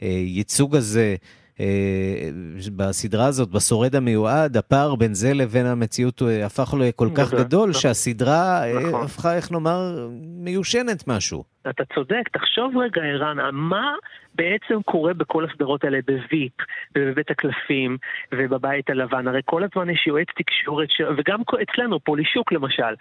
בייצוג 0.00 0.76
הזה 0.76 1.16
אה, 1.61 2.30
בסדרה 2.76 3.26
הזאת, 3.26 3.50
בשורד 3.50 3.96
המיועד, 3.96 4.56
הפער 4.56 4.94
בין 4.94 5.14
זה 5.14 5.34
לבין 5.34 5.66
המציאות 5.66 6.22
אה, 6.22 6.46
הפך 6.46 6.74
לכל 6.78 7.08
כך 7.14 7.34
גדול, 7.34 7.72
שהסדרה 7.72 8.64
אה, 8.64 8.80
נכון. 8.80 9.04
הפכה, 9.04 9.34
איך 9.34 9.52
נאמר, 9.52 10.08
מיושנת 10.22 11.08
משהו. 11.08 11.44
אתה 11.68 11.84
צודק, 11.94 12.28
תחשוב 12.32 12.76
רגע, 12.76 13.02
ערן, 13.02 13.36
מה 13.52 13.94
בעצם 14.34 14.82
קורה 14.84 15.14
בכל 15.14 15.44
הסדרות 15.44 15.84
האלה 15.84 15.98
בוויפ, 16.06 16.52
ובבית 16.98 17.30
הקלפים, 17.30 17.96
ובבית 18.32 18.90
הלבן? 18.90 19.28
הרי 19.28 19.40
כל 19.44 19.62
הזמן 19.64 19.90
יש 19.90 20.06
יועץ 20.06 20.28
תקשורת, 20.36 20.90
ש... 20.90 21.00
וגם 21.16 21.40
אצלנו, 21.62 22.00
פולישוק 22.00 22.52
למשל, 22.52 22.94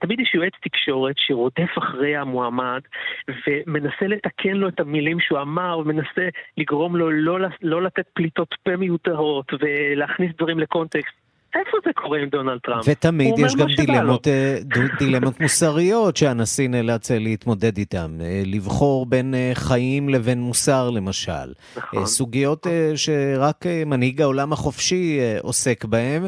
תמיד 0.00 0.20
יש 0.20 0.34
יועץ 0.34 0.52
תקשורת 0.62 1.14
שרודף 1.18 1.78
אחרי 1.78 2.16
המועמד, 2.16 2.80
ומנסה 3.28 4.06
לתקן 4.06 4.56
לו 4.56 4.68
את 4.68 4.80
המילים 4.80 5.20
שהוא 5.20 5.40
אמר, 5.40 5.78
ומנסה 5.78 6.28
לגרום 6.56 6.96
לו 6.96 7.10
לא, 7.10 7.38
לא 7.62 7.82
לתת 7.82 8.06
פליטות 8.14 8.54
פה 8.62 8.76
מיותרות, 8.76 9.52
ולהכניס 9.60 10.32
דברים 10.36 10.58
לקונטקסט. 10.58 11.25
איפה 11.58 11.76
זה 11.84 11.90
קורה 11.94 12.18
עם 12.18 12.28
דונלד 12.28 12.58
טראמפ? 12.58 12.84
ותמיד 12.88 13.38
יש 13.38 13.56
גם 13.56 13.66
דילמות, 13.76 14.28
אה, 14.28 14.58
דילמות 14.98 15.40
מוסריות 15.40 16.16
שהנשיא 16.16 16.68
נאלץ 16.68 17.10
אה, 17.10 17.18
להתמודד 17.18 17.78
איתן. 17.78 18.18
אה, 18.20 18.42
לבחור 18.46 19.06
בין 19.06 19.34
חיים 19.54 20.08
לבין 20.08 20.40
מוסר, 20.40 20.90
למשל. 20.90 21.52
נכון. 21.76 22.06
סוגיות 22.06 22.66
שרק 22.96 23.64
מנהיג 23.86 24.22
העולם 24.22 24.52
החופשי 24.52 25.18
עוסק 25.42 25.84
בהן, 25.84 26.22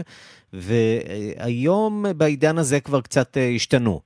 והיום 0.52 2.04
בעידן 2.16 2.58
הזה 2.58 2.80
כבר 2.80 3.00
קצת 3.00 3.36
השתנו. 3.56 4.00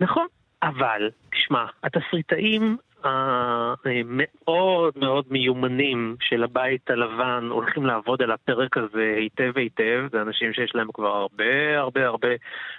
נכון, 0.00 0.26
אבל, 0.62 1.10
תשמע, 1.30 1.64
התסריטאים 1.84 2.76
המאוד 3.04 4.98
מאוד 4.98 5.24
מיומנים 5.30 6.16
של 6.20 6.44
הבית 6.44 6.90
הלבן 6.90 7.48
הולכים 7.50 7.86
לעבוד 7.86 8.22
על 8.22 8.30
הפרק 8.30 8.76
הזה 8.76 9.14
היטב 9.16 9.52
היטב, 9.56 10.06
זה 10.12 10.22
אנשים 10.22 10.52
שיש 10.52 10.74
להם 10.74 10.92
כבר 10.94 11.16
הרבה 11.16 11.78
הרבה 11.78 12.06
הרבה 12.06 12.28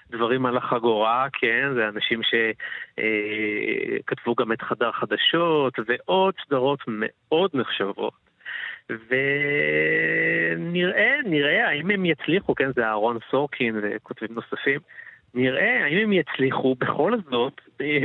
דברים 0.09 0.45
על 0.45 0.57
החגורה, 0.57 1.27
כן? 1.33 1.73
זה 1.75 1.87
אנשים 1.87 2.21
שכתבו 3.99 4.35
גם 4.35 4.51
את 4.51 4.61
חדר 4.61 4.91
חדשות 4.91 5.73
ועוד 5.87 6.33
סדרות 6.45 6.79
מאוד 6.87 7.51
נחשבות. 7.53 8.13
ונראה, 10.49 11.15
נראה 11.25 11.67
האם 11.67 11.91
הם 11.91 12.05
יצליחו, 12.05 12.55
כן, 12.55 12.71
זה 12.75 12.85
אהרון 12.85 13.17
סורקין 13.31 13.79
וכותבים 13.81 14.29
נוספים, 14.31 14.79
נראה 15.33 15.83
האם 15.83 15.97
הם 15.97 16.13
יצליחו 16.13 16.75
בכל 16.79 17.13
זאת, 17.31 17.61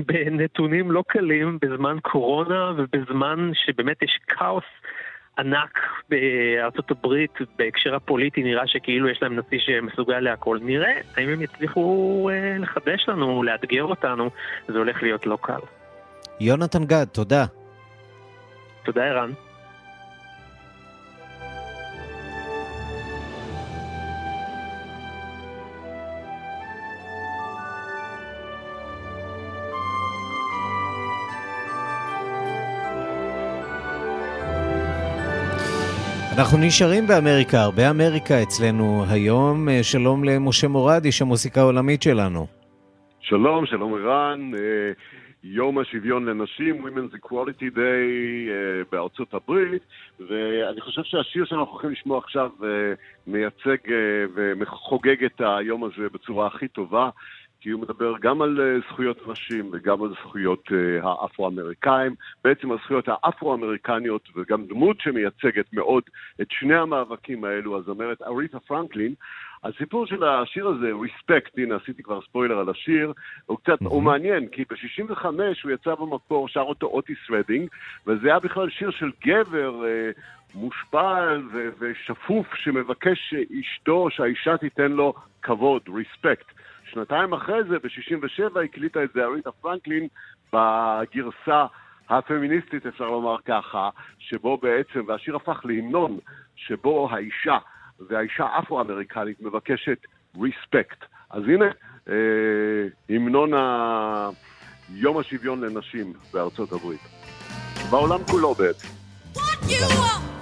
בנתונים 0.07 0.91
לא 0.91 1.05
קלים, 1.07 1.59
בזמן 1.63 1.97
קורונה 2.03 2.73
ובזמן 2.77 3.51
שבאמת 3.55 4.03
יש 4.03 4.19
כאוס 4.29 4.65
ענק 5.39 5.81
בארצות 6.09 6.91
הברית, 6.91 7.39
בהקשר 7.59 7.95
הפוליטי 7.95 8.43
נראה 8.43 8.67
שכאילו 8.67 9.09
יש 9.09 9.23
להם 9.23 9.39
נשיא 9.39 9.59
שמסוגל 9.59 10.21
להכל. 10.21 10.59
נראה 10.63 11.01
האם 11.17 11.29
הם 11.29 11.43
יצליחו 11.43 12.31
אה, 12.33 12.57
לחדש 12.59 13.09
לנו, 13.09 13.43
לאתגר 13.43 13.85
אותנו, 13.85 14.31
זה 14.69 14.79
הולך 14.79 15.03
להיות 15.03 15.27
לא 15.27 15.39
קל. 15.41 15.61
יונתן 16.41 16.85
גד, 16.85 17.05
תודה. 17.05 17.45
תודה, 18.85 19.05
ערן. 19.05 19.31
אנחנו 36.39 36.59
נשארים 36.59 37.07
באמריקה, 37.07 37.59
הרבה 37.63 37.91
אמריקה 37.91 38.43
אצלנו 38.43 39.05
היום. 39.11 39.69
אה, 39.69 39.83
שלום 39.83 40.25
למשה 40.25 40.69
מורד, 40.69 41.05
איש 41.05 41.23
המוסיקה 41.23 41.61
העולמית 41.61 42.03
שלנו. 42.03 42.47
שלום, 43.21 43.67
שלום 43.67 43.95
ערן. 43.95 44.51
אה, 44.55 44.93
יום 45.45 45.79
השוויון 45.79 46.25
לנשים, 46.25 46.87
Women's 46.87 47.17
Equality 47.17 47.77
Day 47.77 47.79
אה, 48.51 48.83
בארצות 48.93 49.35
הברית, 49.35 49.83
ואני 50.21 50.81
חושב 50.81 51.03
שהשיר 51.05 51.45
שאנחנו 51.45 51.73
הולכים 51.73 51.91
לשמוע 51.91 52.19
עכשיו 52.19 52.51
מייצג 53.27 53.77
וחוגג 54.61 55.25
את 55.25 55.41
היום 55.59 55.85
הזה 55.85 56.09
בצורה 56.13 56.47
הכי 56.47 56.69
טובה. 56.69 57.11
כי 57.67 57.71
הוא 57.71 57.81
מדבר 57.81 58.15
גם 58.21 58.43
על 58.43 58.61
אה, 58.61 58.79
זכויות 58.89 59.29
נשים 59.29 59.71
וגם 59.73 60.03
על 60.03 60.11
זכויות 60.11 60.69
אה, 60.73 61.11
האפרו-אמריקאים, 61.11 62.15
בעצם 62.45 62.73
על 62.73 62.79
זכויות 62.85 63.09
האפרו-אמריקניות 63.09 64.29
וגם 64.37 64.67
דמות 64.67 65.01
שמייצגת 65.01 65.73
מאוד 65.73 66.03
את 66.41 66.47
שני 66.51 66.77
המאבקים 66.77 67.45
האלו, 67.45 67.79
הזמרת 67.79 68.23
אריתה 68.23 68.61
פרנקלין, 68.61 69.15
הסיפור 69.65 70.07
של 70.07 70.25
השיר 70.25 70.69
הזה, 70.69 70.91
Respect, 70.93 71.51
הנה 71.57 71.77
עשיתי 71.77 72.03
כבר 72.03 72.21
ספוילר 72.21 72.59
על 72.59 72.69
השיר, 72.69 73.13
הוא 73.47 73.59
קצת, 73.59 73.79
הוא 73.81 74.03
מעניין, 74.03 74.49
כי 74.49 74.65
ב-65 74.71 75.25
הוא 75.63 75.73
יצא 75.73 75.95
במקור, 75.95 76.49
שר 76.49 76.61
אותו 76.61 76.87
אוטיס 76.87 77.19
רדינג, 77.31 77.69
וזה 78.07 78.29
היה 78.29 78.39
בכלל 78.39 78.71
שיר 78.71 78.91
של 78.91 79.11
גבר 79.27 79.85
אה, 79.87 80.11
מושפל 80.55 81.43
ו- 81.53 81.69
ושפוף 81.79 82.55
שמבקש 82.55 83.19
שאשתו, 83.31 84.11
שהאישה 84.11 84.57
תיתן 84.57 84.93
לו 84.93 85.15
כבוד, 85.43 85.83
Respect. 85.89 86.57
שנתיים 86.97 87.33
אחרי 87.33 87.65
זה, 87.69 87.79
ב-67, 87.79 88.61
הקליטה 88.65 89.05
את 89.05 89.09
זה 89.15 89.25
אריתה 89.25 89.51
פרנקלין 89.53 90.09
בגרסה 90.53 91.67
הפמיניסטית, 92.09 92.87
אפשר 92.87 93.05
לומר 93.05 93.37
ככה, 93.45 93.91
שבו 94.19 94.57
בעצם, 94.57 95.01
והשיר 95.07 95.37
הפך 95.37 95.61
להמנון, 95.65 96.19
שבו 96.57 97.09
האישה, 97.11 97.59
והאישה 98.09 98.47
אפרו-אמריקנית 98.59 99.41
מבקשת 99.41 99.99
ריספקט. 100.41 101.05
אז 101.31 101.43
הנה, 101.43 101.71
אה, 102.09 102.15
המנון 103.09 103.55
ה... 103.55 104.29
יום 104.91 105.19
השוויון 105.19 105.61
לנשים 105.61 106.13
בארצות 106.33 106.73
הברית. 106.73 107.01
בעולם 107.91 108.19
כולו 108.31 108.55
בעצם. 108.55 108.89
What 109.35 109.39
you 109.39 109.81
want? 109.81 110.36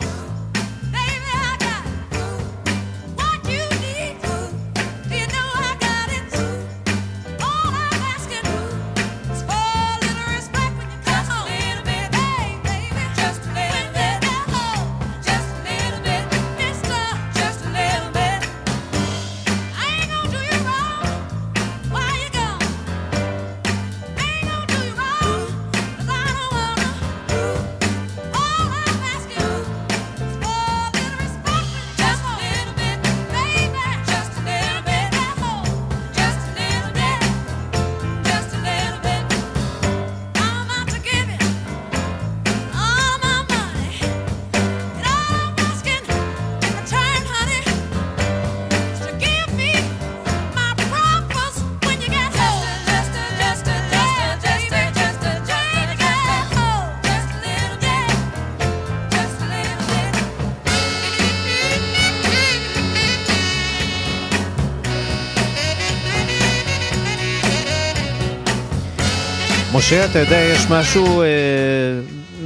משה, 69.86 70.04
אתה 70.04 70.18
יודע, 70.18 70.36
יש 70.36 70.66
משהו 70.70 71.22
אה, 71.22 71.26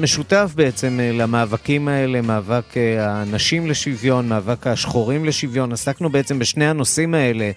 משותף 0.01 0.53
בעצם 0.55 1.01
אה, 1.01 1.13
למאבקים 1.13 1.89
האלה, 1.89 2.21
מאבק 2.21 2.77
אה, 2.77 3.07
הנשים 3.07 3.67
לשוויון, 3.67 4.29
מאבק 4.29 4.67
השחורים 4.67 5.25
לשוויון. 5.25 5.73
עסקנו 5.73 6.11
בעצם 6.11 6.39
בשני 6.39 6.67
הנושאים 6.67 7.15
האלה. 7.15 7.51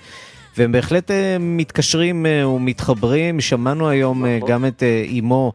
והם 0.57 0.71
בהחלט 0.71 1.11
אה, 1.11 1.37
מתקשרים 1.39 2.25
אה, 2.25 2.47
ומתחברים. 2.47 3.41
שמענו 3.41 3.89
היום 3.89 4.25
אה, 4.25 4.37
נכון. 4.37 4.49
גם 4.49 4.65
את 4.65 4.83
אימו 5.03 5.53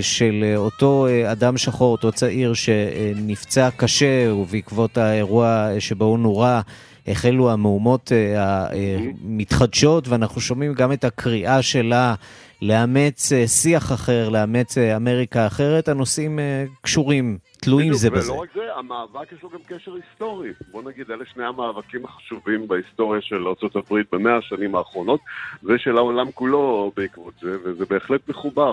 של 0.00 0.54
אותו 0.56 1.06
אדם 1.32 1.56
שחור, 1.56 1.92
אותו 1.92 2.12
צעיר 2.12 2.54
שנפצע 2.54 3.68
קשה, 3.76 4.32
ובעקבות 4.32 4.98
האירוע 4.98 5.68
שבו 5.78 6.04
הוא 6.04 6.18
נורה. 6.18 6.60
החלו 7.06 7.50
המהומות 7.50 8.12
המתחדשות, 8.36 10.08
ואנחנו 10.08 10.40
שומעים 10.40 10.74
גם 10.74 10.92
את 10.92 11.04
הקריאה 11.04 11.62
שלה 11.62 12.14
לאמץ 12.62 13.32
אה, 13.32 13.46
שיח 13.46 13.92
אחר, 13.92 14.28
לאמץ 14.28 14.78
אה, 14.78 14.96
אמריקה 14.96 15.46
אחרת, 15.46 15.88
הנושאים 15.88 16.38
אה, 16.38 16.64
קשורים, 16.80 17.38
תלויים 17.60 17.92
זה 17.92 18.10
בזה. 18.10 18.32
ולא 18.32 18.40
רק 18.40 18.48
זה, 18.54 18.60
המאבק 18.76 19.32
יש 19.32 19.42
לו 19.42 19.48
גם 19.48 19.58
קשר 19.66 19.92
היסטורי. 19.94 20.50
בוא 20.72 20.82
נגיד, 20.82 21.10
אלה 21.10 21.24
שני 21.34 21.44
המאבקים 21.44 22.04
החשובים 22.04 22.68
בהיסטוריה 22.68 23.22
של 23.22 23.46
ארה"ב 23.46 24.00
במאה 24.12 24.36
השנים 24.36 24.74
האחרונות, 24.74 25.20
ושל 25.64 25.96
העולם 25.96 26.30
כולו 26.30 26.92
בעקבות 26.96 27.34
זה, 27.40 27.56
וזה 27.64 27.84
בהחלט 27.90 28.28
מחובר. 28.28 28.72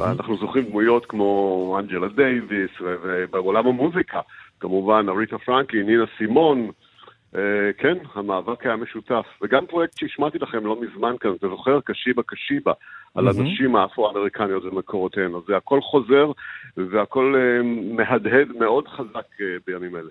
אנחנו 0.00 0.36
זוכרים 0.36 0.64
דמויות 0.64 1.06
כמו 1.06 1.76
אנג'לה 1.78 2.08
דייוויס, 2.08 2.70
ובעולם 2.80 3.66
המוזיקה, 3.66 4.20
כמובן 4.60 5.06
אריתה 5.08 5.38
פרנקי, 5.38 5.82
נינה 5.82 6.04
סימון, 6.18 6.58
אה, 6.58 6.81
כן, 7.78 7.98
המאבק 8.14 8.66
היה 8.66 8.76
משותף. 8.76 9.26
וגם 9.42 9.66
פרויקט 9.66 9.98
שהשמעתי 9.98 10.38
לכם 10.38 10.66
לא 10.66 10.80
מזמן 10.80 11.14
כאן, 11.20 11.30
אתה 11.38 11.48
זוכר? 11.48 11.80
קשיבה 11.84 12.22
קשיבה, 12.26 12.72
על 13.14 13.28
הנשים 13.28 13.76
האפרו-אמריקניות 13.76 14.64
ומקורותיהן. 14.64 15.34
אז 15.34 15.42
זה 15.48 15.56
הכל 15.56 15.80
חוזר, 15.80 16.32
והכל 16.76 17.34
אה, 17.36 17.62
מהדהד 17.96 18.48
מאוד 18.58 18.88
חזק 18.88 19.40
אה, 19.40 19.46
בימים 19.66 19.96
אלה. 19.96 20.10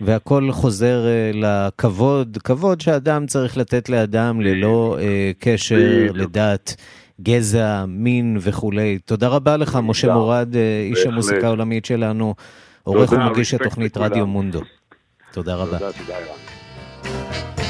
והכל 0.00 0.48
חוזר 0.50 1.00
לכבוד, 1.34 2.38
כבוד 2.44 2.80
שאדם 2.80 3.26
צריך 3.26 3.56
לתת 3.56 3.88
לאדם 3.88 4.40
ללא 4.40 4.96
קשר 5.38 6.08
לדת, 6.14 6.76
גזע, 7.20 7.84
מין 7.88 8.36
וכולי. 8.40 8.98
תודה 8.98 9.28
רבה 9.28 9.56
לך, 9.56 9.78
משה 9.82 10.12
מורד, 10.12 10.54
איש 10.90 11.06
המוסיקה 11.06 11.46
העולמית 11.46 11.84
שלנו, 11.84 12.34
עורך 12.82 13.12
ומגיש 13.12 13.54
התוכנית 13.54 13.96
רדיו 13.96 14.26
מונדו. 14.26 14.60
תודה 15.32 15.54
רבה. 15.54 15.78
תודה, 15.78 15.92
תודה, 15.92 16.51
Thank 17.04 17.58
you. 17.58 17.61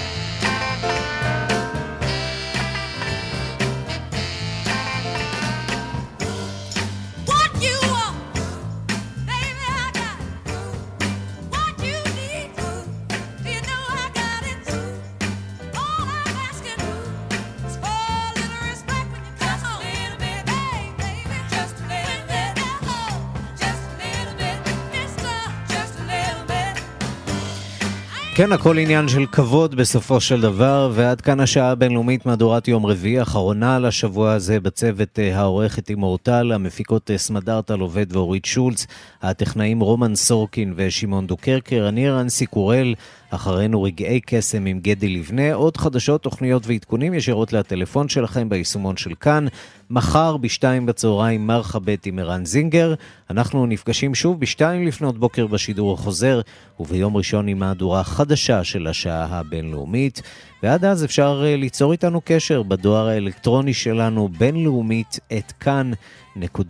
כן, 28.34 28.52
הכל 28.52 28.78
עניין 28.78 29.08
של 29.08 29.26
כבוד 29.26 29.74
בסופו 29.74 30.20
של 30.20 30.40
דבר, 30.40 30.90
ועד 30.94 31.20
כאן 31.20 31.40
השעה 31.40 31.70
הבינלאומית 31.70 32.26
מהדורת 32.26 32.68
יום 32.68 32.86
רביעי, 32.86 33.22
אחרונה 33.22 33.78
לשבוע 33.78 34.32
הזה 34.32 34.60
בצוות 34.60 35.18
אה, 35.18 35.38
העורכת 35.38 35.90
עם 35.90 36.02
אורטל, 36.02 36.52
המפיקות 36.52 37.10
אה, 37.10 37.18
סמדארטה 37.18 37.76
לובד 37.76 38.16
ואורית 38.16 38.44
שולץ, 38.44 38.86
הטכנאים 39.22 39.80
רומן 39.80 40.14
סורקין 40.14 40.74
ושמעון 40.76 41.26
דוקרקר, 41.26 41.88
אני 41.88 42.10
רנסי 42.10 42.46
קורל, 42.46 42.94
אחרינו 43.34 43.82
רגעי 43.82 44.20
קסם 44.20 44.66
עם 44.66 44.80
גדי 44.80 45.08
לבנה, 45.08 45.54
עוד 45.54 45.76
חדשות, 45.76 46.22
תוכניות 46.22 46.66
ועדכונים 46.66 47.14
ישירות 47.14 47.52
לטלפון 47.52 48.08
שלכם 48.08 48.48
ביישומון 48.48 48.96
של 48.96 49.14
כאן. 49.14 49.46
מחר 49.90 50.36
בשתיים 50.36 50.86
בצהריים 50.86 51.46
מרחבת 51.46 52.06
עם 52.06 52.18
ערן 52.18 52.44
זינגר. 52.44 52.94
אנחנו 53.30 53.66
נפגשים 53.66 54.14
שוב 54.14 54.40
בשתיים 54.40 54.86
לפנות 54.86 55.18
בוקר 55.18 55.46
בשידור 55.46 55.94
החוזר, 55.94 56.40
וביום 56.80 57.16
ראשון 57.16 57.48
עם 57.48 57.58
מהדורה 57.58 58.04
חדשה 58.04 58.64
של 58.64 58.86
השעה 58.86 59.24
הבינלאומית. 59.24 60.22
ועד 60.62 60.84
אז 60.84 61.04
אפשר 61.04 61.42
אה, 61.44 61.56
ליצור 61.56 61.92
איתנו 61.92 62.20
קשר 62.24 62.62
בדואר 62.62 63.08
האלקטרוני 63.08 63.74
שלנו 63.74 64.28
בינלאומית 64.28 65.18
את 65.38 65.52
כאן.org.il. 65.52 66.68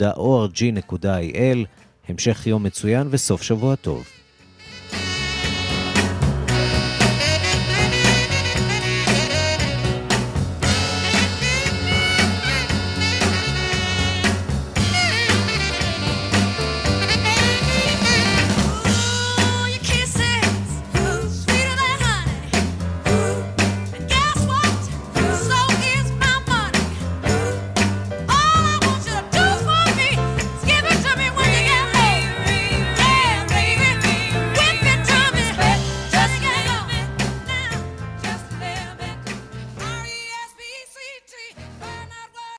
המשך 2.09 2.47
יום 2.47 2.63
מצוין 2.63 3.07
וסוף 3.11 3.43
שבוע 3.43 3.75
טוב. 3.75 4.22